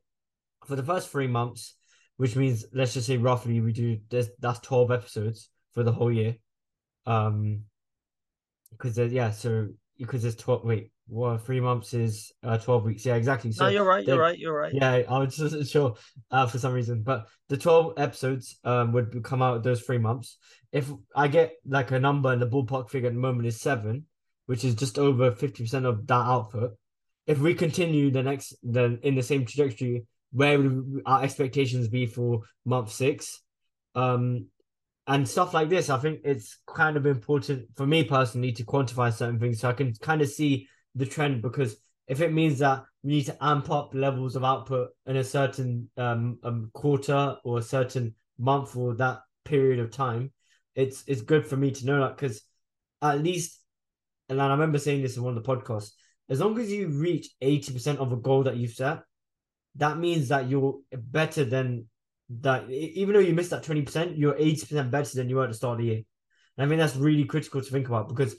for 0.68 0.76
the 0.76 0.84
first 0.84 1.10
three 1.10 1.26
months, 1.26 1.76
which 2.18 2.36
means 2.36 2.64
let's 2.74 2.94
just 2.94 3.08
say 3.08 3.18
roughly 3.18 3.60
we 3.60 3.74
do 3.74 3.98
this 4.12 4.30
that's 4.38 4.60
12 4.60 4.92
episodes 4.92 5.50
for 5.74 5.82
the 5.82 5.92
whole 5.92 6.12
year. 6.12 6.36
Um 7.08 7.64
because 8.70 9.00
yeah, 9.00 9.32
so 9.32 9.70
because 9.98 10.22
there's 10.22 10.36
12 10.36 10.64
wait, 10.64 10.92
well, 11.12 11.38
three 11.38 11.60
months 11.60 11.94
is 11.94 12.32
uh 12.42 12.58
12 12.58 12.86
weeks. 12.86 13.06
Yeah, 13.06 13.16
exactly. 13.16 13.52
So 13.52 13.66
no, 13.66 13.70
you're 13.70 13.84
right, 13.84 14.08
you're 14.08 14.18
right, 14.18 14.40
you're 14.40 14.58
right. 14.58 14.74
Yeah, 14.74 15.02
I 15.10 15.20
was 15.20 15.36
just 15.52 15.70
sure 15.70 15.96
uh 16.32 16.48
for 16.48 16.58
some 16.58 16.74
reason. 16.74 17.04
But 17.04 17.28
the 17.50 17.58
12 17.58 17.96
episodes 17.98 18.58
um 18.64 18.94
would 18.94 19.22
come 19.24 19.42
out 19.42 19.62
those 19.62 19.82
three 19.82 19.98
months. 19.98 20.38
If 20.72 20.90
I 21.14 21.28
get 21.28 21.52
like 21.66 21.92
a 21.92 22.00
number 22.00 22.32
and 22.32 22.42
the 22.42 22.48
ballpark 22.48 22.90
figure 22.90 23.10
at 23.10 23.14
the 23.14 23.20
moment 23.20 23.46
is 23.46 23.60
seven, 23.60 24.06
which 24.46 24.64
is 24.64 24.74
just 24.74 24.98
over 24.98 25.32
50% 25.32 25.86
of 25.86 26.08
that 26.08 26.14
output. 26.14 26.78
If 27.28 27.40
we 27.40 27.56
continue 27.56 28.10
the 28.10 28.24
next 28.24 28.56
then 28.64 29.00
in 29.04 29.16
the 29.16 29.24
same 29.24 29.46
trajectory, 29.46 30.06
where 30.32 30.58
would 30.60 31.02
our 31.06 31.24
expectations 31.24 31.90
be 31.90 32.06
for 32.06 32.44
month 32.66 32.90
six? 32.90 33.42
Um 33.96 34.48
and 35.08 35.28
stuff 35.28 35.54
like 35.54 35.68
this, 35.68 35.90
I 35.90 35.98
think 35.98 36.22
it's 36.24 36.60
kind 36.74 36.96
of 36.96 37.06
important 37.06 37.68
for 37.76 37.86
me 37.86 38.06
personally 38.06 38.54
to 38.54 38.64
quantify 38.64 39.12
certain 39.12 39.40
things 39.40 39.60
so 39.60 39.68
I 39.68 39.74
can 39.74 39.94
kind 39.96 40.22
of 40.22 40.30
see 40.30 40.70
the 40.96 41.06
trend 41.06 41.42
because 41.42 41.78
if 42.08 42.22
it 42.22 42.34
means 42.34 42.60
that 42.60 42.84
we 43.04 43.12
need 43.12 43.26
to 43.26 43.38
amp 43.44 43.70
up 43.72 43.94
levels 43.94 44.36
of 44.36 44.44
output 44.44 44.90
in 45.06 45.18
a 45.18 45.24
certain 45.24 45.90
um, 45.98 46.40
um 46.44 46.70
quarter 46.74 47.38
or 47.44 47.60
a 47.60 47.64
certain 47.64 48.14
month 48.38 48.76
or 48.76 48.96
that 48.96 49.22
period 49.46 49.80
of 49.80 49.92
time, 49.92 50.32
it's 50.76 51.04
it's 51.08 51.22
good 51.22 51.46
for 51.46 51.58
me 51.58 51.72
to 51.72 51.86
know 51.86 52.02
that 52.02 52.18
because 52.18 52.42
at 53.02 53.24
least, 53.24 53.60
and 54.30 54.42
I 54.42 54.50
remember 54.50 54.78
saying 54.78 55.02
this 55.02 55.18
in 55.18 55.24
one 55.24 55.36
of 55.36 55.44
the 55.44 55.56
podcasts, 55.56 55.92
as 56.30 56.40
long 56.40 56.60
as 56.60 56.72
you 56.72 56.88
reach 56.88 57.30
eighty 57.42 57.74
percent 57.74 58.00
of 58.00 58.12
a 58.12 58.18
goal 58.18 58.44
that 58.44 58.58
you've 58.58 58.72
set, 58.72 59.00
that 59.76 59.98
means 59.98 60.28
that 60.30 60.50
you're 60.50 60.80
better 60.92 61.46
than 61.46 61.88
that. 62.42 62.70
Even 62.70 63.14
though 63.14 63.20
you 63.20 63.34
missed 63.34 63.50
that 63.52 63.64
twenty 63.64 63.82
percent, 63.82 64.18
you're 64.18 64.38
eighty 64.38 64.66
percent 64.66 64.92
better 64.92 65.16
than 65.16 65.30
you 65.30 65.38
were 65.38 65.44
at 65.44 65.50
the 65.50 65.56
start 65.56 65.80
of 65.80 65.86
the 65.86 65.92
year. 65.92 66.02
And 66.58 66.66
I 66.66 66.66
mean 66.66 66.80
that's 66.80 66.96
really 66.96 67.26
critical 67.26 67.62
to 67.62 67.72
think 67.72 67.88
about 67.88 68.10
because 68.10 68.36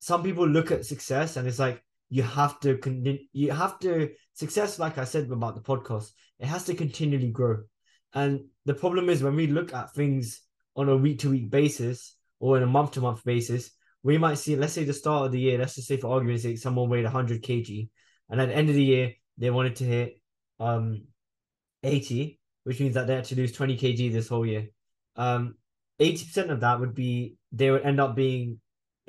some 0.00 0.22
people 0.22 0.46
look 0.46 0.70
at 0.72 0.84
success 0.84 1.36
and 1.36 1.46
it's 1.46 1.58
like 1.58 1.82
you 2.08 2.22
have 2.22 2.58
to 2.60 2.76
con- 2.78 3.18
you 3.32 3.52
have 3.52 3.78
to 3.78 4.10
success 4.32 4.78
like 4.78 4.98
i 4.98 5.04
said 5.04 5.30
about 5.30 5.54
the 5.54 5.60
podcast 5.60 6.10
it 6.40 6.46
has 6.46 6.64
to 6.64 6.74
continually 6.74 7.30
grow. 7.30 7.58
And 8.14 8.46
the 8.64 8.74
problem 8.74 9.08
is 9.08 9.22
when 9.22 9.36
we 9.36 9.46
look 9.46 9.72
at 9.72 9.92
things 9.92 10.40
on 10.74 10.88
a 10.88 10.96
week 10.96 11.20
to 11.20 11.30
week 11.30 11.50
basis 11.50 12.16
or 12.40 12.56
in 12.56 12.62
a 12.62 12.66
month 12.66 12.92
to 12.92 13.00
month 13.00 13.24
basis 13.24 13.70
we 14.02 14.16
might 14.16 14.38
see 14.38 14.56
let's 14.56 14.72
say 14.72 14.84
the 14.84 14.92
start 14.94 15.26
of 15.26 15.32
the 15.32 15.40
year 15.40 15.58
let's 15.58 15.74
just 15.74 15.86
say 15.86 15.96
for 15.96 16.12
argument's 16.14 16.42
sake 16.42 16.56
someone 16.58 16.88
weighed 16.88 17.04
100 17.04 17.42
kg 17.42 17.88
and 18.30 18.40
at 18.40 18.48
the 18.48 18.56
end 18.56 18.68
of 18.68 18.74
the 18.74 18.84
year 18.84 19.12
they 19.36 19.50
wanted 19.50 19.76
to 19.76 19.84
hit 19.84 20.14
um 20.58 21.02
80 21.82 22.40
which 22.64 22.80
means 22.80 22.94
that 22.94 23.06
they 23.06 23.16
had 23.16 23.24
to 23.24 23.36
lose 23.36 23.52
20 23.52 23.76
kg 23.76 24.12
this 24.12 24.28
whole 24.28 24.46
year. 24.46 24.68
Um 25.16 25.56
80% 26.00 26.50
of 26.50 26.60
that 26.60 26.80
would 26.80 26.94
be 26.94 27.36
they 27.52 27.70
would 27.70 27.82
end 27.82 28.00
up 28.00 28.16
being 28.16 28.59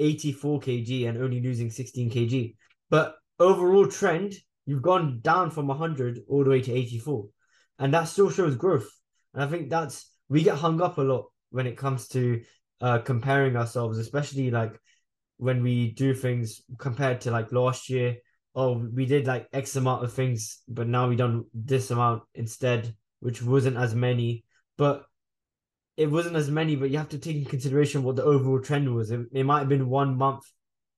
84 0.01 0.59
kg 0.59 1.07
and 1.09 1.17
only 1.17 1.39
losing 1.39 1.69
16 1.69 2.09
kg. 2.09 2.55
But 2.89 3.15
overall 3.39 3.87
trend, 3.87 4.33
you've 4.65 4.81
gone 4.81 5.19
down 5.21 5.51
from 5.51 5.67
100 5.67 6.21
all 6.27 6.43
the 6.43 6.49
way 6.49 6.61
to 6.61 6.73
84. 6.73 7.27
And 7.79 7.93
that 7.93 8.05
still 8.05 8.29
shows 8.29 8.55
growth. 8.55 8.89
And 9.33 9.43
I 9.43 9.47
think 9.47 9.69
that's, 9.69 10.09
we 10.29 10.43
get 10.43 10.57
hung 10.57 10.81
up 10.81 10.97
a 10.97 11.01
lot 11.01 11.25
when 11.51 11.67
it 11.67 11.77
comes 11.77 12.07
to 12.09 12.41
uh, 12.81 12.99
comparing 12.99 13.55
ourselves, 13.55 13.97
especially 13.97 14.51
like 14.51 14.79
when 15.37 15.63
we 15.63 15.91
do 15.91 16.13
things 16.13 16.61
compared 16.77 17.21
to 17.21 17.31
like 17.31 17.51
last 17.51 17.89
year. 17.89 18.17
Oh, 18.53 18.85
we 18.93 19.05
did 19.05 19.27
like 19.27 19.47
X 19.53 19.75
amount 19.75 20.03
of 20.03 20.13
things, 20.13 20.61
but 20.67 20.87
now 20.87 21.07
we 21.07 21.15
done 21.15 21.45
this 21.53 21.89
amount 21.91 22.23
instead, 22.35 22.93
which 23.19 23.41
wasn't 23.41 23.77
as 23.77 23.95
many. 23.95 24.43
But 24.77 25.05
it 26.01 26.09
wasn't 26.09 26.35
as 26.35 26.49
many, 26.49 26.75
but 26.75 26.89
you 26.89 26.97
have 26.97 27.09
to 27.09 27.19
take 27.19 27.35
in 27.35 27.45
consideration 27.45 28.01
what 28.01 28.15
the 28.15 28.23
overall 28.23 28.59
trend 28.59 28.93
was. 28.93 29.11
It, 29.11 29.21
it 29.31 29.43
might 29.43 29.59
have 29.59 29.69
been 29.69 29.87
one 29.87 30.17
month 30.17 30.43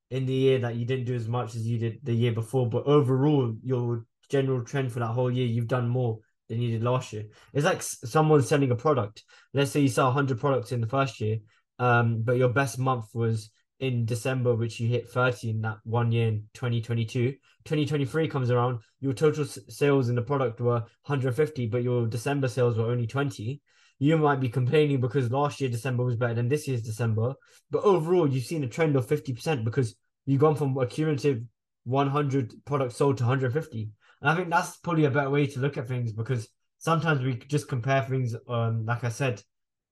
in 0.10 0.26
the 0.26 0.34
year 0.34 0.60
that 0.60 0.76
you 0.76 0.86
didn't 0.86 1.06
do 1.06 1.14
as 1.14 1.28
much 1.28 1.56
as 1.56 1.68
you 1.68 1.78
did 1.78 2.00
the 2.04 2.14
year 2.14 2.32
before, 2.32 2.70
but 2.70 2.86
overall, 2.86 3.54
your 3.64 4.06
general 4.30 4.64
trend 4.64 4.94
for 4.94 5.00
that 5.00 5.08
whole 5.08 5.30
year, 5.30 5.46
you've 5.46 5.68
done 5.68 5.90
more 5.90 6.20
than 6.48 6.62
you 6.62 6.72
did 6.72 6.84
last 6.84 7.12
year. 7.12 7.26
It's 7.52 7.66
like 7.66 7.82
someone 7.82 8.42
selling 8.44 8.72
a 8.72 8.76
product. 8.76 9.24
Let's 9.54 9.72
say 9.72 9.82
you 9.82 9.90
sell 9.90 10.06
100 10.06 10.40
products 10.40 10.72
in 10.72 10.80
the 10.80 10.88
first 10.88 11.20
year, 11.20 11.40
um, 11.80 12.22
but 12.24 12.38
your 12.38 12.50
best 12.50 12.80
month 12.80 13.08
was 13.14 13.50
in 13.80 14.06
December, 14.06 14.56
which 14.56 14.80
you 14.80 14.88
hit 14.88 15.10
30 15.10 15.50
in 15.50 15.62
that 15.62 15.80
one 15.84 16.14
year 16.14 16.30
in 16.30 16.44
2022. 16.54 17.32
2023 17.66 18.28
comes 18.30 18.52
around, 18.52 18.80
your 19.02 19.14
total 19.14 19.44
sales 19.46 20.08
in 20.08 20.16
the 20.16 20.22
product 20.22 20.62
were 20.62 20.86
150, 21.06 21.68
but 21.68 21.84
your 21.84 22.08
December 22.08 22.48
sales 22.48 22.78
were 22.78 22.86
only 22.86 23.08
20 23.08 23.62
you 24.00 24.18
might 24.18 24.40
be 24.40 24.50
complaining 24.50 25.00
because 25.00 25.32
last 25.32 25.62
year 25.62 25.70
December 25.70 26.04
was 26.04 26.16
better 26.16 26.34
than 26.34 26.50
this 26.50 26.68
year's 26.68 26.82
December. 26.82 27.34
But 27.72 27.84
overall, 27.84 28.28
you've 28.28 28.46
seen 28.46 28.64
a 28.64 28.68
trend 28.68 28.96
of 28.96 29.08
50% 29.08 29.64
because 29.64 29.96
you've 30.26 30.42
gone 30.42 30.56
from 30.56 30.78
a 30.78 30.86
cumulative 30.86 31.44
100 31.86 32.54
products 32.66 32.96
sold 32.96 33.18
to 33.18 33.24
150. 33.24 33.90
And 34.22 34.30
I 34.30 34.36
think 34.36 34.50
that's 34.50 34.78
probably 34.78 35.06
a 35.06 35.12
better 35.12 35.30
way 35.30 35.48
to 35.48 35.60
look 35.60 35.78
at 35.78 35.88
things 35.88 36.12
because 36.12 36.48
sometimes 36.78 37.22
we 37.22 37.36
just 37.36 37.68
compare 37.68 38.04
things, 38.04 38.36
um, 38.48 38.86
like 38.86 39.04
I 39.04 39.10
said, 39.10 39.42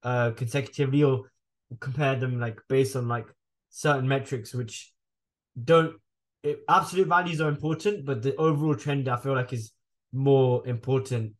uh, 0.03 0.31
consecutively 0.31 1.03
or 1.03 1.31
compare 1.79 2.15
them 2.15 2.39
like 2.39 2.59
based 2.67 2.95
on 2.95 3.07
like 3.07 3.27
certain 3.69 4.07
metrics 4.07 4.53
which 4.53 4.91
don't 5.63 5.95
it, 6.43 6.59
absolute 6.67 7.07
values 7.07 7.39
are 7.39 7.49
important, 7.49 8.05
but 8.05 8.21
the 8.21 8.35
overall 8.35 8.75
trend 8.75 9.07
I 9.07 9.17
feel 9.17 9.35
like 9.35 9.53
is 9.53 9.71
more 10.11 10.65
important. 10.67 11.33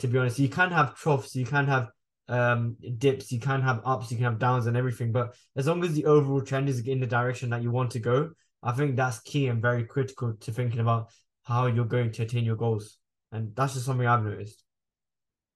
To 0.00 0.06
be 0.06 0.18
honest, 0.18 0.38
you 0.38 0.48
can 0.48 0.70
have 0.70 0.94
troughs, 0.94 1.34
you 1.34 1.44
can 1.44 1.66
have 1.66 1.88
um 2.28 2.76
dips 2.98 3.32
you 3.32 3.40
can 3.40 3.62
have 3.62 3.80
ups 3.84 4.10
you 4.10 4.16
can 4.16 4.24
have 4.24 4.38
downs 4.38 4.66
and 4.66 4.76
everything 4.76 5.12
but 5.12 5.34
as 5.56 5.66
long 5.66 5.82
as 5.82 5.94
the 5.94 6.04
overall 6.04 6.42
trend 6.42 6.68
is 6.68 6.80
in 6.80 7.00
the 7.00 7.06
direction 7.06 7.48
that 7.48 7.62
you 7.62 7.70
want 7.70 7.90
to 7.90 7.98
go 7.98 8.30
i 8.62 8.70
think 8.70 8.96
that's 8.96 9.20
key 9.20 9.46
and 9.46 9.62
very 9.62 9.84
critical 9.84 10.34
to 10.34 10.52
thinking 10.52 10.80
about 10.80 11.08
how 11.48 11.66
you're 11.66 11.86
going 11.86 12.12
to 12.12 12.22
attain 12.22 12.44
your 12.44 12.56
goals. 12.56 12.98
And 13.32 13.56
that's 13.56 13.72
just 13.74 13.86
something 13.86 14.06
i've 14.06 14.22
noticed. 14.22 14.62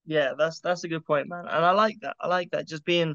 Yeah 0.04 0.32
that's 0.36 0.58
that's 0.60 0.84
a 0.84 0.88
good 0.88 1.04
point 1.04 1.28
man. 1.28 1.46
And 1.46 1.64
i 1.64 1.70
like 1.70 1.98
that. 2.00 2.16
I 2.20 2.26
like 2.26 2.50
that. 2.50 2.66
Just 2.66 2.84
being 2.84 3.14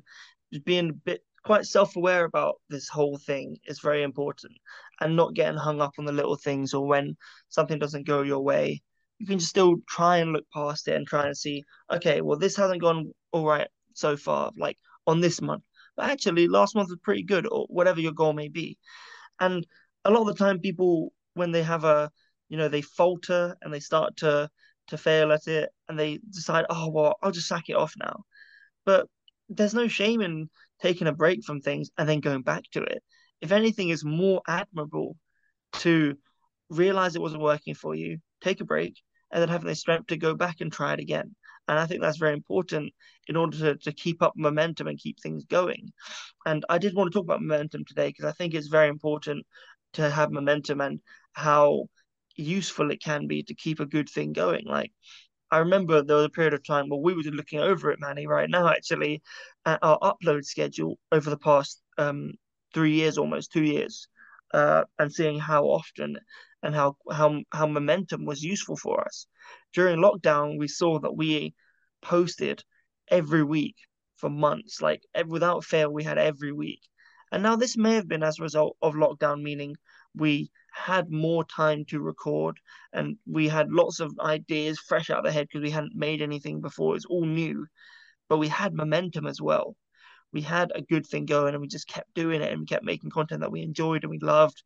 just 0.54 0.64
being 0.64 0.92
a 0.92 0.94
bit 0.94 1.22
quite 1.44 1.66
self-aware 1.66 2.26
about 2.26 2.56
this 2.70 2.88
whole 2.88 3.18
thing 3.18 3.58
is 3.66 3.80
very 3.80 4.04
important. 4.04 4.54
And 5.02 5.16
not 5.16 5.34
getting 5.34 5.58
hung 5.58 5.82
up 5.82 5.94
on 5.98 6.06
the 6.06 6.12
little 6.12 6.36
things 6.36 6.74
or 6.74 6.88
when 6.88 7.18
something 7.50 7.80
doesn't 7.80 8.08
go 8.08 8.22
your 8.22 8.42
way. 8.42 8.82
You 9.20 9.26
can 9.26 9.40
just 9.40 9.50
still 9.50 9.78
try 9.90 10.18
and 10.18 10.32
look 10.34 10.46
past 10.54 10.88
it 10.88 10.96
and 10.96 11.08
try 11.08 11.26
and 11.26 11.36
see, 11.36 11.64
okay, 11.92 12.22
well, 12.22 12.38
this 12.38 12.56
hasn't 12.56 12.82
gone 12.82 13.12
all 13.38 13.46
right 13.46 13.68
so 13.94 14.18
far, 14.18 14.52
like 14.58 14.78
on 15.06 15.22
this 15.22 15.42
month. 15.42 15.64
But 15.96 16.10
actually, 16.12 16.48
last 16.48 16.76
month 16.76 16.90
was 16.90 17.00
pretty 17.04 17.24
good, 17.24 17.48
or 17.48 17.66
whatever 17.70 18.00
your 18.00 18.12
goal 18.14 18.34
may 18.34 18.50
be. 18.50 18.78
And 19.40 19.66
a 20.06 20.12
lot 20.12 20.22
of 20.22 20.28
the 20.28 20.44
time, 20.44 20.60
people, 20.60 21.14
when 21.34 21.52
they 21.52 21.64
have 21.64 21.84
a, 21.84 22.12
you 22.50 22.58
know, 22.58 22.68
they 22.70 22.82
falter 22.82 23.56
and 23.62 23.74
they 23.74 23.80
start 23.80 24.18
to 24.18 24.50
to 24.88 24.98
fail 24.98 25.32
at 25.32 25.48
it, 25.48 25.70
and 25.90 26.00
they 26.00 26.20
decide, 26.30 26.66
oh 26.70 26.90
well, 26.90 27.16
I'll 27.22 27.32
just 27.32 27.48
sack 27.48 27.70
it 27.70 27.76
off 27.76 27.94
now. 27.98 28.24
But 28.86 29.08
there's 29.50 29.74
no 29.74 29.88
shame 29.88 30.22
in 30.22 30.50
taking 30.82 31.08
a 31.08 31.14
break 31.14 31.44
from 31.44 31.62
things 31.62 31.90
and 31.98 32.08
then 32.08 32.20
going 32.20 32.42
back 32.44 32.64
to 32.74 32.84
it. 32.84 33.04
If 33.42 33.52
anything, 33.52 33.90
is 33.90 34.06
more 34.06 34.42
admirable 34.48 35.16
to 35.74 36.18
realize 36.70 37.16
it 37.16 37.22
wasn't 37.22 37.42
working 37.42 37.76
for 37.76 37.96
you, 37.96 38.20
take 38.42 38.62
a 38.62 38.66
break, 38.66 38.96
and 39.32 39.42
then 39.42 39.50
having 39.50 39.68
the 39.68 39.76
strength 39.76 40.08
to 40.08 40.18
go 40.18 40.36
back 40.36 40.62
and 40.62 40.72
try 40.72 40.94
it 40.94 41.00
again. 41.00 41.36
And 41.68 41.80
I 41.80 41.86
think 41.86 42.02
that's 42.02 42.18
very 42.18 42.34
important 42.34 42.94
in 43.28 43.36
order 43.36 43.58
to, 43.58 43.76
to 43.76 43.92
keep 43.92 44.22
up 44.22 44.34
momentum 44.36 44.88
and 44.88 44.98
keep 44.98 45.20
things 45.20 45.46
going. 45.46 45.92
And 46.46 46.66
I 46.70 46.78
did 46.78 46.96
want 46.96 47.12
to 47.12 47.18
talk 47.18 47.26
about 47.26 47.42
momentum 47.42 47.86
today 47.86 48.08
because 48.10 48.26
I 48.26 48.32
think 48.32 48.54
it's 48.54 48.68
very 48.68 48.90
important 48.90 49.46
to 49.94 50.10
have 50.10 50.32
momentum 50.32 50.82
and 50.82 51.00
how 51.34 51.86
useful 52.36 52.92
it 52.92 53.02
can 53.02 53.28
be 53.28 53.44
to 53.44 53.56
keep 53.56 53.80
a 53.80 53.86
good 53.86 54.10
thing 54.10 54.34
going. 54.34 54.66
Like 54.66 54.92
I 55.52 55.60
remember 55.60 56.02
there 56.02 56.18
was 56.18 56.26
a 56.26 56.30
period 56.30 56.54
of 56.54 56.66
time 56.66 56.90
where 56.90 57.00
we 57.00 57.14
were 57.14 57.22
looking 57.24 57.60
over 57.60 57.92
it, 57.92 58.00
Manny, 58.00 58.28
right 58.28 58.50
now 58.50 58.68
actually, 58.68 59.22
at 59.66 59.80
our 59.82 60.00
upload 60.00 60.46
schedule 60.46 60.98
over 61.12 61.30
the 61.30 61.38
past 61.38 61.82
um, 61.98 62.34
three 62.74 62.92
years, 62.94 63.18
almost 63.18 63.52
two 63.52 63.64
years, 63.64 64.08
uh, 64.54 64.84
and 65.00 65.12
seeing 65.12 65.40
how 65.40 65.66
often 65.66 66.18
and 66.64 66.76
how 66.76 66.96
how 67.12 67.42
how 67.52 67.68
momentum 67.68 68.26
was 68.26 68.44
useful 68.44 68.76
for 68.78 69.04
us. 69.04 69.28
During 69.74 70.00
lockdown, 70.00 70.58
we 70.58 70.68
saw 70.68 71.00
that 71.00 71.16
we 71.16 71.54
posted 72.02 72.64
every 73.10 73.44
week 73.44 73.76
for 74.18 74.30
months, 74.30 74.82
like 74.82 75.04
without 75.28 75.64
fail, 75.64 75.92
we 75.92 76.04
had 76.04 76.18
every 76.18 76.52
week. 76.52 76.82
And 77.32 77.44
now 77.44 77.56
this 77.56 77.78
may 77.78 77.96
have 77.96 78.08
been 78.08 78.24
as 78.24 78.40
a 78.40 78.44
result 78.44 78.78
of 78.82 78.96
lockdown, 78.96 79.42
meaning 79.42 79.76
we 80.16 80.50
had 80.74 81.12
more 81.12 81.44
time 81.44 81.86
to 81.86 82.00
record 82.00 82.60
and 82.94 83.18
we 83.26 83.48
had 83.48 83.72
lots 83.72 84.00
of 84.00 84.18
ideas 84.20 84.80
fresh 84.80 85.10
out 85.10 85.20
of 85.20 85.26
the 85.26 85.32
head 85.32 85.48
because 85.48 85.64
we 85.64 85.72
hadn't 85.72 85.96
made 85.96 86.22
anything 86.22 86.62
before. 86.62 86.96
It's 86.96 87.06
all 87.06 87.26
new, 87.26 87.68
but 88.30 88.38
we 88.38 88.48
had 88.48 88.74
momentum 88.74 89.28
as 89.28 89.42
well. 89.42 89.76
We 90.32 90.42
had 90.42 90.72
a 90.76 90.82
good 90.82 91.06
thing 91.06 91.26
going 91.26 91.54
and 91.54 91.62
we 91.62 91.68
just 91.68 91.88
kept 91.88 92.14
doing 92.14 92.42
it 92.42 92.52
and 92.52 92.62
we 92.62 92.66
kept 92.66 92.86
making 92.86 93.10
content 93.10 93.42
that 93.42 93.52
we 93.52 93.62
enjoyed 93.62 94.04
and 94.04 94.12
we 94.12 94.20
loved. 94.20 94.64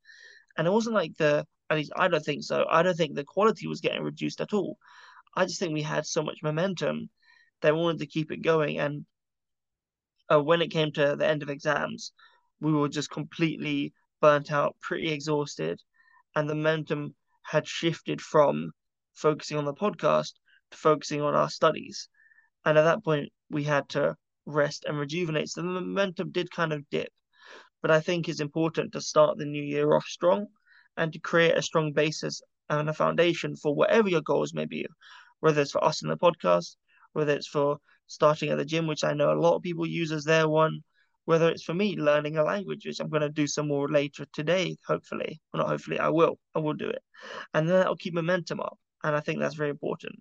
And 0.58 0.68
it 0.68 0.72
wasn't 0.72 0.96
like 0.96 1.16
the, 1.18 1.46
at 1.70 1.78
least 1.78 1.92
I 1.96 2.08
don't 2.08 2.24
think 2.24 2.44
so. 2.44 2.66
I 2.70 2.84
don't 2.84 2.96
think 2.96 3.16
the 3.16 3.24
quality 3.24 3.68
was 3.68 3.82
getting 3.82 4.04
reduced 4.04 4.42
at 4.42 4.54
all. 4.54 4.78
I 5.36 5.46
just 5.46 5.60
think 5.60 5.74
we 5.74 5.82
had 5.82 6.06
so 6.06 6.24
much 6.24 6.44
momentum 6.44 7.10
that 7.62 7.74
we 7.74 7.82
wanted 7.82 8.00
to 8.00 8.08
keep 8.08 8.32
it 8.32 8.42
going. 8.42 8.80
And 8.80 9.06
uh, 10.32 10.42
when 10.42 10.62
it 10.62 10.72
came 10.72 10.92
to 10.94 11.16
the 11.16 11.28
end 11.28 11.44
of 11.44 11.50
exams, 11.50 12.12
we 12.60 12.74
were 12.74 12.90
just 12.90 13.10
completely 13.10 13.94
burnt 14.22 14.52
out, 14.52 14.76
pretty 14.82 15.10
exhausted 15.10 15.82
and 16.36 16.50
the 16.50 16.56
momentum 16.56 17.16
had 17.44 17.68
shifted 17.68 18.22
from 18.22 18.72
focusing 19.14 19.58
on 19.58 19.66
the 19.66 19.74
podcast 19.74 20.34
to 20.72 20.78
focusing 20.78 21.22
on 21.22 21.36
our 21.36 21.50
studies. 21.50 22.08
And 22.66 22.78
at 22.78 22.84
that 22.84 23.04
point, 23.04 23.30
we 23.50 23.64
had 23.64 23.90
to 23.90 24.16
rest 24.46 24.86
and 24.88 24.98
rejuvenate. 24.98 25.50
So 25.50 25.62
the 25.62 25.68
momentum 25.68 26.32
did 26.32 26.52
kind 26.52 26.74
of 26.74 26.90
dip. 26.90 27.10
But 27.82 27.92
I 27.92 28.00
think 28.00 28.30
it's 28.30 28.40
important 28.40 28.94
to 28.94 29.02
start 29.02 29.38
the 29.38 29.46
new 29.46 29.64
year 29.64 29.96
off 29.96 30.06
strong 30.06 30.48
and 30.98 31.12
to 31.14 31.20
create 31.20 31.58
a 31.58 31.62
strong 31.62 31.94
basis 31.94 32.42
and 32.70 32.90
a 32.90 32.94
foundation 32.94 33.56
for 33.56 33.74
whatever 33.76 34.10
your 34.10 34.22
goals 34.22 34.54
may 34.54 34.66
be, 34.66 34.86
whether 35.40 35.62
it's 35.62 35.72
for 35.72 35.84
us 35.84 36.02
in 36.02 36.10
the 36.10 36.18
podcast, 36.18 36.76
whether 37.14 37.34
it's 37.34 37.48
for 37.48 37.78
starting 38.08 38.50
at 38.50 38.58
the 38.58 38.66
gym, 38.66 38.88
which 38.88 39.04
I 39.04 39.14
know 39.14 39.32
a 39.32 39.40
lot 39.40 39.56
of 39.56 39.62
people 39.62 39.88
use 39.88 40.12
as 40.12 40.24
their 40.24 40.48
one, 40.48 40.82
whether 41.26 41.50
it's 41.50 41.64
for 41.64 41.74
me 41.74 41.96
learning 41.96 42.38
a 42.38 42.44
language, 42.44 42.86
which 42.86 43.00
I'm 43.00 43.10
going 43.10 43.22
to 43.22 43.30
do 43.30 43.48
some 43.48 43.68
more 43.68 43.90
later 43.90 44.26
today, 44.34 44.78
hopefully. 44.86 45.40
Well, 45.54 45.64
not 45.64 45.70
hopefully, 45.70 46.00
I 46.00 46.10
will. 46.10 46.38
I 46.56 46.60
will 46.60 46.74
do 46.74 46.90
it. 46.90 47.02
And 47.54 47.68
then 47.68 47.78
that'll 47.78 47.96
keep 47.96 48.14
momentum 48.14 48.60
up. 48.60 48.78
And 49.04 49.16
I 49.16 49.20
think 49.20 49.40
that's 49.40 49.56
very 49.56 49.70
important. 49.70 50.16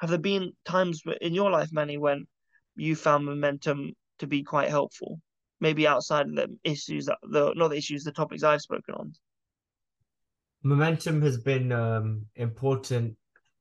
Have 0.00 0.10
there 0.10 0.18
been 0.18 0.52
times 0.64 1.02
in 1.20 1.34
your 1.34 1.50
life, 1.50 1.70
Manny, 1.72 1.98
when 1.98 2.26
you 2.76 2.94
found 2.94 3.24
momentum 3.24 3.92
to 4.18 4.26
be 4.26 4.42
quite 4.42 4.68
helpful? 4.68 5.20
Maybe 5.60 5.86
outside 5.86 6.26
of 6.26 6.34
the 6.34 6.56
issues 6.64 7.06
that 7.06 7.18
the 7.22 7.52
not 7.54 7.68
the 7.68 7.76
issues, 7.76 8.04
the 8.04 8.12
topics 8.12 8.42
I've 8.42 8.60
spoken 8.60 8.94
on. 8.94 9.12
Momentum 10.62 11.22
has 11.22 11.38
been 11.38 11.72
um 11.72 12.26
important. 12.36 13.16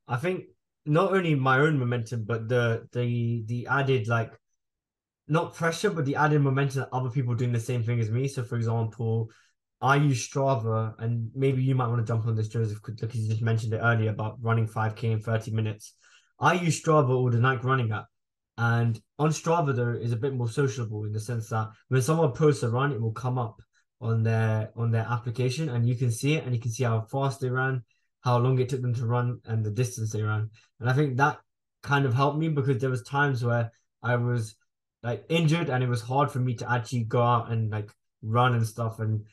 I 0.07 0.17
think 0.17 0.45
not 0.85 1.13
only 1.13 1.35
my 1.35 1.59
own 1.59 1.77
momentum, 1.77 2.25
but 2.25 2.47
the 2.47 2.87
the 2.91 3.43
the 3.47 3.67
added 3.67 4.07
like 4.07 4.31
not 5.27 5.53
pressure, 5.53 5.91
but 5.91 6.05
the 6.05 6.15
added 6.15 6.41
momentum 6.41 6.81
that 6.81 6.89
other 6.91 7.09
people 7.09 7.35
doing 7.35 7.51
the 7.51 7.59
same 7.59 7.83
thing 7.83 7.99
as 7.99 8.09
me. 8.09 8.27
So, 8.27 8.43
for 8.43 8.55
example, 8.55 9.29
I 9.81 9.95
use 9.95 10.27
Strava, 10.27 10.95
and 10.99 11.29
maybe 11.35 11.63
you 11.63 11.75
might 11.75 11.87
want 11.87 12.05
to 12.05 12.11
jump 12.11 12.25
on 12.25 12.35
this, 12.35 12.47
Joseph, 12.47 12.79
because 12.83 13.15
you 13.15 13.29
just 13.29 13.41
mentioned 13.41 13.73
it 13.73 13.81
earlier 13.81 14.09
about 14.09 14.37
running 14.41 14.67
5K 14.67 15.11
in 15.11 15.21
30 15.21 15.51
minutes. 15.51 15.93
I 16.39 16.53
use 16.53 16.81
Strava 16.81 17.09
or 17.09 17.29
the 17.31 17.39
Nike 17.39 17.65
Running 17.65 17.91
app. 17.91 18.05
And 18.59 19.01
on 19.17 19.29
Strava, 19.29 19.73
though 19.73 19.93
is 19.93 20.11
a 20.11 20.17
bit 20.17 20.33
more 20.33 20.49
sociable 20.49 21.05
in 21.05 21.13
the 21.13 21.19
sense 21.19 21.47
that 21.47 21.69
when 21.87 22.01
someone 22.01 22.33
posts 22.33 22.61
a 22.61 22.69
run, 22.69 22.91
it 22.91 23.01
will 23.01 23.13
come 23.13 23.37
up 23.37 23.61
on 24.01 24.21
their 24.21 24.71
on 24.75 24.91
their 24.91 25.07
application, 25.09 25.69
and 25.69 25.87
you 25.87 25.95
can 25.95 26.11
see 26.11 26.33
it, 26.33 26.43
and 26.43 26.53
you 26.53 26.59
can 26.59 26.71
see 26.71 26.83
how 26.83 26.99
fast 26.99 27.39
they 27.39 27.49
ran, 27.49 27.83
how 28.21 28.37
long 28.37 28.59
it 28.59 28.67
took 28.67 28.81
them 28.81 28.93
to 28.95 29.05
run, 29.05 29.39
and 29.45 29.65
the 29.65 29.71
distance 29.71 30.11
they 30.11 30.21
ran. 30.21 30.49
And 30.81 30.89
I 30.89 30.93
think 30.93 31.15
that 31.15 31.39
kind 31.83 32.05
of 32.05 32.13
helped 32.13 32.37
me 32.37 32.49
because 32.49 32.79
there 32.79 32.89
was 32.89 33.01
times 33.03 33.45
where 33.45 33.71
I 34.03 34.17
was 34.17 34.55
like 35.03 35.23
injured 35.29 35.69
and 35.69 35.81
it 35.81 35.87
was 35.87 36.01
hard 36.01 36.29
for 36.29 36.39
me 36.39 36.53
to 36.55 36.69
actually 36.69 37.05
go 37.05 37.21
out 37.21 37.49
and 37.49 37.71
like 37.71 37.89
run 38.21 38.53
and 38.53 38.67
stuff 38.67 38.99
and 38.99 39.23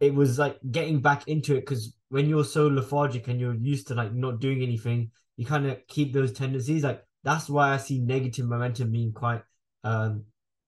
it 0.00 0.12
was 0.12 0.36
like 0.36 0.58
getting 0.72 1.00
back 1.00 1.28
into 1.28 1.54
it 1.54 1.60
because 1.60 1.94
when 2.08 2.28
you're 2.28 2.44
so 2.44 2.66
lethargic 2.66 3.28
and 3.28 3.38
you're 3.38 3.54
used 3.54 3.86
to 3.86 3.94
like 3.94 4.12
not 4.12 4.40
doing 4.40 4.60
anything 4.62 5.08
you 5.36 5.46
kind 5.46 5.66
of 5.66 5.78
keep 5.86 6.12
those 6.12 6.32
tendencies 6.32 6.82
like 6.82 7.00
that's 7.24 7.48
why 7.48 7.72
i 7.72 7.76
see 7.76 7.98
negative 7.98 8.46
momentum 8.46 8.92
being 8.92 9.12
quite 9.12 9.42
um 9.82 10.24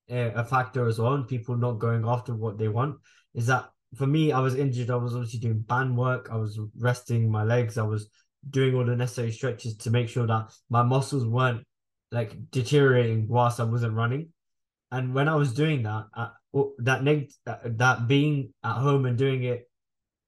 a, 0.08 0.44
factor 0.44 0.86
as 0.86 0.98
well 0.98 1.14
and 1.14 1.26
people 1.26 1.56
not 1.56 1.80
going 1.80 2.04
after 2.06 2.34
what 2.34 2.58
they 2.58 2.68
want 2.68 2.96
is 3.34 3.46
that 3.46 3.68
for 3.96 4.06
me 4.06 4.32
i 4.32 4.40
was 4.40 4.54
injured. 4.54 4.90
I 4.90 4.96
was 4.96 5.14
obviously 5.14 5.40
doing 5.40 5.60
band 5.60 5.96
work. 5.96 6.28
I 6.30 6.36
was 6.36 6.58
resting 6.78 7.30
my 7.30 7.44
legs. 7.44 7.78
I 7.78 7.82
was 7.82 8.08
doing 8.48 8.74
all 8.74 8.84
the 8.84 8.96
necessary 8.96 9.32
stretches 9.32 9.76
to 9.78 9.90
make 9.90 10.08
sure 10.08 10.26
that 10.26 10.52
my 10.70 10.82
muscles 10.82 11.24
weren't 11.26 11.64
like 12.12 12.50
deteriorating 12.50 13.26
whilst 13.28 13.60
i 13.60 13.64
wasn't 13.64 13.94
running. 13.94 14.28
And 14.92 15.14
when 15.14 15.28
I 15.28 15.34
was 15.34 15.52
doing 15.52 15.82
that, 15.82 16.04
uh, 16.14 16.28
that 16.78 17.02
neg- 17.02 17.32
that 17.44 18.06
being 18.06 18.54
at 18.62 18.74
home 18.74 19.04
and 19.04 19.18
doing 19.18 19.42
it, 19.42 19.68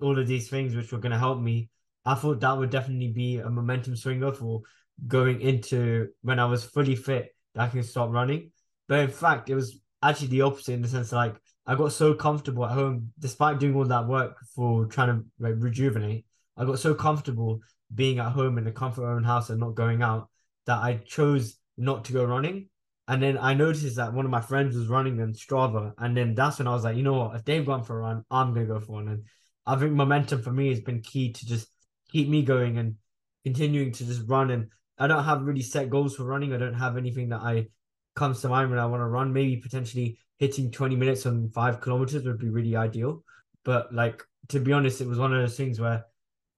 all 0.01 0.19
of 0.19 0.27
these 0.27 0.49
things 0.51 0.75
which 0.75 0.91
were 0.91 0.99
going 0.99 1.13
to 1.13 1.19
help 1.19 1.41
me, 1.41 1.71
I 2.05 2.15
thought 2.15 2.41
that 2.41 2.59
would 2.59 2.71
definitely 2.71 3.13
be 3.13 3.39
a 3.39 3.49
momentum 3.49 3.95
swinger 3.95 4.33
for 4.33 4.63
going 5.07 5.41
into 5.41 6.09
when 6.23 6.39
I 6.39 6.47
was 6.47 6.65
fully 6.65 6.97
fit 6.97 7.35
that 7.55 7.63
I 7.63 7.69
can 7.69 7.83
start 7.83 8.11
running. 8.11 8.51
But 8.89 9.01
in 9.01 9.11
fact, 9.11 9.51
it 9.51 9.55
was 9.55 9.79
actually 10.03 10.29
the 10.29 10.43
opposite 10.43 10.73
in 10.73 10.83
the 10.83 10.89
sense 10.89 11.13
like 11.13 11.35
I 11.67 11.75
got 11.75 11.93
so 11.93 12.15
comfortable 12.15 12.65
at 12.65 12.73
home, 12.73 13.13
despite 13.19 13.59
doing 13.59 13.77
all 13.77 13.85
that 13.85 14.09
work 14.09 14.39
for 14.55 14.87
trying 14.87 15.09
to 15.09 15.27
like, 15.39 15.55
rejuvenate. 15.59 16.25
I 16.57 16.65
got 16.65 16.79
so 16.79 16.95
comfortable 16.95 17.61
being 17.95 18.19
at 18.19 18.33
home 18.33 18.59
in 18.59 18.65
the 18.65 18.73
comfort 18.73 19.03
of 19.03 19.09
my 19.09 19.15
own 19.15 19.25
house 19.25 19.51
and 19.51 19.61
not 19.61 19.75
going 19.75 20.03
out 20.03 20.29
that 20.67 20.79
I 20.79 20.95
chose 21.05 21.57
not 21.77 22.07
to 22.07 22.13
go 22.13 22.25
running. 22.25 22.69
And 23.07 23.23
then 23.23 23.39
I 23.39 23.55
noticed 23.55 23.97
that 23.97 24.13
one 24.13 24.25
of 24.25 24.31
my 24.31 24.41
friends 24.41 24.77
was 24.77 24.89
running 24.89 25.21
on 25.21 25.33
Strava. 25.33 25.93
And 25.99 26.17
then 26.17 26.35
that's 26.35 26.59
when 26.59 26.69
I 26.69 26.73
was 26.73 26.85
like, 26.85 26.97
you 26.97 27.03
know 27.03 27.15
what? 27.15 27.37
If 27.37 27.45
they've 27.45 27.65
gone 27.65 27.85
for 27.85 27.99
a 27.99 28.03
run, 28.03 28.25
I'm 28.31 28.53
going 28.53 28.67
to 28.67 28.73
go 28.75 28.81
for 28.81 28.93
one. 28.93 29.09
And 29.09 29.25
I 29.65 29.77
think 29.77 29.93
momentum 29.93 30.43
for 30.43 30.51
me 30.51 30.69
has 30.71 30.81
been 30.81 31.01
key 31.01 31.33
to 31.33 31.47
just 31.47 31.69
keep 32.11 32.29
me 32.29 32.43
going 32.43 32.79
and 32.79 32.97
continuing 33.45 33.93
to 33.93 34.05
just 34.05 34.23
run. 34.27 34.51
And 34.51 34.69
I 34.99 35.07
don't 35.07 35.25
have 35.25 35.43
really 35.43 35.63
set 35.63 35.91
goals 35.91 36.17
for 36.17 36.25
running. 36.25 36.53
I 36.53 36.59
don't 36.59 36.75
have 36.75 36.97
anything 36.97 37.29
that 37.31 37.41
I 37.41 37.69
comes 38.17 38.41
to 38.43 38.49
mind 38.49 38.71
when 38.71 38.79
I 38.79 38.87
want 38.87 39.01
to 39.01 39.07
run. 39.07 39.33
Maybe 39.33 39.57
potentially 39.57 40.19
hitting 40.39 40.71
20 40.71 40.97
minutes 40.97 41.27
on 41.27 41.51
five 41.51 41.81
kilometers 41.81 42.25
would 42.25 42.39
be 42.39 42.51
really 42.51 42.77
ideal. 42.77 43.23
But 43.65 43.93
like, 43.95 44.23
to 44.49 44.61
be 44.61 44.73
honest, 44.73 45.01
it 45.01 45.09
was 45.09 45.19
one 45.19 45.33
of 45.33 45.41
those 45.41 45.57
things 45.57 45.81
where 45.81 46.05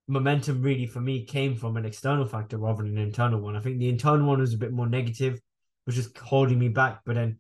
momentum 0.09 0.63
really 0.63 0.87
for 0.87 1.01
me 1.01 1.25
came 1.25 1.55
from 1.55 1.77
an 1.77 1.85
external 1.85 2.27
factor 2.27 2.59
rather 2.59 2.83
than 2.83 2.99
an 2.99 3.05
internal 3.05 3.41
one. 3.41 3.57
I 3.57 3.61
think 3.61 3.79
the 3.79 3.89
internal 3.89 4.27
one 4.27 4.41
was 4.41 4.55
a 4.55 4.59
bit 4.59 4.73
more 4.73 4.89
negative 4.89 5.41
was 5.87 5.97
just 5.97 6.17
holding 6.19 6.59
me 6.59 6.69
back. 6.69 7.01
But 7.05 7.15
then 7.15 7.39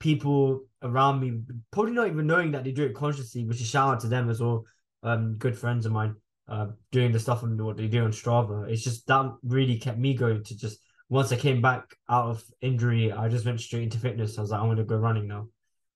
people 0.00 0.64
around 0.82 1.20
me, 1.20 1.40
probably 1.70 1.92
not 1.92 2.08
even 2.08 2.26
knowing 2.26 2.52
that 2.52 2.64
they 2.64 2.72
do 2.72 2.84
it 2.84 2.94
consciously, 2.94 3.44
which 3.44 3.60
is 3.60 3.68
shout 3.68 3.94
out 3.94 4.00
to 4.00 4.08
them 4.08 4.28
as 4.30 4.40
well. 4.40 4.64
Um, 5.02 5.36
good 5.36 5.56
friends 5.56 5.86
of 5.86 5.92
mine, 5.92 6.16
uh, 6.48 6.68
doing 6.92 7.12
the 7.12 7.18
stuff 7.18 7.42
and 7.42 7.62
what 7.62 7.76
they 7.76 7.88
do 7.88 8.04
on 8.04 8.12
Strava. 8.12 8.68
It's 8.68 8.82
just 8.82 9.06
that 9.06 9.32
really 9.42 9.78
kept 9.78 9.98
me 9.98 10.14
going 10.14 10.44
to 10.44 10.56
just 10.56 10.78
once 11.08 11.30
I 11.30 11.36
came 11.36 11.62
back 11.62 11.84
out 12.10 12.30
of 12.30 12.44
injury, 12.60 13.12
I 13.12 13.28
just 13.28 13.46
went 13.46 13.60
straight 13.60 13.84
into 13.84 13.98
fitness. 13.98 14.38
I 14.38 14.40
was 14.40 14.50
like, 14.50 14.60
I'm 14.60 14.68
gonna 14.68 14.84
go 14.84 14.96
running 14.96 15.28
now. 15.28 15.48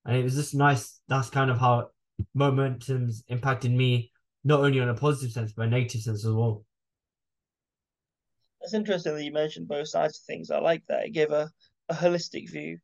And 0.05 0.17
it 0.17 0.23
was 0.23 0.35
just 0.35 0.55
nice. 0.55 1.01
That's 1.09 1.31
kind 1.31 1.51
of 1.51 1.59
how 1.59 1.89
momentum's 2.35 3.25
impacted 3.29 3.73
me, 3.73 4.13
not 4.45 4.61
only 4.61 4.81
on 4.81 4.89
a 4.89 4.95
positive 4.95 5.33
sense, 5.33 5.53
but 5.53 5.67
a 5.67 5.71
negative 5.71 6.03
sense 6.03 6.25
as 6.25 6.33
well. 6.33 6.65
It's 8.61 8.75
interesting 8.75 9.15
that 9.15 9.25
you 9.25 9.33
mentioned 9.33 9.69
both 9.69 9.89
sides 9.89 10.19
of 10.19 10.25
things. 10.27 10.51
I 10.51 10.59
like 10.59 10.83
that. 10.89 11.07
It 11.07 11.13
gave 11.13 11.31
a 11.31 11.51
a 11.91 11.95
holistic 11.95 12.51
view. 12.51 12.79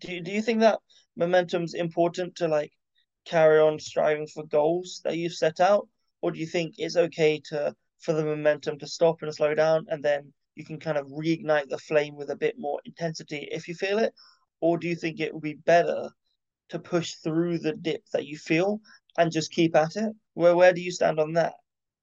Do 0.00 0.12
you, 0.12 0.20
do 0.20 0.30
you 0.30 0.42
think 0.42 0.60
that 0.60 0.80
momentum's 1.16 1.74
important 1.74 2.36
to 2.36 2.48
like 2.48 2.72
carry 3.24 3.60
on 3.60 3.78
striving 3.78 4.26
for 4.26 4.44
goals 4.46 5.00
that 5.04 5.16
you've 5.16 5.34
set 5.34 5.60
out, 5.60 5.88
or 6.20 6.30
do 6.32 6.38
you 6.38 6.46
think 6.46 6.74
it's 6.78 6.96
okay 6.96 7.40
to 7.46 7.74
for 8.00 8.12
the 8.12 8.24
momentum 8.24 8.78
to 8.78 8.86
stop 8.86 9.22
and 9.22 9.34
slow 9.34 9.54
down, 9.54 9.86
and 9.88 10.02
then 10.04 10.32
you 10.54 10.64
can 10.64 10.78
kind 10.78 10.98
of 10.98 11.06
reignite 11.08 11.68
the 11.68 11.78
flame 11.78 12.16
with 12.16 12.30
a 12.30 12.36
bit 12.36 12.56
more 12.58 12.80
intensity 12.84 13.48
if 13.50 13.68
you 13.68 13.74
feel 13.74 13.98
it, 13.98 14.12
or 14.60 14.78
do 14.78 14.88
you 14.88 14.96
think 14.96 15.20
it 15.20 15.32
would 15.32 15.42
be 15.42 15.54
better 15.54 16.10
to 16.68 16.78
push 16.78 17.14
through 17.14 17.58
the 17.58 17.72
dip 17.72 18.04
that 18.12 18.26
you 18.26 18.36
feel 18.38 18.80
and 19.18 19.32
just 19.32 19.52
keep 19.52 19.76
at 19.76 19.96
it? 19.96 20.12
Where 20.34 20.56
where 20.56 20.72
do 20.72 20.80
you 20.80 20.92
stand 20.92 21.20
on 21.20 21.34
that? 21.34 21.54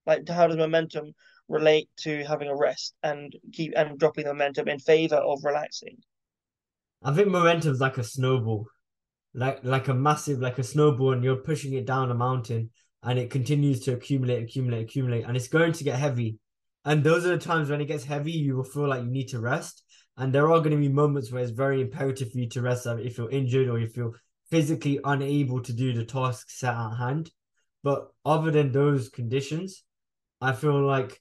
Like, 0.06 0.28
how 0.28 0.48
does 0.48 0.58
momentum 0.58 1.14
relate 1.48 1.90
to 1.98 2.24
having 2.26 2.50
a 2.50 2.56
rest 2.56 2.96
and 3.04 3.36
keep 3.52 3.74
and 3.76 4.00
dropping 4.00 4.26
the 4.26 4.34
momentum 4.34 4.68
in 4.68 4.80
favor 4.80 5.16
of 5.16 5.44
relaxing? 5.44 5.98
I 7.04 7.14
think 7.14 7.28
momentum's 7.28 7.82
like 7.82 7.98
a 7.98 8.04
snowball, 8.04 8.68
like 9.34 9.64
like 9.64 9.88
a 9.88 9.94
massive 9.94 10.40
like 10.40 10.60
a 10.60 10.64
snowball, 10.64 11.14
and 11.14 11.24
you're 11.24 11.36
pushing 11.38 11.74
it 11.74 11.86
down 11.86 12.12
a 12.12 12.16
mountain, 12.16 12.72
and 13.04 13.20
it 13.20 13.30
continues 13.30 13.82
to 13.82 13.94
accumulate, 13.94 14.44
accumulate, 14.44 14.84
accumulate, 14.84 15.24
and 15.24 15.36
it's 15.36 15.48
going 15.48 15.74
to 15.74 15.84
get 15.84 16.00
heavy. 16.00 16.38
And 16.86 17.04
those 17.04 17.26
are 17.26 17.30
the 17.30 17.38
times 17.38 17.70
when 17.70 17.82
it 17.82 17.86
gets 17.86 18.04
heavy, 18.04 18.32
you 18.32 18.58
will 18.58 18.64
feel 18.64 18.88
like 18.88 19.04
you 19.04 19.10
need 19.10 19.30
to 19.30 19.40
rest. 19.40 19.84
And 20.18 20.32
there 20.32 20.52
are 20.52 20.60
going 20.60 20.72
to 20.72 20.78
be 20.78 20.90
moments 20.90 21.32
where 21.32 21.42
it's 21.42 21.52
very 21.52 21.82
imperative 21.82 22.32
for 22.32 22.38
you 22.38 22.50
to 22.50 22.62
rest 22.62 22.88
um, 22.88 23.00
if 23.00 23.18
you're 23.18 23.32
injured 23.32 23.68
or 23.68 23.80
if 23.80 23.98
you're 23.98 24.20
physically 24.50 25.00
unable 25.04 25.62
to 25.62 25.74
do 25.74 25.94
the 25.94 26.06
task 26.06 26.50
set 26.50 26.76
at 26.76 26.98
hand. 26.98 27.32
But 27.84 28.10
other 28.26 28.52
than 28.52 28.72
those 28.72 29.10
conditions, 29.10 29.84
I 30.40 30.54
feel 30.54 30.82
like 30.86 31.20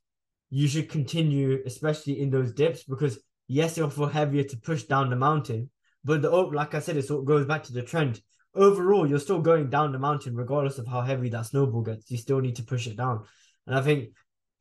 you 0.51 0.69
should 0.69 0.91
continue, 0.91 1.63
especially 1.65 2.21
in 2.21 2.31
those 2.31 2.53
dips, 2.53 2.85
because 2.85 3.19
yes, 3.49 3.79
it'll 3.79 3.91
feel 3.91 4.07
heavier 4.07 4.45
to 4.45 4.57
push 4.59 4.85
down 4.85 5.11
the 5.11 5.17
mountain, 5.17 5.71
but 6.05 6.23
the 6.23 6.31
like 6.31 6.75
I 6.75 6.81
said, 6.81 6.97
it 6.97 7.07
sort 7.07 7.21
of 7.21 7.27
goes 7.27 7.47
back 7.47 7.65
to 7.65 7.73
the 7.73 7.83
trend. 7.83 8.21
Overall 8.55 9.07
you're 9.07 9.19
still 9.19 9.41
going 9.41 9.71
down 9.71 9.93
the 9.93 9.99
mountain 9.99 10.35
regardless 10.35 10.79
of 10.79 10.87
how 10.87 11.01
heavy 11.01 11.29
that 11.31 11.47
snowball 11.47 11.83
gets. 11.83 12.11
You 12.11 12.19
still 12.19 12.41
need 12.41 12.57
to 12.57 12.63
push 12.63 12.87
it 12.87 12.97
down, 12.97 13.25
and 13.67 13.77
I 13.77 13.83
think 13.83 14.11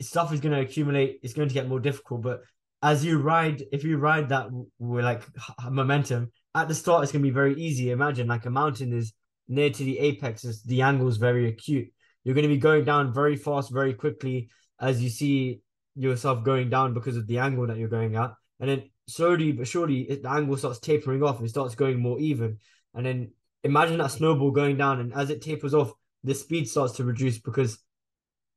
stuff 0.01 0.33
is 0.33 0.39
going 0.39 0.55
to 0.55 0.61
accumulate. 0.61 1.19
It's 1.23 1.33
going 1.33 1.47
to 1.47 1.53
get 1.53 1.67
more 1.67 1.79
difficult, 1.79 2.21
but 2.21 2.41
as 2.83 3.05
you 3.05 3.19
ride, 3.19 3.63
if 3.71 3.83
you 3.83 3.97
ride 3.97 4.29
that 4.29 4.47
with 4.79 5.05
like 5.05 5.21
momentum 5.69 6.31
at 6.55 6.67
the 6.67 6.75
start, 6.75 7.03
it's 7.03 7.11
going 7.11 7.21
to 7.21 7.27
be 7.27 7.33
very 7.33 7.55
easy. 7.55 7.91
Imagine 7.91 8.27
like 8.27 8.45
a 8.45 8.49
mountain 8.49 8.91
is 8.91 9.13
near 9.47 9.69
to 9.69 9.83
the 9.83 9.99
apex, 9.99 10.41
the 10.63 10.81
angle 10.81 11.07
is 11.07 11.17
very 11.17 11.47
acute. 11.47 11.89
You're 12.23 12.35
going 12.35 12.47
to 12.47 12.53
be 12.53 12.57
going 12.57 12.85
down 12.85 13.13
very 13.13 13.35
fast, 13.35 13.71
very 13.71 13.93
quickly 13.93 14.49
as 14.79 15.01
you 15.01 15.09
see 15.09 15.61
yourself 15.95 16.43
going 16.43 16.69
down 16.69 16.93
because 16.93 17.17
of 17.17 17.27
the 17.27 17.37
angle 17.37 17.67
that 17.67 17.77
you're 17.77 17.87
going 17.87 18.15
at. 18.15 18.31
And 18.59 18.69
then 18.69 18.89
slowly 19.07 19.51
but 19.51 19.67
surely, 19.67 20.19
the 20.21 20.29
angle 20.29 20.57
starts 20.57 20.79
tapering 20.79 21.23
off 21.23 21.39
and 21.39 21.49
starts 21.49 21.75
going 21.75 21.99
more 21.99 22.19
even. 22.19 22.59
And 22.93 23.05
then 23.05 23.31
imagine 23.63 23.97
that 23.99 24.11
snowball 24.11 24.51
going 24.51 24.77
down, 24.77 24.99
and 24.99 25.13
as 25.13 25.29
it 25.29 25.41
tapers 25.41 25.73
off, 25.73 25.91
the 26.23 26.33
speed 26.33 26.69
starts 26.69 26.93
to 26.93 27.03
reduce 27.03 27.39
because 27.39 27.79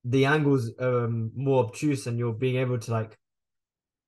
the 0.05 0.27
angle's 0.27 0.71
um 0.79 1.31
more 1.35 1.65
obtuse, 1.65 2.07
and 2.07 2.19
you're 2.19 2.33
being 2.33 2.57
able 2.57 2.79
to 2.79 2.91
like 2.91 3.19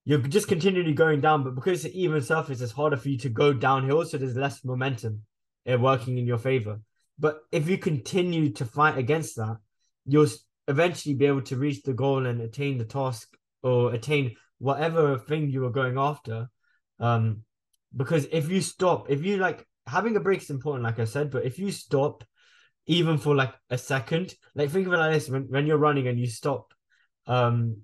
you're 0.05 0.20
just 0.20 0.49
continually 0.49 0.92
going 0.92 1.20
down. 1.20 1.42
But 1.42 1.55
because 1.55 1.84
it's 1.84 1.94
an 1.94 2.01
even 2.01 2.20
surface, 2.22 2.61
it's 2.61 2.72
harder 2.72 2.97
for 2.97 3.09
you 3.09 3.18
to 3.18 3.28
go 3.28 3.53
downhill, 3.53 4.05
so 4.05 4.18
there's 4.18 4.36
less 4.36 4.64
momentum 4.64 5.22
uh, 5.70 5.78
working 5.78 6.18
in 6.18 6.26
your 6.26 6.38
favor. 6.38 6.80
But 7.18 7.40
if 7.51 7.68
you 7.68 7.78
continue 7.78 8.51
to 8.53 8.64
fight 8.64 8.99
against 8.99 9.36
that, 9.36 9.57
you'll 10.05 10.28
eventually 10.68 11.14
be 11.14 11.26
able 11.26 11.42
to 11.42 11.57
reach 11.57 11.82
the 11.82 11.92
goal 11.92 12.26
and 12.26 12.40
attain 12.40 12.78
the 12.78 12.84
task 12.84 13.36
or 13.62 13.94
attain 13.94 14.36
whatever 14.59 15.18
thing 15.18 15.51
you 15.51 15.62
were 15.62 15.70
going 15.70 15.99
after. 15.99 16.49
Um, 17.01 17.42
because 17.94 18.26
if 18.30 18.49
you 18.51 18.61
stop, 18.61 19.11
if 19.11 19.24
you 19.24 19.38
like 19.38 19.66
having 19.87 20.16
a 20.16 20.20
break 20.20 20.43
is 20.43 20.51
important, 20.51 20.84
like 20.84 20.99
I 20.99 21.05
said, 21.05 21.30
but 21.30 21.45
if 21.45 21.59
you 21.59 21.70
stop 21.70 22.24
even 22.87 23.18
for 23.18 23.34
like 23.34 23.55
a 23.70 23.78
second, 23.78 24.34
like 24.55 24.70
think 24.70 24.87
of 24.87 24.93
it 24.93 24.99
like 24.99 25.12
this 25.12 25.28
when, 25.28 25.43
when 25.45 25.66
you're 25.66 25.78
running 25.78 26.09
and 26.09 26.18
you 26.18 26.26
stop, 26.26 26.72
um, 27.26 27.78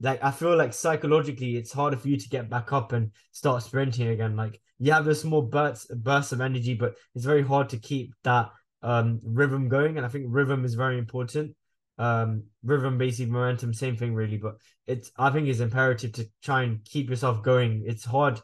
like 0.00 0.22
I 0.22 0.30
feel 0.30 0.56
like 0.56 0.74
psychologically 0.74 1.56
it's 1.56 1.72
harder 1.72 1.96
for 1.96 2.08
you 2.08 2.16
to 2.16 2.28
get 2.28 2.50
back 2.50 2.72
up 2.72 2.92
and 2.92 3.12
start 3.32 3.62
sprinting 3.62 4.08
again. 4.08 4.36
Like 4.36 4.60
you 4.78 4.92
have 4.92 5.08
a 5.08 5.14
small 5.14 5.42
bursts 5.42 5.86
bursts 5.86 6.32
of 6.32 6.40
energy, 6.40 6.74
but 6.74 6.94
it's 7.14 7.24
very 7.24 7.42
hard 7.42 7.70
to 7.70 7.78
keep 7.78 8.12
that 8.24 8.50
um 8.82 9.20
rhythm 9.24 9.68
going. 9.68 9.96
And 9.96 10.04
I 10.04 10.08
think 10.08 10.26
rhythm 10.28 10.64
is 10.64 10.74
very 10.74 10.98
important. 10.98 11.56
Um 11.98 12.44
rhythm, 12.62 12.98
basic 12.98 13.28
momentum, 13.28 13.72
same 13.72 13.96
thing 13.96 14.14
really. 14.14 14.36
But 14.36 14.56
it's 14.86 15.10
I 15.16 15.30
think 15.30 15.48
it's 15.48 15.60
imperative 15.60 16.12
to 16.12 16.28
try 16.42 16.62
and 16.64 16.84
keep 16.84 17.08
yourself 17.08 17.42
going. 17.42 17.84
It's 17.86 18.04
hard 18.04 18.40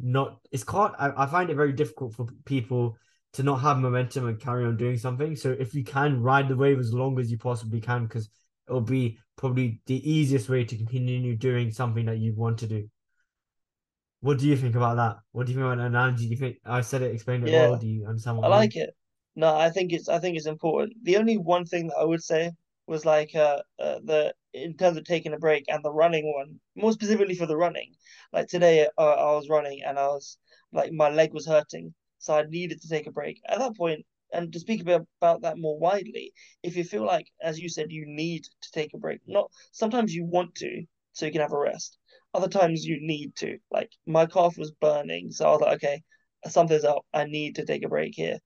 not 0.00 0.38
it's 0.50 0.64
quite 0.64 0.92
I, 0.98 1.24
I 1.24 1.26
find 1.26 1.50
it 1.50 1.56
very 1.56 1.72
difficult 1.72 2.14
for 2.14 2.26
people 2.44 2.96
to 3.34 3.42
not 3.42 3.56
have 3.56 3.78
momentum 3.78 4.26
and 4.28 4.40
carry 4.40 4.64
on 4.64 4.76
doing 4.76 4.96
something. 4.96 5.36
So 5.36 5.50
if 5.50 5.74
you 5.74 5.84
can 5.84 6.22
ride 6.22 6.48
the 6.48 6.56
wave 6.56 6.78
as 6.78 6.92
long 6.94 7.18
as 7.20 7.30
you 7.30 7.38
possibly 7.38 7.80
can, 7.80 8.06
because 8.06 8.30
it'll 8.66 8.80
be 8.80 9.18
probably 9.36 9.80
the 9.86 10.10
easiest 10.10 10.48
way 10.48 10.64
to 10.64 10.76
continue 10.76 11.36
doing 11.36 11.70
something 11.70 12.06
that 12.06 12.18
you 12.18 12.34
want 12.34 12.58
to 12.58 12.66
do. 12.66 12.88
What 14.20 14.38
do 14.38 14.48
you 14.48 14.56
think 14.56 14.74
about 14.74 14.96
that? 14.96 15.16
What 15.32 15.46
do 15.46 15.52
you 15.52 15.58
think 15.58 15.66
about 15.66 15.78
an 15.78 15.86
analogy? 15.86 16.24
Do 16.24 16.30
you 16.30 16.36
think 16.38 16.56
I 16.64 16.80
said 16.80 17.02
it, 17.02 17.14
explained 17.14 17.46
it 17.46 17.52
yeah, 17.52 17.68
well? 17.68 17.78
Do 17.78 17.86
you 17.86 18.06
understand 18.06 18.40
I 18.42 18.48
like 18.48 18.74
it? 18.74 18.90
No, 19.34 19.54
I 19.54 19.68
think 19.68 19.92
it's 19.92 20.08
I 20.08 20.18
think 20.18 20.36
it's 20.36 20.46
important. 20.46 20.94
The 21.02 21.18
only 21.18 21.36
one 21.36 21.66
thing 21.66 21.88
that 21.88 21.96
I 22.00 22.04
would 22.04 22.22
say 22.22 22.52
was 22.86 23.04
like 23.04 23.34
uh, 23.34 23.62
uh 23.78 23.98
the 24.04 24.34
in 24.52 24.76
terms 24.76 24.96
of 24.96 25.04
taking 25.04 25.32
a 25.34 25.38
break 25.38 25.64
and 25.68 25.84
the 25.84 25.92
running 25.92 26.32
one, 26.32 26.60
more 26.74 26.92
specifically 26.92 27.34
for 27.34 27.46
the 27.46 27.56
running. 27.56 27.92
Like 28.32 28.48
today, 28.48 28.88
uh, 28.98 29.02
I 29.02 29.34
was 29.34 29.48
running 29.48 29.82
and 29.84 29.98
I 29.98 30.06
was 30.08 30.38
like 30.72 30.92
my 30.92 31.10
leg 31.10 31.32
was 31.34 31.46
hurting, 31.46 31.94
so 32.18 32.34
I 32.34 32.44
needed 32.48 32.80
to 32.82 32.88
take 32.88 33.06
a 33.06 33.12
break. 33.12 33.40
At 33.48 33.58
that 33.58 33.76
point, 33.76 34.04
and 34.32 34.52
to 34.52 34.60
speak 34.60 34.80
about, 34.82 35.06
about 35.20 35.42
that 35.42 35.58
more 35.58 35.78
widely, 35.78 36.32
if 36.62 36.76
you 36.76 36.84
feel 36.84 37.04
like, 37.04 37.26
as 37.42 37.58
you 37.58 37.68
said, 37.68 37.90
you 37.90 38.04
need 38.06 38.44
to 38.44 38.70
take 38.72 38.92
a 38.94 38.98
break, 38.98 39.20
not 39.26 39.50
sometimes 39.72 40.14
you 40.14 40.24
want 40.24 40.54
to, 40.56 40.84
so 41.12 41.26
you 41.26 41.32
can 41.32 41.40
have 41.40 41.52
a 41.52 41.58
rest. 41.58 41.98
Other 42.34 42.48
times 42.48 42.84
you 42.84 42.98
need 43.00 43.34
to. 43.36 43.58
Like 43.70 43.90
my 44.06 44.26
calf 44.26 44.58
was 44.58 44.72
burning, 44.72 45.30
so 45.30 45.46
I 45.46 45.52
was 45.52 45.60
like, 45.60 45.76
okay, 45.76 46.02
something's 46.48 46.84
up. 46.84 47.04
I 47.12 47.24
need 47.24 47.56
to 47.56 47.64
take 47.64 47.84
a 47.84 47.88
break 47.88 48.14
here. 48.14 48.38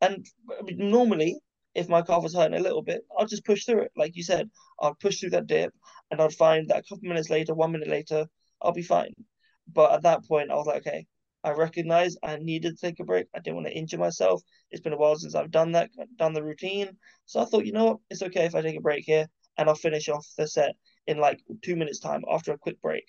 And 0.00 0.26
normally, 0.76 1.40
if 1.78 1.88
my 1.88 2.02
calf 2.02 2.22
was 2.22 2.34
hurting 2.34 2.58
a 2.58 2.62
little 2.62 2.82
bit, 2.82 3.02
I'll 3.16 3.26
just 3.26 3.44
push 3.44 3.64
through 3.64 3.82
it. 3.82 3.92
Like 3.96 4.16
you 4.16 4.24
said, 4.24 4.50
I'll 4.80 4.94
push 4.94 5.20
through 5.20 5.30
that 5.30 5.46
dip, 5.46 5.72
and 6.10 6.20
I'd 6.20 6.34
find 6.34 6.68
that 6.68 6.80
a 6.80 6.82
couple 6.82 7.08
minutes 7.08 7.30
later, 7.30 7.54
one 7.54 7.72
minute 7.72 7.88
later, 7.88 8.26
I'll 8.60 8.72
be 8.72 8.82
fine. 8.82 9.14
But 9.72 9.92
at 9.92 10.02
that 10.02 10.26
point, 10.26 10.50
I 10.50 10.56
was 10.56 10.66
like, 10.66 10.86
okay, 10.86 11.06
I 11.44 11.52
recognize 11.52 12.16
I 12.22 12.36
needed 12.36 12.76
to 12.76 12.86
take 12.86 12.98
a 12.98 13.04
break. 13.04 13.26
I 13.34 13.38
didn't 13.38 13.56
want 13.56 13.68
to 13.68 13.76
injure 13.76 13.98
myself. 13.98 14.42
It's 14.70 14.82
been 14.82 14.92
a 14.92 14.96
while 14.96 15.16
since 15.16 15.36
I've 15.36 15.52
done 15.52 15.72
that, 15.72 15.90
done 16.16 16.32
the 16.32 16.42
routine. 16.42 16.96
So 17.26 17.40
I 17.40 17.44
thought, 17.44 17.66
you 17.66 17.72
know 17.72 17.84
what, 17.84 17.98
it's 18.10 18.22
okay 18.22 18.44
if 18.44 18.56
I 18.56 18.60
take 18.62 18.78
a 18.78 18.82
break 18.82 19.04
here 19.04 19.26
and 19.56 19.68
I'll 19.68 19.76
finish 19.76 20.08
off 20.08 20.26
the 20.36 20.48
set 20.48 20.74
in 21.06 21.18
like 21.18 21.40
two 21.62 21.76
minutes 21.76 22.00
time 22.00 22.22
after 22.30 22.52
a 22.52 22.58
quick 22.58 22.80
break. 22.82 23.04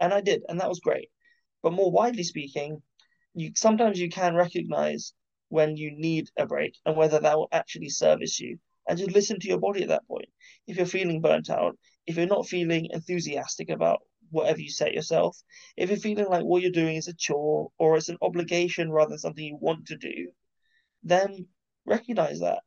And 0.00 0.12
I 0.12 0.20
did, 0.20 0.42
and 0.48 0.60
that 0.60 0.68
was 0.68 0.80
great. 0.80 1.08
But 1.62 1.72
more 1.72 1.90
widely 1.90 2.24
speaking, 2.24 2.82
you 3.34 3.52
sometimes 3.54 4.00
you 4.00 4.08
can 4.08 4.34
recognize 4.34 5.12
when 5.48 5.76
you 5.76 5.92
need 5.92 6.28
a 6.36 6.46
break 6.46 6.74
and 6.84 6.96
whether 6.96 7.20
that 7.20 7.36
will 7.36 7.48
actually 7.52 7.88
service 7.88 8.40
you. 8.40 8.58
And 8.88 8.98
just 8.98 9.12
listen 9.12 9.38
to 9.40 9.48
your 9.48 9.58
body 9.58 9.82
at 9.82 9.88
that 9.88 10.06
point. 10.08 10.28
If 10.66 10.76
you're 10.76 10.86
feeling 10.86 11.20
burnt 11.20 11.50
out, 11.50 11.76
if 12.06 12.16
you're 12.16 12.26
not 12.26 12.48
feeling 12.48 12.88
enthusiastic 12.90 13.68
about 13.68 14.00
whatever 14.30 14.60
you 14.60 14.70
set 14.70 14.94
yourself. 14.94 15.36
If 15.76 15.90
you're 15.90 15.98
feeling 15.98 16.28
like 16.28 16.44
what 16.44 16.62
you're 16.62 16.70
doing 16.70 16.96
is 16.96 17.08
a 17.08 17.14
chore 17.14 17.70
or 17.78 17.96
it's 17.96 18.08
an 18.08 18.18
obligation 18.22 18.90
rather 18.90 19.10
than 19.10 19.18
something 19.18 19.44
you 19.44 19.58
want 19.60 19.86
to 19.86 19.96
do, 19.96 20.30
then 21.02 21.46
recognize 21.86 22.40
that. 22.40 22.60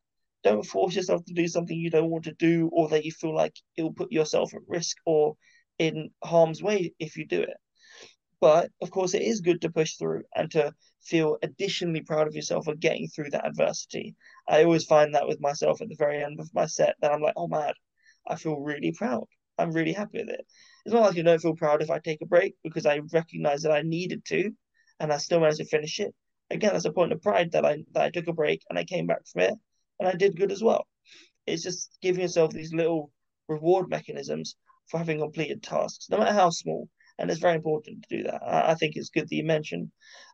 Don't 0.44 0.66
force 0.66 0.96
yourself 0.96 1.24
to 1.26 1.34
do 1.34 1.48
something 1.48 1.78
you 1.78 1.92
don't 1.92 2.10
want 2.10 2.24
to 2.26 2.34
do 2.34 2.70
or 2.74 2.90
that 2.90 3.06
you 3.06 3.12
feel 3.12 3.36
like 3.36 3.56
it 3.78 3.84
will 3.84 3.94
put 3.94 4.12
yourself 4.12 4.54
at 4.54 4.62
risk 4.68 4.98
or 5.06 5.36
in 5.78 6.10
harm's 6.24 6.64
way 6.64 6.94
if 7.00 7.18
you 7.18 7.28
do 7.28 7.42
it. 7.42 7.58
But 8.42 8.72
of 8.82 8.89
course, 8.89 9.14
it 9.14 9.22
is 9.22 9.39
good 9.39 9.62
to 9.62 9.72
push 9.72 9.96
through 9.96 10.24
and 10.36 10.50
to 10.52 10.74
feel 11.04 11.38
additionally 11.44 12.02
proud 12.02 12.28
of 12.28 12.36
yourself 12.36 12.66
for 12.66 12.76
getting 12.76 13.08
through 13.08 13.30
that 13.30 13.46
adversity. 13.46 14.16
I 14.50 14.64
always 14.64 14.84
find 14.84 15.14
that 15.14 15.28
with 15.28 15.39
myself 15.39 15.80
at 15.80 15.89
the 15.89 15.96
very 15.96 16.24
end 16.24 16.39
of 16.39 16.54
my 16.54 16.66
set 16.66 16.96
that 17.02 17.12
I'm 17.12 17.22
like, 17.22 17.36
oh 17.38 17.48
man, 17.48 17.74
I 18.28 18.36
feel 18.36 18.60
really 18.60 18.94
proud. 18.94 19.28
I'm 19.60 19.72
really 19.72 19.94
happy 19.94 20.20
with 20.20 20.30
it. 20.30 20.46
It's 20.86 20.94
not 20.94 21.02
like 21.02 21.18
I 21.20 21.22
don't 21.22 21.42
feel 21.42 21.56
proud 21.56 21.84
if 21.84 21.92
I 21.92 22.00
take 22.00 22.22
a 22.22 22.26
break 22.26 22.56
because 22.64 22.88
I 22.88 23.02
recognize 23.14 23.62
that 23.62 23.72
I 23.72 23.84
needed 23.84 24.26
to 24.26 24.52
and 25.00 25.14
I 25.14 25.18
still 25.18 25.39
managed 25.39 25.60
to 25.60 25.66
finish 25.66 26.00
it. 26.00 26.14
Again, 26.50 26.74
that's 26.74 26.86
a 26.86 26.92
point 26.92 27.14
of 27.14 27.22
pride 27.22 27.52
that 27.52 27.66
I 27.66 27.84
that 27.94 28.04
I 28.04 28.10
took 28.10 28.28
a 28.28 28.34
break 28.34 28.64
and 28.70 28.78
I 28.80 28.84
came 28.86 29.06
back 29.06 29.28
from 29.28 29.44
it 29.44 29.54
and 30.00 30.10
I 30.10 30.14
did 30.14 30.38
good 30.38 30.52
as 30.52 30.64
well. 30.64 30.88
It's 31.46 31.64
just 31.64 31.96
giving 32.02 32.22
yourself 32.22 32.52
these 32.52 32.74
little 32.74 33.12
reward 33.48 33.89
mechanisms 33.89 34.56
for 34.88 34.98
having 34.98 35.20
completed 35.20 35.62
tasks, 35.62 36.10
no 36.10 36.18
matter 36.18 36.34
how 36.34 36.50
small. 36.50 36.89
And 37.22 37.30
it's 37.30 37.39
very 37.39 37.55
important 37.55 38.03
to 38.03 38.17
do 38.17 38.24
that. 38.24 38.41
I, 38.43 38.72
I 38.72 38.76
think 38.76 38.95
it's 38.95 39.09
good 39.09 39.30
that 39.30 39.36
you 39.36 39.43
mentioned 39.43 39.91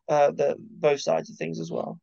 uh, 0.08 0.32
the 0.32 0.56
both 0.60 1.02
sides 1.02 1.30
of 1.30 1.36
things 1.36 1.60
as 1.60 1.70
well. 1.70 2.00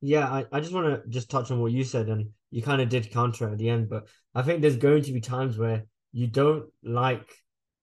Yeah, 0.00 0.28
I, 0.28 0.46
I 0.52 0.60
just 0.60 0.72
want 0.72 0.86
to 0.86 1.08
just 1.08 1.30
touch 1.30 1.50
on 1.50 1.60
what 1.60 1.72
you 1.72 1.82
said, 1.82 2.08
and 2.08 2.30
you 2.50 2.62
kind 2.62 2.80
of 2.80 2.88
did 2.88 3.10
counter 3.10 3.48
at 3.48 3.58
the 3.58 3.68
end, 3.68 3.88
but 3.88 4.06
I 4.34 4.42
think 4.42 4.60
there's 4.60 4.76
going 4.76 5.02
to 5.02 5.12
be 5.12 5.20
times 5.20 5.58
where 5.58 5.84
you 6.12 6.26
don't 6.28 6.66
like 6.84 7.28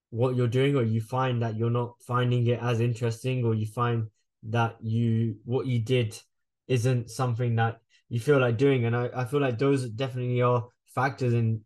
what 0.09 0.35
you're 0.35 0.47
doing 0.47 0.75
or 0.75 0.83
you 0.83 1.01
find 1.01 1.41
that 1.41 1.57
you're 1.57 1.69
not 1.69 1.95
finding 2.07 2.47
it 2.47 2.61
as 2.61 2.79
interesting 2.79 3.43
or 3.43 3.53
you 3.53 3.65
find 3.65 4.07
that 4.43 4.77
you 4.81 5.35
what 5.43 5.65
you 5.65 5.79
did 5.79 6.17
isn't 6.67 7.09
something 7.09 7.55
that 7.55 7.79
you 8.09 8.19
feel 8.19 8.39
like 8.39 8.57
doing 8.57 8.85
and 8.85 8.95
I, 8.95 9.09
I 9.13 9.25
feel 9.25 9.41
like 9.41 9.57
those 9.57 9.89
definitely 9.89 10.41
are 10.41 10.67
factors 10.93 11.33
in 11.33 11.61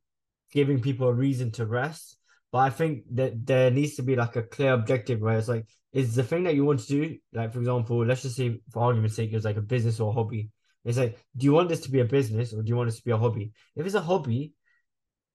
giving 0.52 0.82
people 0.82 1.08
a 1.08 1.14
reason 1.14 1.52
to 1.52 1.66
rest 1.66 2.18
but 2.52 2.60
i 2.60 2.70
think 2.70 3.04
that 3.12 3.46
there 3.46 3.72
needs 3.72 3.96
to 3.96 4.04
be 4.04 4.16
like 4.16 4.36
a 4.36 4.44
clear 4.44 4.74
objective 4.74 5.20
where 5.20 5.38
it's 5.38 5.48
like 5.48 5.66
is 5.94 6.16
the 6.16 6.24
thing 6.24 6.44
that 6.44 6.56
you 6.56 6.66
want 6.66 6.80
to 6.80 6.88
do 6.88 7.18
like 7.34 7.52
for 7.52 7.60
example 7.60 8.06
let's 8.06 8.22
just 8.22 8.36
say 8.36 8.60
for 8.72 8.84
argument's 8.84 9.16
sake 9.16 9.32
it's 9.34 9.46
like 9.46 9.58
a 9.58 9.62
business 9.62 10.00
or 10.00 10.10
a 10.10 10.14
hobby 10.14 10.50
it's 10.86 10.98
like 10.98 11.18
do 11.36 11.46
you 11.46 11.52
want 11.52 11.70
this 11.70 11.82
to 11.82 11.92
be 11.92 12.00
a 12.00 12.06
business 12.06 12.54
or 12.54 12.62
do 12.62 12.70
you 12.70 12.76
want 12.76 12.88
this 12.88 12.98
to 12.98 13.06
be 13.06 13.12
a 13.12 13.18
hobby 13.18 13.52
if 13.76 13.86
it's 13.86 13.96
a 13.96 14.02
hobby 14.02 14.54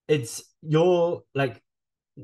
it's 0.08 0.42
you're 0.62 1.22
like 1.34 1.62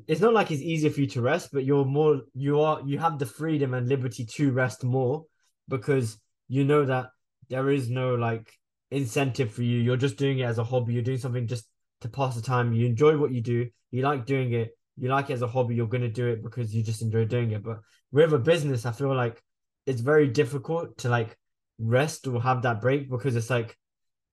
it's 0.07 0.21
not 0.21 0.35
like 0.35 0.51
it's 0.51 0.63
easier 0.63 0.91
for 0.91 1.01
you 1.01 1.07
to 1.09 1.23
rest, 1.23 1.51
but 1.53 1.65
you're 1.65 1.85
more 1.85 2.23
you 2.35 2.61
are 2.61 2.81
you 2.85 2.99
have 2.99 3.19
the 3.19 3.27
freedom 3.27 3.75
and 3.75 3.89
liberty 3.89 4.25
to 4.25 4.53
rest 4.53 4.85
more 4.85 5.25
because 5.69 6.19
you 6.49 6.65
know 6.65 6.85
that 6.85 7.11
there 7.49 7.71
is 7.71 7.91
no 7.91 8.15
like 8.15 8.53
incentive 8.91 9.53
for 9.53 9.63
you. 9.63 9.79
You're 9.79 9.97
just 9.97 10.17
doing 10.17 10.39
it 10.39 10.45
as 10.45 10.59
a 10.59 10.65
hobby. 10.65 10.95
You're 10.95 11.03
doing 11.03 11.19
something 11.19 11.47
just 11.47 11.67
to 12.03 12.09
pass 12.09 12.37
the 12.37 12.43
time. 12.43 12.73
You 12.73 12.87
enjoy 12.87 13.17
what 13.17 13.33
you 13.33 13.41
do. 13.41 13.69
You 13.91 14.03
like 14.03 14.27
doing 14.27 14.53
it. 14.53 14.71
You 15.01 15.09
like 15.09 15.31
it 15.31 15.35
as 15.35 15.43
a 15.43 15.49
hobby. 15.49 15.75
You're 15.75 15.89
gonna 15.89 16.09
do 16.09 16.29
it 16.29 16.43
because 16.43 16.75
you 16.75 16.83
just 16.83 17.03
enjoy 17.03 17.25
doing 17.25 17.53
it. 17.53 17.63
But 17.63 17.81
with 18.13 18.33
a 18.33 18.39
business, 18.39 18.87
I 18.87 18.93
feel 18.93 19.15
like 19.15 19.43
it's 19.87 20.01
very 20.03 20.29
difficult 20.29 20.99
to 20.99 21.09
like 21.09 21.37
rest 21.79 22.27
or 22.27 22.41
have 22.43 22.63
that 22.63 22.81
break 22.81 23.11
because 23.11 23.35
it's 23.35 23.51
like 23.51 23.77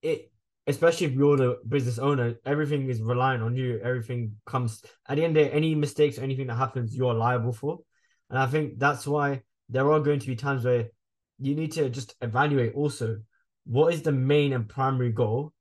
it 0.02 0.30
especially 0.68 1.08
if 1.08 1.14
you're 1.14 1.38
the 1.38 1.58
business 1.68 1.98
owner, 1.98 2.36
everything 2.46 2.90
is 2.90 3.02
relying 3.02 3.42
on 3.42 3.56
you. 3.56 3.80
Everything 3.82 4.36
comes 4.46 4.84
at 5.08 5.16
the 5.16 5.24
end 5.24 5.38
of 5.38 5.46
day, 5.46 5.50
any 5.52 5.74
mistakes 5.74 6.18
or 6.18 6.24
anything 6.24 6.48
that 6.48 6.56
happens, 6.56 6.96
you're 6.96 7.14
liable 7.14 7.54
for. 7.54 7.80
And 8.30 8.38
I 8.38 8.48
think 8.48 8.78
that's 8.78 9.08
why 9.08 9.44
there 9.70 9.90
are 9.90 10.02
going 10.02 10.20
to 10.20 10.28
be 10.28 10.36
times 10.36 10.66
where 10.66 10.88
you 11.40 11.56
need 11.56 11.72
to 11.74 11.90
just 11.90 12.16
evaluate 12.22 12.76
also 12.76 13.20
what 13.66 13.94
is 13.94 14.02
the 14.02 14.12
main 14.12 14.54
and 14.54 14.68
primary 14.68 15.12
goal? 15.12 15.54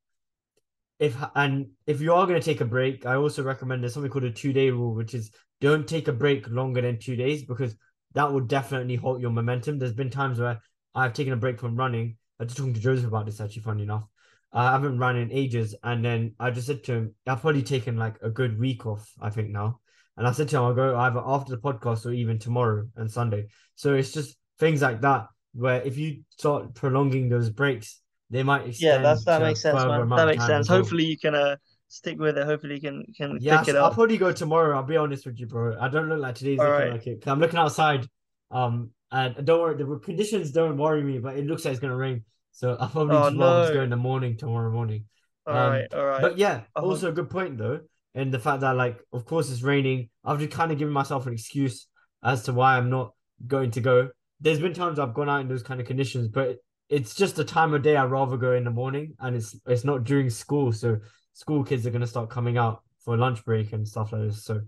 If 0.99 1.17
and 1.35 1.69
if 1.87 2.01
you 2.01 2.15
are 2.15 2.27
going 2.27 2.41
to 2.41 2.45
take 2.45 2.61
a 2.61 2.65
break, 2.65 3.05
I 3.05 3.17
also 3.17 3.43
recommend 3.43 3.83
there's 3.83 3.95
something 3.95 4.11
called 4.11 4.25
a 4.25 4.31
two 4.31 4.53
day 4.53 4.71
rule, 4.71 4.95
which 4.95 5.15
is 5.15 5.31
don't 5.61 5.87
take 5.87 6.09
a 6.09 6.13
break 6.13 6.49
longer 6.49 6.81
than 6.81 6.99
two 6.99 7.17
days 7.17 7.45
because 7.45 7.77
that 8.15 8.33
will 8.33 8.41
definitely 8.41 8.97
halt 8.97 9.21
your 9.21 9.31
momentum. 9.31 9.79
There's 9.79 9.93
been 9.93 10.11
times 10.11 10.39
where 10.39 10.61
I've 10.95 11.13
taken 11.13 11.33
a 11.33 11.37
break 11.37 11.61
from 11.61 11.77
running. 11.77 12.17
I 12.39 12.45
was 12.45 12.49
just 12.49 12.59
talking 12.59 12.75
to 12.75 12.81
Joseph 12.81 13.07
about 13.07 13.27
this 13.27 13.41
actually, 13.41 13.63
funny 13.63 13.83
enough. 13.83 14.05
Uh, 14.55 14.59
I 14.59 14.73
haven't 14.73 14.99
run 14.99 15.17
in 15.17 15.33
ages, 15.33 15.75
and 15.83 16.05
then 16.05 16.35
I 16.41 16.51
just 16.51 16.67
said 16.67 16.85
to 16.85 16.93
him, 16.95 17.15
I've 17.27 17.43
probably 17.43 17.63
taken 17.63 17.97
like 17.97 18.17
a 18.23 18.31
good 18.31 18.59
week 18.59 18.87
off, 18.87 19.11
I 19.21 19.29
think 19.29 19.51
now. 19.51 19.81
And 20.17 20.27
I 20.27 20.33
said 20.33 20.49
to 20.49 20.57
him, 20.57 20.63
I'll 20.63 20.75
go 20.75 20.97
either 20.97 21.21
after 21.23 21.55
the 21.55 21.61
podcast 21.61 22.07
or 22.07 22.13
even 22.13 22.39
tomorrow 22.39 22.89
and 22.97 23.11
Sunday. 23.11 23.49
So 23.75 23.95
it's 23.95 24.13
just 24.13 24.37
things 24.59 24.81
like 24.81 25.03
that 25.03 25.27
where 25.53 25.83
if 25.83 25.99
you 25.99 26.23
start 26.31 26.75
prolonging 26.75 27.29
those 27.29 27.51
breaks, 27.51 28.01
they 28.31 28.43
might 28.43 28.81
yeah, 28.81 28.99
that's 28.99 29.25
that 29.25 29.43
makes 29.43 29.63
sense, 29.63 29.77
man. 29.85 30.09
That 30.09 30.27
makes 30.27 30.47
sense. 30.47 30.69
Hopefully 30.69 31.05
you 31.05 31.19
can 31.19 31.35
uh 31.35 31.57
stick 31.89 32.19
with 32.19 32.37
it. 32.37 32.45
Hopefully 32.45 32.75
you 32.75 32.81
can 32.81 33.05
can 33.17 33.39
yeah, 33.41 33.59
pick 33.61 33.69
it 33.69 33.77
up 33.77 33.85
I'll 33.85 33.95
probably 33.95 34.17
go 34.17 34.33
tomorrow. 34.33 34.77
I'll 34.77 34.83
be 34.83 34.97
honest 34.97 35.27
with 35.27 35.39
you, 35.39 35.47
bro. 35.47 35.77
I 35.81 35.89
don't 35.89 36.09
look 36.09 36.21
like 36.21 36.35
today's 36.35 36.59
All 36.59 36.67
looking 36.67 36.81
right. 36.81 36.93
like 36.93 37.07
it. 37.07 37.27
I'm 37.27 37.41
looking 37.41 37.59
outside. 37.59 38.07
Um, 38.51 38.91
and 39.13 39.47
don't 39.47 39.61
worry, 39.61 39.77
the 39.77 39.99
conditions 39.99 40.51
don't 40.51 40.77
worry 40.77 41.03
me, 41.03 41.19
but 41.19 41.37
it 41.37 41.47
looks 41.47 41.65
like 41.65 41.73
it's 41.73 41.81
gonna 41.81 41.97
rain. 41.97 42.25
So 42.53 42.77
I'll 42.81 42.89
probably 42.89 43.17
oh, 43.17 43.25
just 43.25 43.37
no. 43.37 43.75
go 43.75 43.83
in 43.83 43.91
the 43.91 43.97
morning 43.97 44.37
tomorrow 44.37 44.71
morning. 44.71 45.05
All 45.47 45.57
um, 45.57 45.73
right, 45.73 45.95
all 45.95 46.05
right. 46.05 46.21
But 46.21 46.39
yeah, 46.39 46.63
uh-huh. 46.75 46.87
also 46.87 47.11
a 47.11 47.13
good 47.13 47.31
point 47.31 47.59
though, 47.59 47.81
and 48.15 48.33
the 48.33 48.39
fact 48.39 48.63
that 48.63 48.77
like, 48.77 48.99
of 49.13 49.25
course, 49.25 49.51
it's 49.51 49.63
raining. 49.63 50.09
I've 50.25 50.39
just 50.39 50.51
kind 50.51 50.73
of 50.73 50.79
given 50.79 50.93
myself 50.93 51.27
an 51.27 51.35
excuse 51.35 51.87
as 52.25 52.45
to 52.45 52.53
why 52.53 52.77
I'm 52.77 52.91
not 52.91 53.13
going 53.47 53.71
to 53.73 53.81
go. 53.81 54.09
There's 54.41 54.59
been 54.59 54.75
times 54.75 54.99
I've 54.99 55.15
gone 55.15 55.29
out 55.29 55.41
in 55.41 55.49
those 55.49 55.63
kind 55.63 55.81
of 55.81 55.87
conditions, 55.87 56.29
but 56.29 56.59
it's 56.89 57.15
just 57.15 57.37
the 57.37 57.45
time 57.45 57.75
of 57.75 57.83
day 57.83 57.97
I'd 57.97 58.11
rather 58.11 58.37
go 58.37 58.53
in 58.53 58.65
the 58.65 58.71
morning, 58.71 59.15
and 59.21 59.37
it's 59.37 59.59
it's 59.67 59.85
not 59.85 60.05
during 60.05 60.31
school, 60.31 60.73
so 60.73 60.99
school 61.33 61.65
kids 61.65 61.87
are 61.87 61.91
gonna 61.91 62.07
start 62.07 62.31
coming 62.31 62.59
out 62.59 62.83
for 63.05 63.17
lunch 63.17 63.45
break 63.45 63.73
and 63.73 63.87
stuff 63.87 64.13
like 64.13 64.23
this. 64.23 64.45
So 64.45 64.61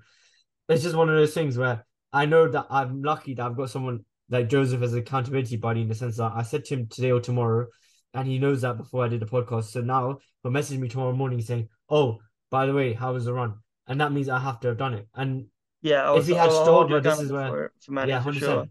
it's 0.69 0.83
just 0.83 0.97
one 0.97 1.09
of 1.09 1.17
those 1.17 1.35
things 1.35 1.57
where 1.57 1.87
I 2.13 2.27
know 2.27 2.49
that 2.49 2.67
I'm 2.71 3.03
lucky 3.03 3.35
that 3.35 3.45
I've 3.47 3.57
got 3.57 3.71
someone 3.71 4.05
like 4.31 4.49
Joseph 4.49 4.83
as 4.83 4.93
an 4.93 5.01
accountability 5.01 5.57
buddy 5.57 5.83
in 5.83 5.89
the 5.89 5.95
sense 5.95 6.17
that 6.17 6.33
I 6.35 6.43
said 6.43 6.65
to 6.67 6.75
him 6.75 6.87
today 6.89 7.13
or 7.13 7.21
tomorrow, 7.21 7.67
and 8.15 8.27
he 8.27 8.39
knows 8.39 8.63
that 8.63 8.77
before 8.77 9.05
I 9.05 9.09
did 9.09 9.21
the 9.21 9.27
podcast. 9.27 9.65
So 9.65 9.81
now 9.81 10.19
he'll 10.43 10.53
message 10.53 10.79
me 10.79 10.89
tomorrow 10.89 11.13
morning 11.13 11.41
saying, 11.41 11.69
"Oh, 11.89 12.19
by 12.51 12.67
the 12.67 12.75
way, 12.75 12.93
how 12.95 13.13
was 13.13 13.25
the 13.27 13.33
run?" 13.33 13.55
And 13.87 14.01
that 14.01 14.13
means 14.13 14.29
I 14.29 14.39
have 14.39 14.61
to 14.61 14.69
have 14.69 14.77
done 14.79 14.95
it. 14.95 15.09
And 15.15 15.47
yeah, 15.83 16.15
if 16.17 16.27
he 16.27 16.35
had 16.35 16.51
Strava, 16.51 17.03
this 17.03 17.21
is 17.21 17.33
where 17.33 17.73
yeah, 18.09 18.21
hundred 18.21 18.41
sure. 18.41 18.67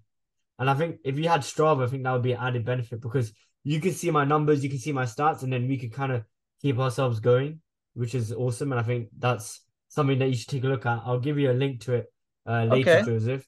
And 0.60 0.70
I 0.70 0.74
think 0.74 0.98
if 1.04 1.18
you 1.18 1.28
had 1.28 1.42
Strava, 1.42 1.86
I 1.86 1.88
think 1.88 2.04
that 2.04 2.14
would 2.14 2.24
be 2.24 2.34
an 2.34 2.40
added 2.42 2.66
benefit 2.66 3.02
because 3.02 3.32
you 3.64 3.80
can 3.80 3.92
see 3.92 4.10
my 4.12 4.24
numbers, 4.24 4.64
you 4.64 4.70
can 4.70 4.80
see 4.80 4.92
my 4.92 5.04
stats, 5.04 5.44
and 5.44 5.52
then 5.52 5.68
we 5.68 5.78
could 5.78 5.94
kind 5.94 6.12
of 6.12 6.24
keep 6.62 6.80
ourselves 6.80 7.20
going, 7.20 7.62
which 7.94 8.16
is 8.16 8.32
awesome. 8.32 8.72
And 8.72 8.80
I 8.80 8.84
think 8.84 9.10
that's 9.18 9.62
something 9.90 10.18
that 10.20 10.28
you 10.28 10.36
should 10.36 10.50
take 10.50 10.64
a 10.64 10.68
look 10.68 10.86
at. 10.86 11.02
I'll 11.06 11.20
give 11.20 11.38
you 11.38 11.52
a 11.52 11.54
link 11.54 11.82
to 11.82 11.96
it 11.96 12.06
uh, 12.48 12.64
later, 12.64 13.00
okay. 13.00 13.06
Joseph. 13.06 13.46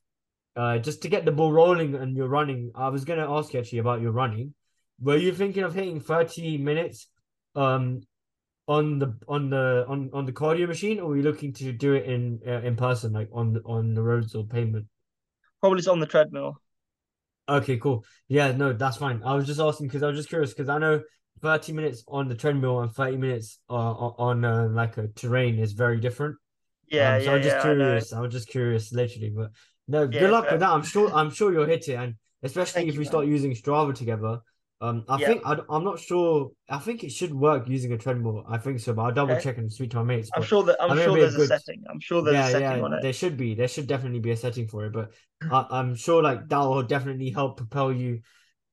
Uh, 0.56 0.78
just 0.78 1.02
to 1.04 1.08
get 1.08 1.26
the 1.26 1.32
ball 1.32 1.52
rolling 1.52 1.96
and 1.96 2.18
you're 2.18 2.28
running. 2.28 2.72
I 2.76 2.90
was 2.90 3.06
gonna 3.06 3.32
ask 3.32 3.54
you 3.54 3.60
actually 3.60 3.80
about 3.80 4.02
your 4.02 4.12
running. 4.12 4.54
Were 5.00 5.16
you 5.16 5.34
thinking 5.34 5.64
of 5.64 5.74
hitting 5.74 6.02
30 6.02 6.58
minutes 6.58 7.08
um 7.56 8.02
on 8.68 9.00
the 9.00 9.18
on 9.28 9.50
the 9.50 9.86
on 9.88 10.10
on 10.14 10.26
the 10.26 10.32
cardio 10.32 10.68
machine, 10.68 11.00
or 11.00 11.10
were 11.10 11.18
you 11.18 11.24
looking 11.24 11.54
to 11.54 11.72
do 11.72 11.94
it 11.94 12.06
in 12.06 12.40
uh, 12.46 12.62
in 12.62 12.76
person, 12.76 13.14
like 13.14 13.30
on 13.32 13.54
the, 13.54 13.62
on 13.62 13.94
the 13.94 14.02
roads 14.02 14.36
or 14.36 14.46
pavement? 14.46 14.86
Probably 15.62 15.80
it's 15.80 15.88
on 15.88 16.00
the 16.00 16.06
treadmill. 16.06 16.62
Okay, 17.50 17.78
cool. 17.78 18.06
Yeah, 18.28 18.52
no, 18.52 18.74
that's 18.74 18.98
fine. 18.98 19.22
I 19.24 19.34
was 19.36 19.48
just 19.48 19.60
asking 19.60 19.88
because 19.88 20.04
I 20.04 20.08
was 20.08 20.18
just 20.18 20.30
curious 20.30 20.54
because 20.54 20.70
I 20.70 20.78
know 20.78 21.02
30 21.42 21.74
minutes 21.74 22.04
on 22.08 22.28
the 22.28 22.36
treadmill 22.36 22.82
and 22.82 22.92
30 22.92 23.18
minutes 23.18 23.60
uh, 23.70 23.74
on 23.74 24.46
uh, 24.46 24.68
like 24.72 24.98
a 24.98 25.08
terrain 25.10 25.58
is 25.60 25.74
very 25.74 26.00
different. 26.00 26.36
Yeah, 26.90 27.16
um, 27.16 27.22
so 27.22 27.32
yeah, 27.32 27.36
I'm 27.36 27.42
just 27.42 27.56
yeah, 27.56 27.62
curious. 27.62 28.14
I, 28.14 28.18
I 28.18 28.22
was 28.22 28.34
just 28.34 28.48
curious, 28.50 28.92
literally. 28.92 29.30
But 29.30 29.52
no, 29.88 30.08
yeah, 30.12 30.20
good 30.20 30.30
luck 30.30 30.44
fair. 30.44 30.52
with 30.52 30.60
that. 30.62 30.70
I'm 30.70 30.84
sure. 30.84 31.12
I'm 31.14 31.32
sure 31.32 31.52
you'll 31.52 31.66
hit 31.66 31.88
it, 31.88 31.96
and 31.96 32.16
especially 32.44 32.74
Thank 32.82 32.90
if 32.90 32.98
we 32.98 33.04
man. 33.04 33.08
start 33.10 33.26
using 33.28 33.52
Strava 33.52 33.94
together. 33.96 34.40
Um, 34.82 35.04
I 35.10 35.18
yeah. 35.18 35.28
think 35.28 35.42
I, 35.46 35.58
am 35.70 35.84
not 35.84 36.00
sure. 36.00 36.52
I 36.70 36.78
think 36.78 37.04
it 37.04 37.12
should 37.12 37.34
work 37.34 37.68
using 37.68 37.92
a 37.92 37.98
treadmill. 37.98 38.46
I 38.48 38.58
think 38.58 38.80
so, 38.80 38.94
but 38.94 39.02
I'll 39.02 39.12
double 39.12 39.34
okay. 39.34 39.44
check 39.44 39.58
and 39.58 39.72
speak 39.72 39.92
to 39.92 39.98
my 39.98 40.04
mates. 40.04 40.30
I'm 40.34 40.44
sure 40.44 40.64
that 40.64 40.82
I'm 40.82 40.98
sure 40.98 41.20
there's 41.20 41.36
a, 41.36 41.38
good, 41.38 41.50
setting. 41.50 41.84
I'm 41.90 42.00
sure 42.00 42.22
there's 42.22 42.36
yeah, 42.36 42.48
a 42.48 42.52
setting 42.52 42.78
yeah, 42.78 42.84
on 42.84 42.94
it. 42.94 43.02
There 43.02 43.12
should 43.12 43.36
be. 43.36 43.56
There 43.56 43.68
should 43.68 43.88
definitely 43.88 44.20
be 44.20 44.32
a 44.32 44.38
setting 44.38 44.68
for 44.68 44.86
it. 44.86 44.94
But 44.94 45.12
I, 45.52 45.80
am 45.80 45.96
sure 45.96 46.24
like 46.24 46.48
that 46.48 46.60
will 46.60 46.84
definitely 46.84 47.30
help 47.30 47.58
propel 47.58 47.92
you, 47.92 48.22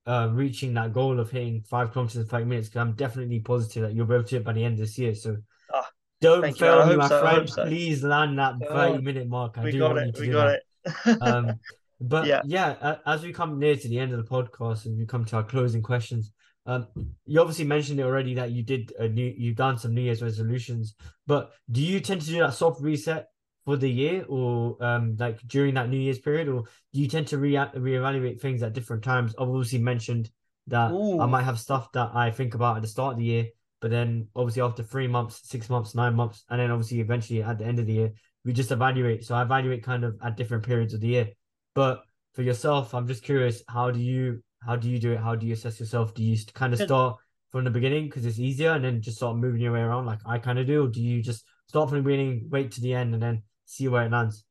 uh, 0.06 0.28
reaching 0.30 0.74
that 0.74 0.92
goal 0.92 1.18
of 1.18 1.32
hitting 1.32 1.62
five 1.62 1.90
kilometers 1.90 2.18
in 2.18 2.26
five 2.26 2.46
minutes. 2.46 2.68
Because 2.68 2.82
I'm 2.82 2.92
definitely 2.92 3.40
positive 3.40 3.82
that 3.82 3.92
you'll 3.92 4.06
be 4.06 4.14
able 4.14 4.24
to 4.24 4.36
it 4.36 4.44
by 4.44 4.52
the 4.52 4.64
end 4.64 4.74
of 4.74 4.80
this 4.80 4.96
year. 4.98 5.14
So. 5.14 5.38
Ah, 5.74 5.88
don't 6.20 6.56
fail 6.56 6.86
me, 6.86 6.94
my 6.94 7.08
so, 7.08 7.20
friend. 7.20 7.50
So. 7.50 7.64
Please 7.64 8.04
land 8.04 8.38
that 8.38 8.54
30 8.60 9.02
minute 9.02 9.26
mark. 9.26 9.58
I 9.58 9.64
we 9.64 9.72
do 9.72 9.80
got 9.80 9.96
want 9.96 10.16
it. 10.16 10.20
we 10.20 10.28
got 10.28 10.56
that. 10.84 11.06
it. 11.06 11.22
um, 11.22 11.58
but 12.00 12.26
yeah. 12.26 12.42
yeah, 12.44 12.96
as 13.06 13.22
we 13.22 13.32
come 13.32 13.58
near 13.58 13.76
to 13.76 13.88
the 13.88 13.98
end 13.98 14.12
of 14.12 14.18
the 14.18 14.30
podcast 14.30 14.86
and 14.86 14.98
we 14.98 15.06
come 15.06 15.24
to 15.26 15.36
our 15.36 15.44
closing 15.44 15.82
questions, 15.82 16.32
um, 16.66 16.88
you 17.24 17.40
obviously 17.40 17.64
mentioned 17.64 18.00
it 18.00 18.04
already 18.04 18.34
that 18.34 18.50
you 18.50 18.62
did 18.62 18.92
a 18.98 19.08
new, 19.08 19.32
you've 19.36 19.56
done 19.56 19.78
some 19.78 19.94
New 19.94 20.02
Year's 20.02 20.22
resolutions, 20.22 20.94
but 21.26 21.52
do 21.70 21.82
you 21.82 22.00
tend 22.00 22.22
to 22.22 22.26
do 22.26 22.38
that 22.40 22.54
soft 22.54 22.80
reset 22.80 23.28
for 23.64 23.76
the 23.76 23.90
year, 23.90 24.24
or 24.28 24.76
um, 24.80 25.16
like 25.18 25.40
during 25.46 25.74
that 25.74 25.88
New 25.88 25.98
Year's 25.98 26.18
period, 26.18 26.48
or 26.48 26.64
do 26.92 27.00
you 27.00 27.08
tend 27.08 27.26
to 27.28 27.38
re 27.38 27.52
reevaluate 27.52 28.40
things 28.40 28.62
at 28.62 28.72
different 28.72 29.02
times? 29.02 29.34
I've 29.38 29.48
obviously 29.48 29.80
mentioned 29.80 30.30
that 30.68 30.92
Ooh. 30.92 31.20
I 31.20 31.26
might 31.26 31.42
have 31.42 31.58
stuff 31.58 31.90
that 31.92 32.10
I 32.14 32.30
think 32.30 32.54
about 32.54 32.76
at 32.76 32.82
the 32.82 32.88
start 32.88 33.14
of 33.14 33.18
the 33.18 33.24
year, 33.24 33.46
but 33.80 33.90
then 33.90 34.28
obviously 34.34 34.62
after 34.62 34.82
three 34.82 35.08
months, 35.08 35.40
six 35.44 35.68
months, 35.68 35.94
nine 35.94 36.14
months, 36.14 36.44
and 36.48 36.60
then 36.60 36.70
obviously 36.70 37.00
eventually 37.00 37.42
at 37.42 37.58
the 37.58 37.64
end 37.64 37.78
of 37.78 37.86
the 37.86 37.92
year, 37.92 38.12
we 38.44 38.52
just 38.52 38.70
evaluate. 38.70 39.24
So 39.24 39.34
I 39.34 39.42
evaluate 39.42 39.82
kind 39.82 40.04
of 40.04 40.16
at 40.22 40.36
different 40.36 40.64
periods 40.64 40.94
of 40.94 41.00
the 41.00 41.08
year. 41.08 41.28
But 41.76 42.04
for 42.32 42.40
yourself, 42.40 42.94
I'm 42.94 43.06
just 43.06 43.22
curious, 43.22 43.62
how 43.68 43.90
do 43.90 44.00
you 44.00 44.42
how 44.64 44.76
do 44.76 44.88
you 44.88 44.98
do 44.98 45.12
it? 45.12 45.18
How 45.18 45.36
do 45.36 45.46
you 45.46 45.52
assess 45.52 45.78
yourself? 45.78 46.14
Do 46.14 46.22
you 46.22 46.36
kind 46.54 46.72
of 46.72 46.80
start 46.80 47.18
from 47.52 47.64
the 47.64 47.70
beginning 47.70 48.06
because 48.06 48.24
it's 48.24 48.38
easier 48.38 48.70
and 48.72 48.82
then 48.82 49.02
just 49.02 49.18
start 49.18 49.36
moving 49.36 49.60
your 49.60 49.74
way 49.74 49.80
around 49.80 50.06
like 50.06 50.20
I 50.24 50.38
kind 50.38 50.58
of 50.58 50.66
do? 50.66 50.86
Or 50.86 50.88
do 50.88 51.02
you 51.02 51.22
just 51.22 51.44
start 51.68 51.90
from 51.90 51.98
the 51.98 52.02
beginning, 52.02 52.48
wait 52.50 52.72
to 52.72 52.80
the 52.80 52.94
end, 52.94 53.12
and 53.12 53.22
then 53.22 53.42
see 53.66 53.88
where 53.88 54.06
it 54.06 54.10
lands? 54.10 54.44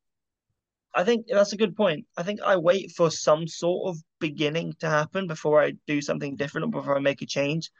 I 0.94 1.02
think 1.02 1.26
that's 1.28 1.52
a 1.52 1.56
good 1.56 1.76
point. 1.76 2.06
I 2.16 2.22
think 2.22 2.40
I 2.42 2.56
wait 2.56 2.92
for 2.92 3.10
some 3.10 3.48
sort 3.48 3.88
of 3.90 4.00
beginning 4.20 4.74
to 4.78 4.88
happen 4.88 5.26
before 5.26 5.60
I 5.60 5.72
do 5.88 6.00
something 6.00 6.36
different 6.36 6.66
or 6.66 6.80
before 6.80 6.96
I 6.96 7.00
make 7.00 7.22
a 7.22 7.26
change. 7.26 7.72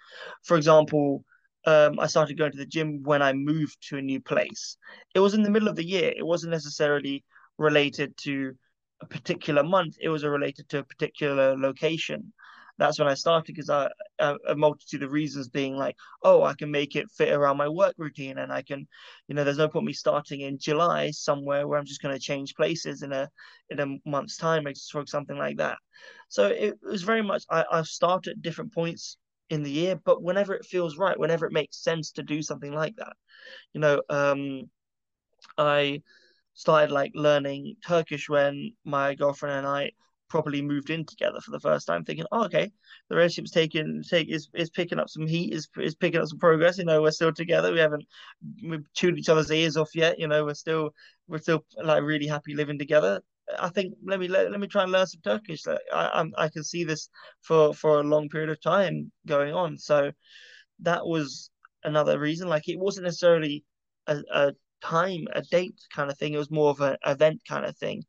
For 0.42 0.56
example, 0.56 1.24
um, 1.66 2.00
I 2.00 2.08
started 2.08 2.36
going 2.36 2.50
to 2.50 2.58
the 2.58 2.66
gym 2.66 3.04
when 3.04 3.22
I 3.22 3.32
moved 3.32 3.78
to 3.88 3.98
a 3.98 4.02
new 4.02 4.20
place. 4.20 4.76
It 5.14 5.20
was 5.20 5.34
in 5.34 5.44
the 5.44 5.50
middle 5.50 5.68
of 5.68 5.76
the 5.76 5.86
year. 5.86 6.12
It 6.16 6.26
wasn't 6.26 6.50
necessarily 6.50 7.24
related 7.58 8.16
to 8.18 8.56
a 9.00 9.06
particular 9.06 9.62
month, 9.62 9.96
it 10.00 10.08
was 10.08 10.24
related 10.24 10.68
to 10.70 10.78
a 10.78 10.84
particular 10.84 11.56
location. 11.56 12.32
That's 12.78 12.98
when 12.98 13.08
I 13.08 13.14
started 13.14 13.46
because 13.46 13.70
I 13.70 13.88
a, 14.18 14.54
multitude 14.54 15.02
of 15.02 15.10
reasons 15.10 15.48
being 15.48 15.76
like, 15.76 15.96
oh, 16.22 16.42
I 16.42 16.54
can 16.54 16.70
make 16.70 16.94
it 16.94 17.10
fit 17.10 17.32
around 17.32 17.56
my 17.56 17.68
work 17.68 17.94
routine, 17.96 18.38
and 18.38 18.52
I 18.52 18.62
can, 18.62 18.86
you 19.28 19.34
know, 19.34 19.44
there's 19.44 19.56
no 19.56 19.68
point 19.68 19.86
me 19.86 19.92
starting 19.94 20.42
in 20.42 20.58
July 20.58 21.10
somewhere 21.10 21.66
where 21.66 21.78
I'm 21.78 21.86
just 21.86 22.02
going 22.02 22.14
to 22.14 22.20
change 22.20 22.54
places 22.54 23.02
in 23.02 23.12
a 23.12 23.30
in 23.70 23.80
a 23.80 24.08
month's 24.08 24.36
time, 24.36 24.66
or 24.66 25.06
something 25.06 25.38
like 25.38 25.56
that. 25.56 25.78
So 26.28 26.48
it 26.48 26.78
was 26.82 27.02
very 27.02 27.22
much 27.22 27.44
I 27.50 27.64
I 27.72 27.82
start 27.82 28.26
at 28.26 28.42
different 28.42 28.74
points 28.74 29.16
in 29.48 29.62
the 29.62 29.70
year, 29.70 29.96
but 30.04 30.22
whenever 30.22 30.54
it 30.54 30.66
feels 30.66 30.98
right, 30.98 31.18
whenever 31.18 31.46
it 31.46 31.52
makes 31.52 31.82
sense 31.82 32.12
to 32.12 32.22
do 32.22 32.42
something 32.42 32.72
like 32.72 32.96
that, 32.96 33.14
you 33.72 33.80
know, 33.80 34.02
um, 34.10 34.68
I 35.56 36.02
started 36.56 36.90
like 36.90 37.12
learning 37.14 37.76
Turkish 37.86 38.28
when 38.28 38.72
my 38.84 39.14
girlfriend 39.14 39.58
and 39.58 39.66
I 39.66 39.92
properly 40.28 40.62
moved 40.62 40.90
in 40.90 41.04
together 41.04 41.40
for 41.40 41.50
the 41.52 41.60
first 41.60 41.86
time, 41.86 42.04
thinking, 42.04 42.24
oh, 42.32 42.44
okay, 42.44 42.72
the 43.08 43.14
relationship's 43.14 43.52
taking 43.52 44.02
take 44.08 44.28
is 44.28 44.48
is 44.54 44.70
picking 44.70 44.98
up 44.98 45.08
some 45.08 45.26
heat, 45.26 45.52
is 45.52 45.68
is 45.78 45.94
picking 45.94 46.20
up 46.20 46.26
some 46.26 46.38
progress. 46.38 46.78
You 46.78 46.84
know, 46.84 47.02
we're 47.02 47.10
still 47.12 47.32
together. 47.32 47.72
We 47.72 47.78
haven't 47.78 48.04
we've 48.68 48.92
chewed 48.94 49.18
each 49.18 49.28
other's 49.28 49.50
ears 49.52 49.76
off 49.76 49.94
yet. 49.94 50.18
You 50.18 50.28
know, 50.28 50.44
we're 50.44 50.54
still 50.54 50.90
we're 51.28 51.38
still 51.38 51.64
like 51.82 52.02
really 52.02 52.26
happy 52.26 52.54
living 52.54 52.78
together. 52.78 53.20
I 53.60 53.68
think 53.68 53.94
let 54.04 54.18
me 54.18 54.26
let, 54.26 54.50
let 54.50 54.58
me 54.58 54.66
try 54.66 54.82
and 54.82 54.92
learn 54.92 55.06
some 55.06 55.20
Turkish. 55.22 55.62
I 55.66 55.76
I, 55.92 56.24
I 56.38 56.48
can 56.48 56.64
see 56.64 56.84
this 56.84 57.08
for 57.42 57.74
for 57.74 58.00
a 58.00 58.04
long 58.04 58.28
period 58.28 58.50
of 58.50 58.60
time 58.60 59.12
going 59.26 59.54
on. 59.54 59.78
So 59.78 60.10
that 60.80 61.06
was 61.06 61.50
another 61.84 62.18
reason. 62.18 62.48
Like 62.48 62.68
it 62.68 62.78
wasn't 62.78 63.04
necessarily 63.04 63.64
a, 64.06 64.22
a 64.32 64.52
time, 64.86 65.26
a 65.32 65.42
date 65.42 65.78
kind 65.94 66.10
of 66.10 66.18
thing. 66.18 66.34
It 66.34 66.38
was 66.38 66.50
more 66.50 66.70
of 66.70 66.80
an 66.80 66.96
event 67.04 67.40
kind 67.48 67.64
of 67.64 67.76
thing. 67.76 68.04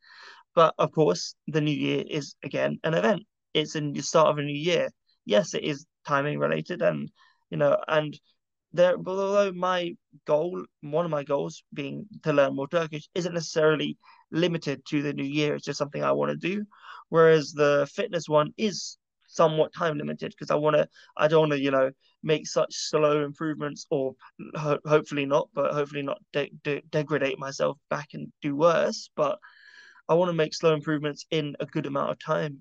But 0.55 0.73
of 0.77 0.91
course, 0.91 1.35
the 1.47 1.61
new 1.61 1.71
year 1.87 2.03
is 2.07 2.35
again 2.43 2.79
an 2.83 2.93
event. 2.93 3.23
It's 3.53 3.75
in 3.75 3.93
the 3.93 4.01
start 4.01 4.29
of 4.29 4.37
a 4.37 4.43
new 4.43 4.57
year. 4.71 4.89
Yes, 5.25 5.53
it 5.53 5.63
is 5.63 5.85
timing 6.07 6.39
related, 6.39 6.81
and 6.81 7.11
you 7.49 7.57
know, 7.57 7.77
and 7.87 8.19
there. 8.73 8.95
Although 8.95 9.51
my 9.53 9.95
goal, 10.25 10.65
one 10.81 11.05
of 11.05 11.11
my 11.11 11.23
goals, 11.23 11.63
being 11.73 12.05
to 12.23 12.33
learn 12.33 12.55
more 12.55 12.67
Turkish, 12.67 13.09
isn't 13.15 13.33
necessarily 13.33 13.97
limited 14.31 14.85
to 14.87 15.01
the 15.01 15.13
new 15.13 15.23
year. 15.23 15.55
It's 15.55 15.65
just 15.65 15.79
something 15.79 16.03
I 16.03 16.11
want 16.11 16.31
to 16.31 16.37
do. 16.49 16.65
Whereas 17.09 17.53
the 17.53 17.87
fitness 17.93 18.27
one 18.27 18.53
is 18.57 18.97
somewhat 19.27 19.73
time 19.73 19.97
limited 19.97 20.31
because 20.31 20.51
I 20.51 20.55
want 20.55 20.75
to 20.77 20.87
I 21.17 21.27
don't 21.27 21.49
want 21.49 21.51
to 21.53 21.59
you 21.59 21.71
know 21.71 21.91
make 22.27 22.45
such 22.45 22.73
slow 22.75 23.23
improvements 23.23 23.85
or 23.89 24.13
ho- 24.55 24.79
hopefully 24.85 25.25
not 25.25 25.47
but 25.53 25.73
hopefully 25.73 26.01
not 26.01 26.19
de- 26.33 26.51
de- 26.63 26.83
degrade 26.91 27.39
myself 27.39 27.77
back 27.89 28.09
and 28.13 28.31
do 28.41 28.55
worse 28.55 29.09
but 29.15 29.39
I 30.09 30.13
want 30.13 30.29
to 30.29 30.33
make 30.41 30.53
slow 30.53 30.73
improvements 30.73 31.25
in 31.31 31.55
a 31.59 31.65
good 31.65 31.85
amount 31.85 32.11
of 32.11 32.19
time 32.19 32.59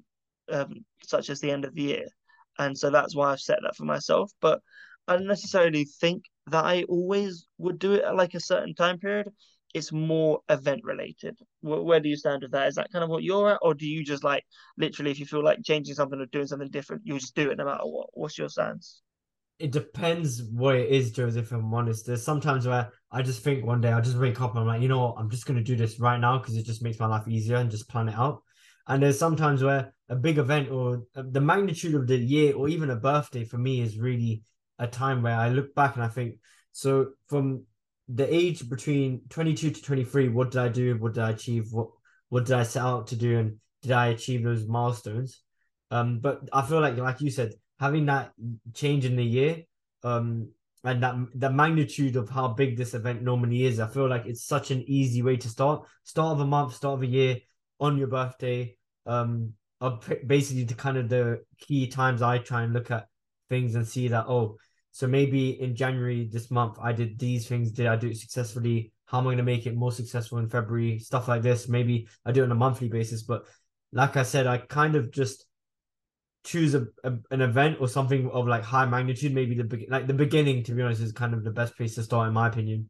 um, 0.50 0.84
such 1.02 1.30
as 1.30 1.40
the 1.40 1.50
end 1.50 1.64
of 1.64 1.74
the 1.74 1.82
year 1.82 2.06
and 2.58 2.78
so 2.78 2.90
that's 2.90 3.14
why 3.14 3.32
I've 3.32 3.40
set 3.40 3.58
that 3.62 3.76
for 3.76 3.84
myself 3.84 4.30
but 4.40 4.60
I 5.08 5.16
don't 5.16 5.26
necessarily 5.26 5.84
think 5.84 6.22
that 6.46 6.64
I 6.64 6.84
always 6.84 7.46
would 7.58 7.78
do 7.78 7.94
it 7.94 8.04
at 8.04 8.16
like 8.16 8.34
a 8.34 8.40
certain 8.40 8.74
time 8.74 8.98
period 8.98 9.32
it's 9.76 9.92
more 9.92 10.40
event 10.48 10.80
related. 10.84 11.36
Where, 11.60 11.82
where, 11.82 12.00
do 12.00 12.08
you 12.08 12.16
stand 12.16 12.42
with 12.42 12.52
that? 12.52 12.68
Is 12.68 12.76
that 12.76 12.90
kind 12.90 13.04
of 13.04 13.10
what 13.10 13.22
you're 13.22 13.50
at, 13.50 13.58
or 13.60 13.74
do 13.74 13.86
you 13.86 14.02
just 14.02 14.24
like 14.24 14.42
literally, 14.78 15.10
if 15.10 15.20
you 15.20 15.26
feel 15.26 15.44
like 15.44 15.62
changing 15.62 15.94
something 15.94 16.18
or 16.18 16.24
doing 16.26 16.46
something 16.46 16.70
different, 16.70 17.02
you 17.04 17.18
just 17.18 17.34
do 17.34 17.50
it 17.50 17.58
no 17.58 17.66
matter 17.66 17.84
what? 17.84 18.08
What's 18.14 18.38
your 18.38 18.48
stance? 18.48 19.02
It 19.58 19.72
depends 19.72 20.42
what 20.42 20.76
it 20.76 20.90
is, 20.90 21.12
Joseph. 21.12 21.50
I'm 21.50 21.72
honest, 21.72 22.06
there's 22.06 22.22
sometimes 22.22 22.66
where 22.66 22.90
I 23.10 23.22
just 23.22 23.42
think 23.42 23.64
one 23.64 23.80
day 23.80 23.90
I'll 23.90 24.02
just 24.02 24.18
wake 24.18 24.40
up 24.40 24.50
and 24.50 24.60
I'm 24.60 24.66
like, 24.66 24.82
you 24.82 24.88
know 24.88 24.98
what, 24.98 25.14
I'm 25.18 25.30
just 25.30 25.46
gonna 25.46 25.62
do 25.62 25.76
this 25.76 25.98
right 25.98 26.20
now 26.20 26.38
because 26.38 26.56
it 26.56 26.66
just 26.66 26.82
makes 26.82 26.98
my 26.98 27.06
life 27.06 27.26
easier 27.26 27.56
and 27.56 27.70
just 27.70 27.88
plan 27.88 28.08
it 28.08 28.14
out. 28.14 28.42
And 28.86 29.02
there's 29.02 29.18
sometimes 29.18 29.62
where 29.62 29.94
a 30.10 30.16
big 30.16 30.36
event 30.38 30.70
or 30.70 31.04
uh, 31.16 31.22
the 31.30 31.40
magnitude 31.40 31.94
of 31.94 32.06
the 32.06 32.16
year 32.16 32.54
or 32.54 32.68
even 32.68 32.90
a 32.90 32.96
birthday 32.96 33.44
for 33.44 33.56
me 33.56 33.80
is 33.80 33.98
really 33.98 34.42
a 34.78 34.86
time 34.86 35.22
where 35.22 35.34
I 35.36 35.48
look 35.48 35.74
back 35.74 35.94
and 35.94 36.04
I 36.04 36.08
think 36.08 36.36
so 36.72 37.12
from 37.28 37.64
the 38.08 38.32
age 38.32 38.68
between 38.68 39.22
22 39.30 39.70
to 39.70 39.82
23 39.82 40.28
what 40.28 40.50
did 40.50 40.60
i 40.60 40.68
do? 40.68 40.96
What 40.98 41.14
did 41.14 41.24
i 41.24 41.30
achieve? 41.30 41.72
What 41.72 41.88
what 42.28 42.44
did 42.44 42.56
i 42.56 42.62
set 42.62 42.82
out 42.82 43.06
to 43.08 43.16
do? 43.16 43.38
And 43.38 43.56
did 43.82 43.92
i 43.92 44.08
achieve 44.08 44.44
those 44.44 44.66
milestones? 44.66 45.40
Um 45.90 46.20
but 46.20 46.42
i 46.52 46.62
feel 46.62 46.80
like 46.80 46.96
like 46.98 47.20
you 47.20 47.30
said 47.30 47.54
having 47.78 48.06
that 48.06 48.32
change 48.74 49.04
in 49.04 49.16
the 49.16 49.24
year 49.24 49.62
um 50.02 50.48
and 50.84 51.02
that 51.02 51.14
the 51.34 51.50
magnitude 51.50 52.16
of 52.16 52.28
how 52.28 52.48
big 52.48 52.76
this 52.76 52.94
event 52.94 53.22
normally 53.22 53.64
is 53.64 53.80
i 53.80 53.86
feel 53.86 54.08
like 54.08 54.26
it's 54.26 54.44
such 54.44 54.70
an 54.70 54.84
easy 54.86 55.22
way 55.22 55.36
to 55.36 55.48
start 55.48 55.86
start 56.04 56.32
of 56.32 56.40
a 56.40 56.46
month 56.46 56.74
start 56.74 56.94
of 56.94 57.02
a 57.02 57.06
year 57.06 57.36
on 57.80 57.96
your 57.96 58.08
birthday 58.08 58.74
um 59.06 59.52
are 59.80 60.00
basically 60.26 60.64
the 60.64 60.74
kind 60.74 60.96
of 60.96 61.08
the 61.08 61.42
key 61.58 61.86
times 61.86 62.22
i 62.22 62.38
try 62.38 62.62
and 62.62 62.72
look 62.72 62.90
at 62.90 63.06
things 63.48 63.74
and 63.74 63.86
see 63.86 64.08
that 64.08 64.26
oh 64.26 64.56
so 64.96 65.06
maybe 65.06 65.60
in 65.60 65.76
January 65.76 66.26
this 66.26 66.50
month, 66.50 66.78
I 66.80 66.94
did 66.94 67.18
these 67.18 67.46
things. 67.46 67.70
Did 67.70 67.86
I 67.86 67.96
do 67.96 68.08
it 68.08 68.16
successfully? 68.16 68.94
How 69.04 69.18
am 69.18 69.24
I 69.24 69.26
going 69.26 69.36
to 69.36 69.42
make 69.42 69.66
it 69.66 69.76
more 69.76 69.92
successful 69.92 70.38
in 70.38 70.48
February? 70.48 70.98
Stuff 71.00 71.28
like 71.28 71.42
this. 71.42 71.68
Maybe 71.68 72.08
I 72.24 72.32
do 72.32 72.40
it 72.40 72.46
on 72.46 72.52
a 72.52 72.54
monthly 72.54 72.88
basis. 72.88 73.22
But 73.22 73.42
like 73.92 74.16
I 74.16 74.22
said, 74.22 74.46
I 74.46 74.56
kind 74.56 74.96
of 74.96 75.10
just 75.10 75.44
choose 76.46 76.74
a, 76.74 76.86
a, 77.04 77.12
an 77.30 77.40
event 77.40 77.78
or 77.80 77.88
something 77.88 78.30
of 78.30 78.46
like 78.46 78.62
high 78.62 78.86
magnitude. 78.86 79.34
Maybe 79.34 79.54
the 79.56 79.86
like 79.88 80.06
the 80.06 80.14
beginning, 80.14 80.62
to 80.64 80.72
be 80.72 80.82
honest, 80.82 81.02
is 81.02 81.12
kind 81.12 81.34
of 81.34 81.44
the 81.44 81.50
best 81.50 81.76
place 81.76 81.96
to 81.96 82.02
start, 82.02 82.28
in 82.28 82.34
my 82.34 82.48
opinion. 82.48 82.88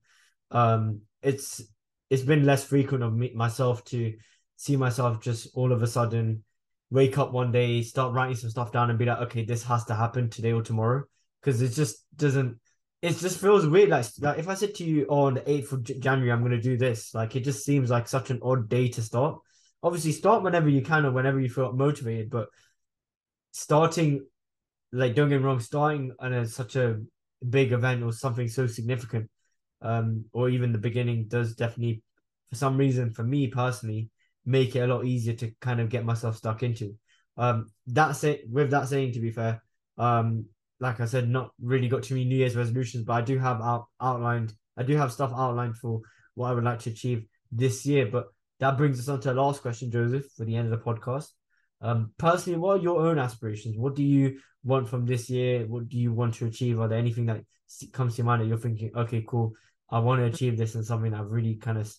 Um, 0.50 1.00
it's 1.22 1.62
it's 2.10 2.22
been 2.22 2.44
less 2.44 2.64
frequent 2.64 3.02
of 3.02 3.14
me 3.14 3.32
myself 3.34 3.84
to 3.86 4.14
see 4.56 4.76
myself 4.76 5.20
just 5.20 5.48
all 5.54 5.72
of 5.72 5.82
a 5.82 5.86
sudden 5.86 6.44
wake 6.90 7.18
up 7.18 7.32
one 7.32 7.50
day, 7.50 7.82
start 7.82 8.14
writing 8.14 8.36
some 8.36 8.50
stuff 8.50 8.72
down, 8.72 8.90
and 8.90 8.98
be 8.98 9.06
like, 9.06 9.18
okay, 9.18 9.44
this 9.44 9.64
has 9.64 9.84
to 9.86 9.94
happen 9.94 10.30
today 10.30 10.52
or 10.52 10.62
tomorrow 10.62 11.02
because 11.40 11.62
it 11.62 11.70
just 11.70 12.04
doesn't. 12.16 12.58
It 13.02 13.16
just 13.18 13.40
feels 13.40 13.66
weird. 13.66 13.90
Like, 13.90 14.06
like 14.20 14.38
if 14.38 14.48
I 14.48 14.54
said 14.54 14.74
to 14.76 14.84
you 14.84 15.06
on 15.06 15.34
the 15.34 15.50
eighth 15.50 15.72
of 15.72 15.82
January, 15.82 16.30
I'm 16.30 16.42
gonna 16.42 16.60
do 16.60 16.76
this. 16.76 17.14
Like 17.14 17.36
it 17.36 17.44
just 17.44 17.64
seems 17.64 17.90
like 17.90 18.06
such 18.06 18.30
an 18.30 18.40
odd 18.42 18.68
day 18.68 18.88
to 18.88 19.02
start. 19.02 19.38
Obviously, 19.82 20.12
start 20.12 20.42
whenever 20.42 20.68
you 20.68 20.82
can 20.82 21.06
or 21.06 21.12
whenever 21.12 21.40
you 21.40 21.48
feel 21.48 21.72
motivated. 21.72 22.30
But 22.30 22.48
starting, 23.56 24.26
like, 24.92 25.14
don't 25.14 25.30
get 25.30 25.38
me 25.38 25.44
wrong, 25.46 25.60
starting 25.60 26.12
on 26.18 26.34
a, 26.34 26.46
such 26.46 26.76
a 26.76 27.00
big 27.48 27.72
event 27.72 28.02
or 28.02 28.12
something 28.12 28.48
so 28.48 28.66
significant, 28.66 29.30
um, 29.80 30.26
or 30.34 30.50
even 30.50 30.72
the 30.72 30.78
beginning 30.78 31.26
does 31.26 31.54
definitely, 31.54 32.02
for 32.50 32.56
some 32.56 32.76
reason, 32.76 33.14
for 33.14 33.22
me 33.22 33.48
personally, 33.48 34.10
make 34.44 34.76
it 34.76 34.80
a 34.80 34.86
lot 34.86 35.06
easier 35.06 35.32
to 35.32 35.50
kind 35.62 35.80
of 35.80 35.88
get 35.88 36.04
myself 36.04 36.36
stuck 36.36 36.62
into. 36.62 36.94
Um, 37.38 37.68
that's 37.86 38.24
it. 38.24 38.42
With 38.46 38.70
that 38.72 38.88
saying, 38.88 39.12
to 39.12 39.20
be 39.20 39.30
fair, 39.30 39.62
um, 39.96 40.44
like 40.78 41.00
I 41.00 41.06
said, 41.06 41.26
not 41.26 41.52
really 41.58 41.88
got 41.88 42.02
too 42.02 42.14
many 42.14 42.26
New 42.26 42.36
Year's 42.36 42.56
resolutions, 42.56 43.04
but 43.04 43.14
I 43.14 43.22
do 43.22 43.38
have 43.38 43.62
out, 43.62 43.86
outlined, 44.02 44.52
I 44.76 44.82
do 44.82 44.96
have 44.96 45.12
stuff 45.12 45.32
outlined 45.34 45.78
for 45.78 46.02
what 46.34 46.50
I 46.50 46.52
would 46.52 46.64
like 46.64 46.80
to 46.80 46.90
achieve 46.90 47.24
this 47.50 47.86
year. 47.86 48.04
But 48.04 48.26
that 48.60 48.76
brings 48.76 48.98
us 48.98 49.08
on 49.08 49.20
to 49.20 49.28
the 49.28 49.40
last 49.40 49.62
question, 49.62 49.90
Joseph, 49.90 50.26
for 50.36 50.44
the 50.44 50.56
end 50.56 50.70
of 50.70 50.78
the 50.78 50.84
podcast. 50.84 51.28
Um, 51.80 52.12
personally, 52.18 52.58
what 52.58 52.78
are 52.78 52.82
your 52.82 53.00
own 53.00 53.18
aspirations? 53.18 53.76
What 53.76 53.94
do 53.94 54.02
you 54.02 54.38
want 54.64 54.88
from 54.88 55.06
this 55.06 55.28
year? 55.28 55.66
What 55.66 55.88
do 55.88 55.98
you 55.98 56.12
want 56.12 56.34
to 56.34 56.46
achieve? 56.46 56.80
Are 56.80 56.88
there 56.88 56.98
anything 56.98 57.26
that 57.26 57.42
comes 57.92 58.14
to 58.14 58.18
your 58.18 58.26
mind 58.26 58.42
that 58.42 58.46
you're 58.46 58.58
thinking, 58.58 58.90
okay, 58.96 59.24
cool, 59.26 59.52
I 59.90 59.98
want 59.98 60.20
to 60.20 60.26
achieve 60.26 60.56
this 60.56 60.74
and 60.74 60.84
something 60.84 61.12
that 61.12 61.24
really 61.26 61.56
kind 61.56 61.78
of, 61.78 61.92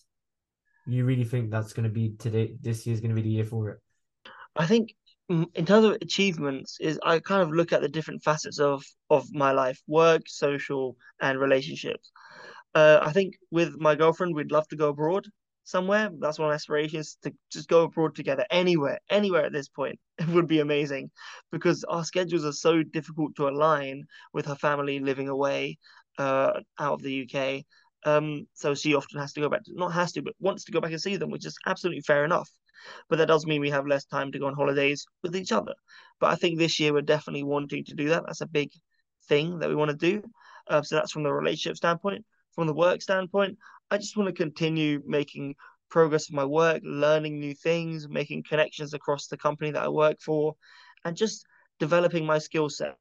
you 0.86 1.04
really 1.04 1.24
think 1.24 1.50
that's 1.50 1.72
going 1.72 1.84
to 1.84 1.92
be 1.92 2.16
today, 2.18 2.56
this 2.60 2.86
year's 2.86 3.00
going 3.00 3.14
to 3.14 3.20
be 3.20 3.22
the 3.22 3.34
year 3.34 3.44
for 3.44 3.70
it? 3.70 3.78
I 4.56 4.66
think 4.66 4.90
in 5.28 5.66
terms 5.66 5.84
of 5.84 5.98
achievements 6.00 6.78
is 6.80 6.98
I 7.04 7.18
kind 7.18 7.42
of 7.42 7.52
look 7.52 7.72
at 7.72 7.82
the 7.82 7.88
different 7.88 8.22
facets 8.22 8.58
of 8.58 8.82
of 9.10 9.26
my 9.32 9.52
life 9.52 9.78
work 9.86 10.22
social 10.26 10.96
and 11.20 11.38
relationships 11.38 12.10
uh, 12.74 12.98
I 13.02 13.12
think 13.12 13.34
with 13.50 13.78
my 13.78 13.94
girlfriend 13.94 14.34
we'd 14.34 14.52
love 14.52 14.66
to 14.68 14.76
go 14.76 14.88
abroad 14.88 15.26
somewhere 15.68 16.10
that's 16.18 16.38
one 16.38 16.48
of 16.48 16.54
aspirations 16.54 17.18
to 17.22 17.32
just 17.52 17.68
go 17.68 17.82
abroad 17.82 18.14
together 18.14 18.44
anywhere 18.50 18.98
anywhere 19.10 19.44
at 19.44 19.52
this 19.52 19.68
point 19.68 19.98
it 20.18 20.28
would 20.28 20.48
be 20.48 20.60
amazing 20.60 21.10
because 21.52 21.84
our 21.84 22.04
schedules 22.04 22.44
are 22.44 22.52
so 22.52 22.82
difficult 22.82 23.34
to 23.36 23.48
align 23.48 24.04
with 24.32 24.46
her 24.46 24.56
family 24.56 24.98
living 24.98 25.28
away 25.28 25.76
uh, 26.18 26.52
out 26.78 26.94
of 26.94 27.02
the 27.02 27.28
UK 27.28 27.62
um, 28.04 28.46
so 28.54 28.74
she 28.74 28.94
often 28.94 29.20
has 29.20 29.32
to 29.32 29.40
go 29.40 29.48
back 29.48 29.62
to, 29.64 29.72
not 29.74 29.92
has 29.92 30.12
to 30.12 30.22
but 30.22 30.34
wants 30.40 30.64
to 30.64 30.72
go 30.72 30.80
back 30.80 30.92
and 30.92 31.00
see 31.00 31.16
them 31.16 31.30
which 31.30 31.46
is 31.46 31.56
absolutely 31.66 32.00
fair 32.02 32.24
enough 32.24 32.50
but 33.08 33.18
that 33.18 33.26
does 33.28 33.46
mean 33.46 33.60
we 33.60 33.70
have 33.70 33.86
less 33.86 34.04
time 34.04 34.32
to 34.32 34.38
go 34.38 34.46
on 34.46 34.54
holidays 34.54 35.06
with 35.22 35.36
each 35.36 35.52
other. 35.52 35.74
But 36.20 36.30
I 36.30 36.36
think 36.36 36.58
this 36.58 36.78
year 36.78 36.92
we're 36.92 37.02
definitely 37.02 37.44
wanting 37.44 37.84
to 37.84 37.94
do 37.94 38.08
that. 38.10 38.24
That's 38.26 38.40
a 38.40 38.46
big 38.46 38.70
thing 39.28 39.58
that 39.58 39.68
we 39.68 39.74
want 39.74 39.90
to 39.90 39.96
do. 39.96 40.22
Uh, 40.68 40.82
so 40.82 40.96
that's 40.96 41.12
from 41.12 41.22
the 41.22 41.32
relationship 41.32 41.76
standpoint. 41.76 42.24
From 42.58 42.66
the 42.66 42.74
work 42.74 43.00
standpoint, 43.00 43.56
I 43.88 43.98
just 43.98 44.16
want 44.16 44.26
to 44.26 44.32
continue 44.32 45.00
making 45.06 45.54
progress 45.90 46.28
in 46.28 46.34
my 46.34 46.44
work, 46.44 46.82
learning 46.82 47.38
new 47.38 47.54
things, 47.54 48.08
making 48.08 48.42
connections 48.42 48.94
across 48.94 49.28
the 49.28 49.36
company 49.36 49.70
that 49.70 49.84
I 49.84 49.88
work 49.88 50.20
for, 50.20 50.56
and 51.04 51.16
just 51.16 51.46
developing 51.78 52.26
my 52.26 52.38
skill 52.38 52.68
set. 52.68 52.96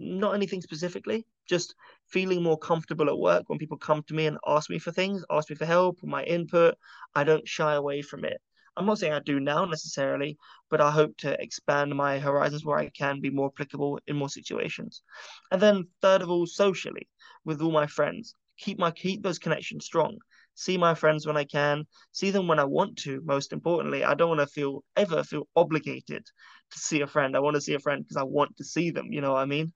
Not 0.00 0.34
anything 0.34 0.62
specifically, 0.62 1.26
just 1.46 1.74
feeling 2.08 2.42
more 2.42 2.56
comfortable 2.56 3.10
at 3.10 3.18
work 3.18 3.50
when 3.50 3.58
people 3.58 3.76
come 3.76 4.02
to 4.04 4.14
me 4.14 4.24
and 4.24 4.38
ask 4.46 4.70
me 4.70 4.78
for 4.78 4.92
things, 4.92 5.22
ask 5.30 5.50
me 5.50 5.56
for 5.56 5.66
help, 5.66 5.98
my 6.02 6.24
input. 6.24 6.74
I 7.14 7.24
don't 7.24 7.46
shy 7.46 7.74
away 7.74 8.00
from 8.00 8.24
it. 8.24 8.40
I'm 8.78 8.86
not 8.86 8.98
saying 8.98 9.12
I 9.12 9.20
do 9.20 9.40
now 9.40 9.66
necessarily, 9.66 10.38
but 10.70 10.80
I 10.80 10.90
hope 10.90 11.18
to 11.18 11.38
expand 11.38 11.94
my 11.94 12.18
horizons 12.18 12.64
where 12.64 12.78
I 12.78 12.88
can 12.88 13.20
be 13.20 13.28
more 13.28 13.50
applicable 13.54 14.00
in 14.06 14.16
more 14.16 14.30
situations. 14.30 15.02
And 15.50 15.60
then 15.60 15.88
third 16.00 16.22
of 16.22 16.30
all, 16.30 16.46
socially, 16.46 17.10
with 17.44 17.60
all 17.60 17.72
my 17.72 17.86
friends, 17.86 18.34
keep 18.58 18.78
my 18.78 18.90
keep 18.90 19.22
those 19.22 19.38
connections 19.38 19.84
strong. 19.84 20.18
See 20.54 20.76
my 20.76 20.94
friends 20.94 21.26
when 21.26 21.36
I 21.36 21.44
can, 21.44 21.84
see 22.12 22.30
them 22.30 22.46
when 22.46 22.58
I 22.58 22.64
want 22.64 22.98
to. 22.98 23.22
Most 23.24 23.52
importantly, 23.52 24.04
I 24.04 24.14
don't 24.14 24.28
want 24.28 24.40
to 24.40 24.46
feel 24.46 24.84
ever 24.96 25.24
feel 25.24 25.48
obligated 25.56 26.24
to 26.72 26.78
see 26.78 27.00
a 27.00 27.06
friend. 27.06 27.36
I 27.36 27.40
want 27.40 27.54
to 27.54 27.60
see 27.60 27.74
a 27.74 27.80
friend 27.80 28.02
because 28.02 28.18
I 28.18 28.24
want 28.24 28.56
to 28.58 28.64
see 28.64 28.90
them. 28.90 29.06
You 29.10 29.20
know 29.20 29.32
what 29.32 29.40
I 29.40 29.46
mean? 29.46 29.72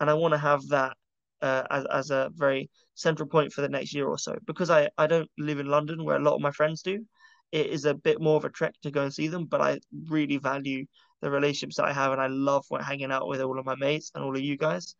And 0.00 0.10
I 0.10 0.14
want 0.14 0.32
to 0.32 0.38
have 0.38 0.66
that 0.68 0.96
uh, 1.40 1.64
as 1.70 1.84
as 1.86 2.10
a 2.10 2.30
very 2.34 2.70
central 2.94 3.28
point 3.28 3.52
for 3.52 3.62
the 3.62 3.68
next 3.68 3.94
year 3.94 4.06
or 4.08 4.18
so 4.18 4.36
because 4.46 4.70
I 4.70 4.88
I 4.98 5.06
don't 5.06 5.30
live 5.38 5.60
in 5.60 5.66
London 5.66 6.04
where 6.04 6.16
a 6.16 6.22
lot 6.22 6.34
of 6.34 6.40
my 6.40 6.50
friends 6.50 6.82
do 6.82 7.04
it 7.52 7.66
is 7.66 7.84
a 7.84 7.94
bit 7.94 8.20
more 8.20 8.36
of 8.36 8.44
a 8.44 8.50
trek 8.50 8.74
to 8.82 8.90
go 8.90 9.02
and 9.02 9.14
see 9.14 9.28
them, 9.28 9.46
but 9.46 9.60
I 9.60 9.80
really 10.08 10.36
value 10.36 10.86
the 11.20 11.30
relationships 11.30 11.76
that 11.76 11.86
I 11.86 11.92
have, 11.92 12.12
and 12.12 12.20
I 12.20 12.26
love 12.28 12.64
when 12.68 12.82
hanging 12.82 13.10
out 13.10 13.28
with 13.28 13.40
all 13.40 13.58
of 13.58 13.66
my 13.66 13.74
mates 13.76 14.10
and 14.14 14.22
all 14.22 14.36
of 14.36 14.42
you 14.42 14.56
guys. 14.56 14.94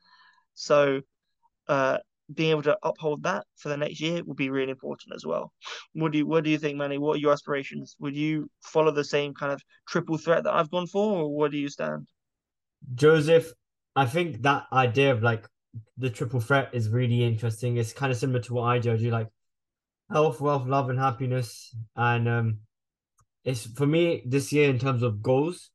So, 0.55 1.03
uh, 1.69 1.99
being 2.35 2.51
able 2.51 2.63
to 2.63 2.79
uphold 2.83 3.23
that 3.23 3.47
for 3.57 3.69
the 3.69 3.77
next 3.77 4.01
year 4.01 4.23
will 4.25 4.35
be 4.35 4.51
really 4.51 4.71
important 4.71 5.15
as 5.15 5.25
well. 5.25 5.53
What 5.95 6.13
do 6.13 6.19
you 6.19 6.27
What 6.27 6.45
do 6.45 6.51
you 6.51 6.59
think, 6.59 6.77
Manny? 6.77 6.99
What 6.99 7.17
are 7.17 7.21
your 7.21 7.33
aspirations? 7.33 7.97
Would 8.01 8.17
you 8.17 8.51
follow 8.63 8.91
the 8.91 9.05
same 9.05 9.35
kind 9.35 9.53
of 9.53 9.63
triple 9.89 10.19
threat 10.19 10.45
that 10.45 10.55
I've 10.55 10.71
gone 10.71 10.87
for, 10.87 11.23
or 11.23 11.37
where 11.37 11.49
do 11.49 11.57
you 11.57 11.69
stand? 11.69 12.09
Joseph, 12.95 13.53
I 13.97 14.07
think 14.07 14.43
that 14.43 14.67
idea 14.73 15.13
of 15.13 15.23
like 15.23 15.47
the 15.97 16.11
triple 16.11 16.41
threat 16.41 16.71
is 16.73 16.89
really 16.89 17.25
interesting. 17.25 17.77
It's 17.77 17.93
kind 17.93 18.13
of 18.13 18.19
similar 18.19 18.41
to 18.41 18.55
what 18.55 18.65
I 18.65 18.79
do. 18.79 18.93
I 18.93 18.97
do 18.97 19.11
like 19.11 19.29
health, 20.11 20.41
wealth, 20.41 20.67
love, 20.67 20.91
and 20.91 20.99
happiness. 20.99 21.75
And 21.97 22.29
um, 22.29 22.59
it's 23.45 23.67
for 23.67 23.87
me 23.87 24.23
this 24.27 24.53
year 24.53 24.71
in 24.71 24.79
terms 24.79 25.03
of 25.03 25.23
goals. 25.23 25.71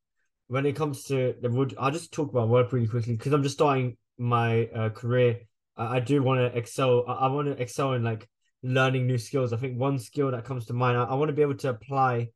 When 0.48 0.66
it 0.66 0.76
comes 0.76 1.04
to 1.04 1.34
the 1.40 1.48
wood, 1.48 1.74
I'll 1.78 1.90
just 1.90 2.12
talk 2.12 2.30
about 2.30 2.50
work 2.50 2.72
really 2.72 2.86
quickly 2.86 3.16
because 3.16 3.32
I'm 3.32 3.42
just 3.42 3.54
starting 3.54 3.96
my 4.18 4.66
uh, 4.66 4.90
career. 4.90 5.40
I, 5.76 6.00
do 6.00 6.22
want 6.22 6.40
to 6.40 6.58
excel. 6.58 7.04
I, 7.06 7.12
I 7.12 7.26
want 7.28 7.48
to 7.48 7.62
excel 7.62 7.92
in 7.94 8.02
like 8.02 8.28
learning 8.62 9.06
new 9.06 9.18
skills. 9.18 9.52
I 9.52 9.56
think 9.56 9.78
one 9.78 9.98
skill 9.98 10.30
that 10.30 10.44
comes 10.44 10.66
to 10.66 10.72
mind, 10.72 10.96
I, 10.96 11.04
I 11.04 11.14
want 11.14 11.28
to 11.28 11.34
be 11.34 11.42
able 11.42 11.56
to 11.56 11.70
apply 11.70 12.30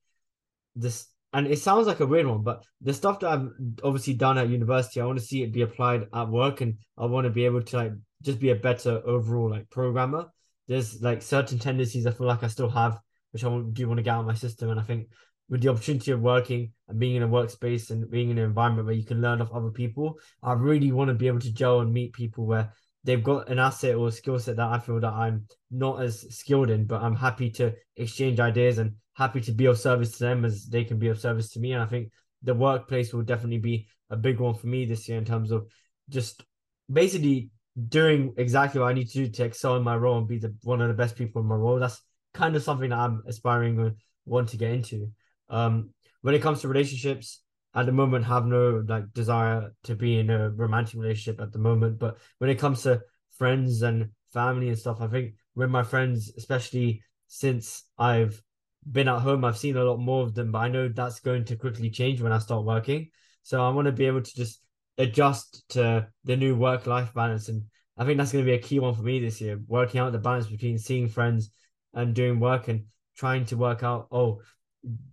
this 0.75 1.09
and 1.33 1.47
it 1.47 1.59
sounds 1.59 1.87
like 1.87 2.01
a 2.01 2.07
weird 2.07 2.27
one, 2.27 2.43
but 2.43 2.65
the 2.81 2.95
stuff 2.95 3.21
that 3.21 3.31
I've 3.31 3.51
obviously 3.85 4.15
done 4.15 4.39
at 4.39 4.49
university, 4.49 5.01
I 5.01 5.05
want 5.05 5.19
to 5.19 5.25
see 5.25 5.43
it 5.43 5.53
be 5.53 5.63
applied 5.63 6.07
at 6.15 6.29
work, 6.29 6.63
and 6.63 6.79
I 6.97 7.05
want 7.07 7.27
to 7.27 7.31
be 7.31 7.45
able 7.45 7.63
to 7.63 7.77
like 7.77 7.93
just 8.23 8.41
be 8.41 8.51
a 8.51 8.55
better 8.55 9.03
overall 9.05 9.51
like 9.51 9.69
programmer. 9.69 10.27
There's 10.69 11.03
like 11.03 11.23
certain 11.23 11.59
tendencies 11.59 12.07
I 12.07 12.13
feel 12.13 12.27
like 12.27 12.43
I 12.43 12.49
still 12.49 12.71
have, 12.71 12.99
which 13.33 13.45
I 13.45 13.49
do 13.73 13.89
want 13.89 13.99
to 13.99 14.03
get 14.03 14.15
out 14.15 14.21
of 14.21 14.27
my 14.27 14.35
system, 14.35 14.71
and 14.71 14.81
I 14.81 14.85
think 14.85 15.09
with 15.51 15.61
the 15.63 15.69
opportunity 15.69 16.13
of 16.13 16.21
working 16.21 16.73
and 16.89 16.99
being 16.99 17.17
in 17.17 17.23
a 17.23 17.29
workspace 17.29 17.91
and 17.91 18.11
being 18.11 18.31
in 18.31 18.39
an 18.39 18.45
environment 18.45 18.87
where 18.87 18.95
you 18.95 19.05
can 19.05 19.21
learn 19.21 19.43
off 19.43 19.53
other 19.53 19.71
people, 19.71 20.19
I 20.43 20.55
really 20.55 20.93
want 20.93 21.09
to 21.09 21.15
be 21.15 21.27
able 21.27 21.41
to 21.41 21.53
gel 21.53 21.81
and 21.81 21.93
meet 21.93 22.13
people 22.15 22.47
where 22.47 22.73
they've 23.09 23.25
got 23.25 23.49
an 23.49 23.59
asset 23.59 23.95
or 23.95 24.11
skill 24.11 24.39
set 24.39 24.57
that 24.57 24.69
I 24.69 24.79
feel 24.79 25.01
that 25.01 25.15
I'm 25.15 25.47
not 25.71 26.03
as 26.03 26.27
skilled 26.29 26.69
in, 26.69 26.85
but 26.85 27.01
I'm 27.01 27.17
happy 27.17 27.49
to 27.53 27.73
exchange 27.97 28.39
ideas 28.39 28.77
and 28.77 28.97
happy 29.15 29.41
to 29.41 29.53
be 29.53 29.65
of 29.65 29.79
service 29.79 30.19
to 30.19 30.25
them 30.25 30.45
as 30.45 30.67
they 30.67 30.85
can 30.85 30.99
be 30.99 31.09
of 31.09 31.19
service 31.19 31.51
to 31.53 31.59
me. 31.59 31.73
And 31.73 31.83
I 31.83 31.87
think 31.87 32.13
the 32.43 32.53
workplace 32.53 33.15
will 33.15 33.23
definitely 33.23 33.61
be 33.61 33.87
a 34.11 34.17
big 34.19 34.41
one 34.41 34.53
for 34.53 34.67
me 34.67 34.85
this 34.85 35.09
year 35.09 35.17
in 35.17 35.25
terms 35.25 35.53
of 35.53 35.67
just 36.11 36.45
basically 36.93 37.49
doing 37.89 38.35
exactly 38.37 38.79
what 38.79 38.91
I 38.91 38.93
need 38.93 39.09
to 39.09 39.25
do 39.25 39.29
to 39.31 39.45
excel 39.45 39.77
in 39.77 39.83
my 39.83 39.97
role 39.97 40.19
and 40.19 40.29
be 40.29 40.37
the 40.37 40.55
one 40.63 40.83
of 40.83 40.89
the 40.89 40.95
best 41.03 41.17
people 41.17 41.41
in 41.41 41.49
my 41.49 41.55
role. 41.55 41.79
That's 41.79 42.03
kind 42.35 42.57
of 42.57 42.63
something 42.63 42.91
that 42.91 42.99
I'm 42.99 43.23
aspiring 43.27 43.79
and 43.79 43.97
want 44.27 44.51
to 44.51 44.59
get 44.59 44.73
into. 44.73 45.11
Um, 45.49 45.95
when 46.21 46.35
it 46.35 46.43
comes 46.43 46.61
to 46.61 46.69
relationships, 46.69 47.41
at 47.79 47.87
the 47.87 47.93
moment 47.93 48.25
have 48.25 48.45
no 48.45 48.85
like 48.89 49.13
desire 49.13 49.73
to 49.85 49.95
be 49.95 50.19
in 50.19 50.31
a 50.31 50.51
romantic 50.51 50.99
relationship 50.99 51.41
at 51.41 51.53
the 51.53 51.61
moment. 51.61 51.97
But 52.01 52.19
when 52.39 52.51
it 52.51 52.59
comes 52.59 52.83
to 52.83 53.03
friends 53.37 53.83
and 53.83 54.11
family 54.33 54.69
and 54.69 54.77
stuff, 54.77 55.01
I 55.01 55.07
think 55.07 55.35
with 55.55 55.71
my 55.71 55.85
friends, 55.85 56.33
especially 56.37 57.05
since 57.29 57.85
I've 57.97 58.43
been 58.91 59.07
at 59.07 59.21
home, 59.21 59.45
I've 59.45 59.57
seen 59.57 59.77
a 59.77 59.85
lot 59.85 59.99
more 59.99 60.25
of 60.25 60.35
them. 60.35 60.51
But 60.51 60.59
I 60.59 60.69
know 60.69 60.89
that's 60.89 61.21
going 61.21 61.45
to 61.45 61.57
quickly 61.57 61.89
change 61.89 62.21
when 62.21 62.33
I 62.33 62.39
start 62.39 62.65
working. 62.65 63.11
So 63.45 63.65
I 63.65 63.71
want 63.71 63.87
to 63.87 63.93
be 63.93 64.07
able 64.07 64.23
to 64.23 64.35
just 64.35 64.61
adjust 64.99 65.63
to 65.71 66.09
the 66.25 66.37
new 66.37 66.57
work 66.57 66.89
life 66.89 67.15
balance. 67.15 67.49
And 67.49 67.63
I 67.97 68.05
think 68.05 68.19
that's 68.19 68.33
going 68.33 68.45
to 68.45 68.51
be 68.51 68.57
a 68.57 68.61
key 68.61 68.81
one 68.81 68.95
for 68.95 69.03
me 69.03 69.21
this 69.21 69.41
year, 69.41 69.61
working 69.69 70.01
out 70.01 70.11
the 70.11 70.19
balance 70.19 70.49
between 70.49 70.79
seeing 70.79 71.07
friends 71.07 71.53
and 71.95 72.13
doing 72.13 72.41
work 72.41 72.67
and 72.67 72.87
trying 73.17 73.45
to 73.47 73.57
work 73.57 73.85
out, 73.85 74.09
oh, 74.11 74.41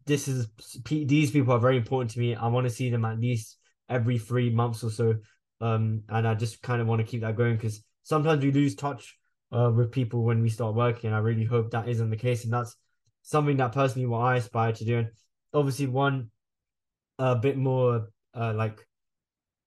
this 0.05 0.27
is 0.27 0.47
these 0.85 1.31
people 1.31 1.53
are 1.53 1.59
very 1.59 1.77
important 1.77 2.11
to 2.11 2.19
me. 2.19 2.35
I 2.35 2.47
want 2.47 2.65
to 2.67 2.73
see 2.73 2.89
them 2.89 3.05
at 3.05 3.19
least 3.19 3.57
every 3.89 4.17
three 4.17 4.49
months 4.49 4.83
or 4.83 4.89
so. 4.89 5.15
Um, 5.61 6.03
and 6.09 6.27
I 6.27 6.35
just 6.35 6.61
kind 6.61 6.81
of 6.81 6.87
want 6.87 6.99
to 6.99 7.07
keep 7.07 7.21
that 7.21 7.35
going 7.35 7.55
because 7.55 7.83
sometimes 8.03 8.43
we 8.43 8.51
lose 8.51 8.75
touch 8.75 9.17
uh, 9.51 9.71
with 9.73 9.91
people 9.91 10.23
when 10.23 10.41
we 10.41 10.49
start 10.49 10.75
working. 10.75 11.07
And 11.07 11.15
I 11.15 11.19
really 11.19 11.45
hope 11.45 11.71
that 11.71 11.87
isn't 11.87 12.09
the 12.09 12.17
case, 12.17 12.43
and 12.43 12.53
that's 12.53 12.75
something 13.23 13.57
that 13.57 13.71
personally 13.71 14.07
what 14.07 14.19
I 14.19 14.37
aspire 14.37 14.73
to 14.73 14.85
do. 14.85 14.97
And 14.99 15.07
obviously, 15.53 15.87
one 15.87 16.29
a 17.17 17.35
bit 17.35 17.57
more 17.57 18.09
uh, 18.33 18.53
like 18.53 18.85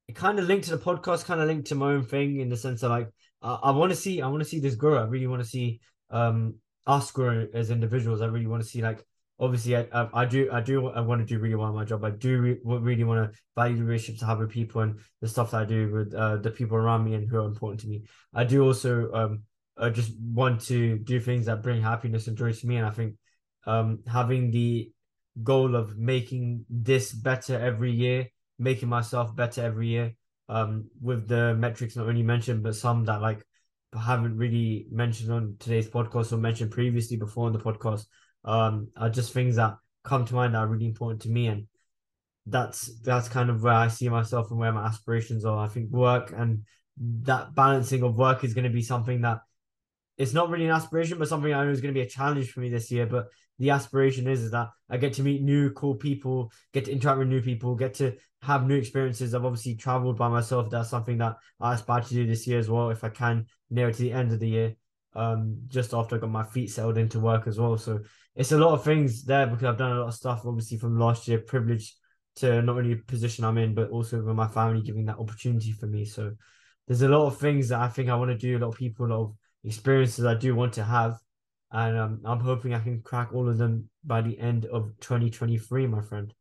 it 0.07 0.15
kind 0.15 0.39
of 0.39 0.47
linked 0.47 0.67
to 0.67 0.77
the 0.77 0.83
podcast, 0.83 1.25
kind 1.25 1.41
of 1.41 1.49
linked 1.49 1.69
to 1.69 1.75
my 1.75 1.93
own 1.93 2.05
thing 2.05 2.41
in 2.41 2.49
the 2.49 2.57
sense 2.57 2.83
of 2.83 2.91
like 2.91 3.09
I, 3.43 3.55
I 3.55 3.71
want 3.73 3.91
to 3.91 3.97
see, 3.97 4.23
I 4.23 4.29
want 4.29 4.43
to 4.43 4.49
see 4.49 4.61
this 4.61 4.75
grow. 4.75 4.99
I 4.99 5.07
really 5.07 5.27
want 5.27 5.43
to 5.43 5.49
see 5.49 5.81
um 6.11 6.55
us 6.87 7.11
grow 7.11 7.47
as 7.53 7.71
individuals. 7.71 8.21
I 8.21 8.27
really 8.27 8.47
want 8.47 8.63
to 8.63 8.69
see 8.69 8.83
like 8.83 9.05
obviously 9.41 9.77
I, 9.77 9.87
I, 9.93 10.09
I 10.15 10.25
do 10.25 10.49
I 10.53 10.61
do 10.61 10.89
I 10.89 11.01
want 11.01 11.21
to 11.21 11.27
do 11.27 11.41
really 11.41 11.55
well 11.55 11.69
in 11.69 11.75
my 11.75 11.85
job. 11.85 12.05
I 12.05 12.11
do 12.11 12.39
re- 12.39 12.61
really 12.65 13.05
want 13.05 13.33
to 13.33 13.39
value 13.55 13.77
the 13.77 13.85
relationships 13.85 14.23
I 14.23 14.27
have 14.27 14.39
with 14.39 14.51
people 14.51 14.83
and 14.83 14.99
the 15.21 15.29
stuff 15.29 15.53
that 15.53 15.63
I 15.63 15.65
do 15.65 15.93
with 15.93 16.15
uh, 16.15 16.37
the 16.37 16.51
people 16.51 16.77
around 16.77 17.05
me 17.05 17.15
and 17.15 17.29
who 17.29 17.39
are 17.39 17.47
important 17.47 17.81
to 17.81 17.89
me. 17.89 18.05
I 18.35 18.45
do 18.45 18.65
also 18.65 19.13
um 19.13 19.43
I 19.77 19.91
just 19.91 20.13
want 20.21 20.63
to 20.63 20.99
do 20.99 21.21
things 21.21 21.47
that 21.47 21.63
bring 21.63 21.83
happiness 21.83 22.27
and 22.27 22.37
joy 22.37 22.53
to 22.53 22.67
me, 22.67 22.77
and 22.77 22.87
I 22.87 22.91
think 22.91 23.15
um 23.67 24.01
having 24.11 24.51
the 24.51 24.91
goal 25.43 25.77
of 25.77 25.97
making 25.97 26.65
this 26.69 27.13
better 27.13 27.59
every 27.59 27.93
year, 27.93 28.29
making 28.59 28.89
myself 28.89 29.35
better 29.37 29.63
every 29.63 29.89
year, 29.89 30.15
um 30.49 30.89
with 31.01 31.29
the 31.29 31.55
metrics 31.55 31.97
not 31.97 32.09
only 32.09 32.23
mentioned 32.23 32.63
but 32.63 32.75
some 32.75 33.05
that 33.05 33.21
like 33.21 33.45
haven't 33.99 34.37
really 34.37 34.87
mentioned 34.91 35.33
on 35.33 35.57
today's 35.59 35.89
podcast 35.89 36.33
or 36.33 36.37
mentioned 36.37 36.71
previously 36.71 37.17
before 37.17 37.47
on 37.47 37.53
the 37.53 37.59
podcast 37.59 38.05
um, 38.45 38.89
are 38.97 39.11
just 39.11 39.33
things 39.33 39.57
that 39.57 39.77
come 40.05 40.25
to 40.25 40.35
mind 40.35 40.55
that 40.55 40.59
are 40.59 40.67
really 40.67 40.87
important 40.87 41.23
to 41.23 41.29
me, 41.29 41.47
and 41.47 41.67
that's 42.47 43.01
that's 43.01 43.29
kind 43.29 43.51
of 43.51 43.63
where 43.63 43.75
I 43.75 43.89
see 43.89 44.09
myself 44.09 44.51
and 44.51 44.59
where 44.59 44.73
my 44.73 44.87
aspirations 44.87 45.45
are. 45.45 45.65
I 45.65 45.69
think 45.69 45.91
work 45.91 46.33
and 46.37 46.65
that 47.23 47.55
balancing 47.55 48.03
of 48.03 48.17
work 48.17 48.43
is 48.43 48.55
going 48.55 48.65
to 48.65 48.71
be 48.71 48.83
something 48.83 49.21
that 49.21 49.41
it's 50.17 50.35
not 50.35 50.51
really 50.51 50.65
an 50.65 50.73
aspiration, 50.73 51.19
but 51.19 51.29
something 51.29 51.53
I 51.53 51.65
know 51.65 51.71
is 51.71 51.81
going 51.81 51.95
to 51.95 51.99
be 51.99 52.05
a 52.05 52.11
challenge 52.11 52.51
for 52.51 52.61
me 52.61 52.69
this 52.69 52.91
year. 52.91 53.07
But 53.07 53.29
the 53.61 53.71
aspiration 53.71 54.27
is, 54.27 54.43
is 54.43 54.51
that 54.51 54.69
I 54.91 54.97
get 54.97 55.13
to 55.15 55.23
meet 55.23 55.43
new 55.43 55.71
cool 55.71 55.95
people, 55.95 56.51
get 56.73 56.87
to 56.87 56.93
interact 56.93 57.21
with 57.21 57.29
new 57.29 57.41
people, 57.41 57.77
get 57.77 57.95
to 57.95 58.15
have 58.43 58.67
new 58.67 58.75
experiences. 58.75 59.33
I've 59.33 59.45
obviously 59.45 59.77
traveled 59.77 60.19
by 60.19 60.29
myself. 60.29 60.71
That's 60.71 60.91
something 60.91 61.19
that 61.19 61.37
I 61.61 61.75
aspire 61.75 62.01
to 62.01 62.15
do 62.15 62.27
this 62.27 62.49
year 62.49 62.59
as 62.59 62.69
well, 62.69 62.91
if 62.91 63.05
I 63.05 63.11
can 63.11 63.47
near 63.71 63.93
to 63.93 64.03
the 64.03 64.13
end 64.13 64.33
of 64.33 64.41
the 64.41 64.49
year 64.49 64.75
um, 65.15 65.63
just 65.67 65.95
after 65.95 66.17
I 66.17 66.19
got 66.19 66.31
my 66.31 66.45
feet 66.45 66.71
settled 66.71 66.99
into 66.99 67.21
work 67.21 67.47
as 67.47 67.59
well. 67.59 67.77
So 67.77 68.01
it's 68.39 68.53
a 68.53 68.57
lot 68.57 68.73
of 68.73 68.85
things 68.85 69.25
there 69.25 69.49
because 69.49 69.65
I've 69.65 69.77
done 69.77 69.93
a 69.93 70.01
lot 70.01 70.09
of 70.09 70.15
stuff, 70.15 70.43
obviously, 70.47 70.79
from 70.79 70.97
last 70.97 71.27
year, 71.27 71.39
privileged 71.39 71.97
to 72.37 72.63
not 72.63 72.77
only 72.77 72.95
position 72.95 73.45
I'm 73.45 73.59
in, 73.59 73.75
but 73.75 73.91
also 73.91 74.23
with 74.23 74.37
my 74.37 74.47
family 74.47 74.81
giving 74.81 75.07
that 75.07 75.19
opportunity 75.19 75.73
for 75.73 75.87
me. 75.87 76.05
So 76.05 76.35
there's 76.87 77.03
a 77.03 77.09
lot 77.09 77.27
of 77.27 77.39
things 77.39 77.69
that 77.71 77.81
I 77.81 77.89
think 77.89 78.09
I 78.09 78.15
want 78.15 78.31
to 78.31 78.39
do, 78.39 78.57
a 78.57 78.61
lot 78.61 78.69
of 78.69 78.77
people, 78.77 79.07
a 79.07 79.09
lot 79.09 79.25
of 79.25 79.35
experiences 79.65 80.25
I 80.25 80.35
do 80.35 80.55
want 80.55 80.73
to 80.75 80.85
have. 80.85 81.19
And 81.73 81.99
um, 81.99 82.21
I'm 82.25 82.39
hoping 82.39 82.75
I 82.75 82.79
can 82.79 83.03
crack 83.03 83.31
all 83.35 83.49
of 83.49 83.59
them 83.59 83.91
by 84.05 84.21
the 84.21 84.39
end 84.39 84.67
of 84.67 84.93
2023, 85.01 85.89
my 85.89 86.01
friend. 86.01 86.33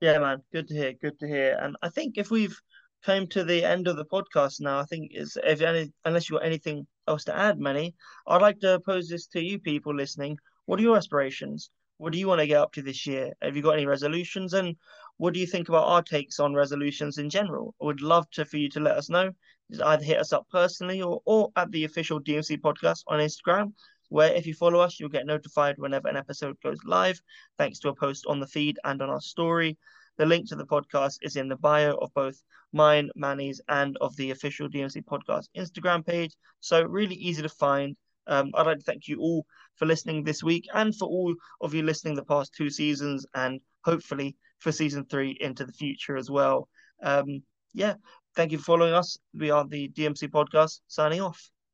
Yeah, 0.00 0.18
man. 0.18 0.42
Good 0.52 0.68
to 0.68 0.74
hear. 0.74 0.94
Good 0.94 1.18
to 1.18 1.28
hear. 1.28 1.58
And 1.60 1.76
I 1.82 1.90
think 1.90 2.16
if 2.16 2.30
we've 2.30 2.58
came 3.04 3.26
to 3.28 3.44
the 3.44 3.64
end 3.64 3.88
of 3.88 3.96
the 3.96 4.04
podcast 4.04 4.60
now, 4.60 4.78
I 4.78 4.84
think 4.84 5.10
is 5.14 5.36
if 5.42 5.60
any, 5.60 5.92
unless 6.04 6.28
you 6.28 6.36
got 6.36 6.46
anything 6.46 6.86
else 7.06 7.24
to 7.24 7.36
add, 7.36 7.58
Manny, 7.58 7.94
I'd 8.26 8.42
like 8.42 8.60
to 8.60 8.80
pose 8.80 9.08
this 9.08 9.26
to 9.28 9.42
you 9.42 9.58
people 9.58 9.94
listening. 9.94 10.38
What 10.64 10.80
are 10.80 10.82
your 10.82 10.96
aspirations? 10.96 11.70
What 11.98 12.12
do 12.12 12.18
you 12.18 12.28
want 12.28 12.40
to 12.40 12.46
get 12.46 12.60
up 12.60 12.72
to 12.72 12.82
this 12.82 13.06
year? 13.06 13.32
Have 13.40 13.56
you 13.56 13.62
got 13.62 13.76
any 13.76 13.86
resolutions? 13.86 14.52
And 14.52 14.76
what 15.16 15.32
do 15.32 15.40
you 15.40 15.46
think 15.46 15.68
about 15.68 15.86
our 15.86 16.02
takes 16.02 16.38
on 16.38 16.54
resolutions 16.54 17.18
in 17.18 17.30
general? 17.30 17.74
I 17.80 17.86
would 17.86 18.02
love 18.02 18.30
to 18.32 18.44
for 18.44 18.58
you 18.58 18.68
to 18.70 18.80
let 18.80 18.96
us 18.96 19.08
know. 19.08 19.30
Just 19.70 19.82
either 19.82 20.04
hit 20.04 20.18
us 20.18 20.32
up 20.32 20.46
personally 20.50 21.00
or, 21.02 21.22
or 21.24 21.50
at 21.56 21.70
the 21.70 21.84
official 21.84 22.20
DMC 22.20 22.60
podcast 22.60 23.02
on 23.06 23.20
Instagram, 23.20 23.72
where 24.08 24.32
if 24.32 24.46
you 24.46 24.54
follow 24.54 24.80
us, 24.80 25.00
you'll 25.00 25.08
get 25.08 25.26
notified 25.26 25.76
whenever 25.78 26.08
an 26.08 26.16
episode 26.16 26.56
goes 26.62 26.78
live, 26.84 27.20
thanks 27.58 27.78
to 27.80 27.88
a 27.88 27.94
post 27.94 28.26
on 28.28 28.40
the 28.40 28.46
feed 28.46 28.78
and 28.84 29.00
on 29.00 29.10
our 29.10 29.20
story. 29.20 29.78
The 30.18 30.26
link 30.26 30.48
to 30.48 30.56
the 30.56 30.66
podcast 30.66 31.18
is 31.22 31.36
in 31.36 31.48
the 31.48 31.56
bio 31.56 31.94
of 31.96 32.12
both 32.14 32.42
mine, 32.72 33.10
Manny's, 33.14 33.60
and 33.68 33.96
of 34.00 34.16
the 34.16 34.30
official 34.30 34.68
DMC 34.68 35.04
podcast 35.04 35.48
Instagram 35.56 36.06
page. 36.06 36.34
So 36.60 36.82
really 36.82 37.16
easy 37.16 37.42
to 37.42 37.48
find. 37.48 37.96
Um, 38.26 38.50
I'd 38.54 38.66
like 38.66 38.78
to 38.78 38.84
thank 38.84 39.08
you 39.08 39.20
all 39.20 39.46
for 39.76 39.86
listening 39.86 40.24
this 40.24 40.42
week 40.42 40.66
and 40.74 40.94
for 40.94 41.06
all 41.06 41.34
of 41.60 41.74
you 41.74 41.82
listening 41.82 42.14
the 42.14 42.24
past 42.24 42.54
two 42.54 42.70
seasons 42.70 43.26
and 43.34 43.60
hopefully 43.84 44.36
for 44.58 44.72
season 44.72 45.04
three 45.04 45.36
into 45.40 45.64
the 45.64 45.72
future 45.72 46.16
as 46.16 46.30
well. 46.30 46.68
Um, 47.02 47.42
yeah, 47.72 47.94
thank 48.34 48.52
you 48.52 48.58
for 48.58 48.64
following 48.64 48.94
us. 48.94 49.18
We 49.34 49.50
are 49.50 49.66
the 49.66 49.88
DMC 49.88 50.28
podcast 50.28 50.80
signing 50.88 51.20
off. 51.20 51.50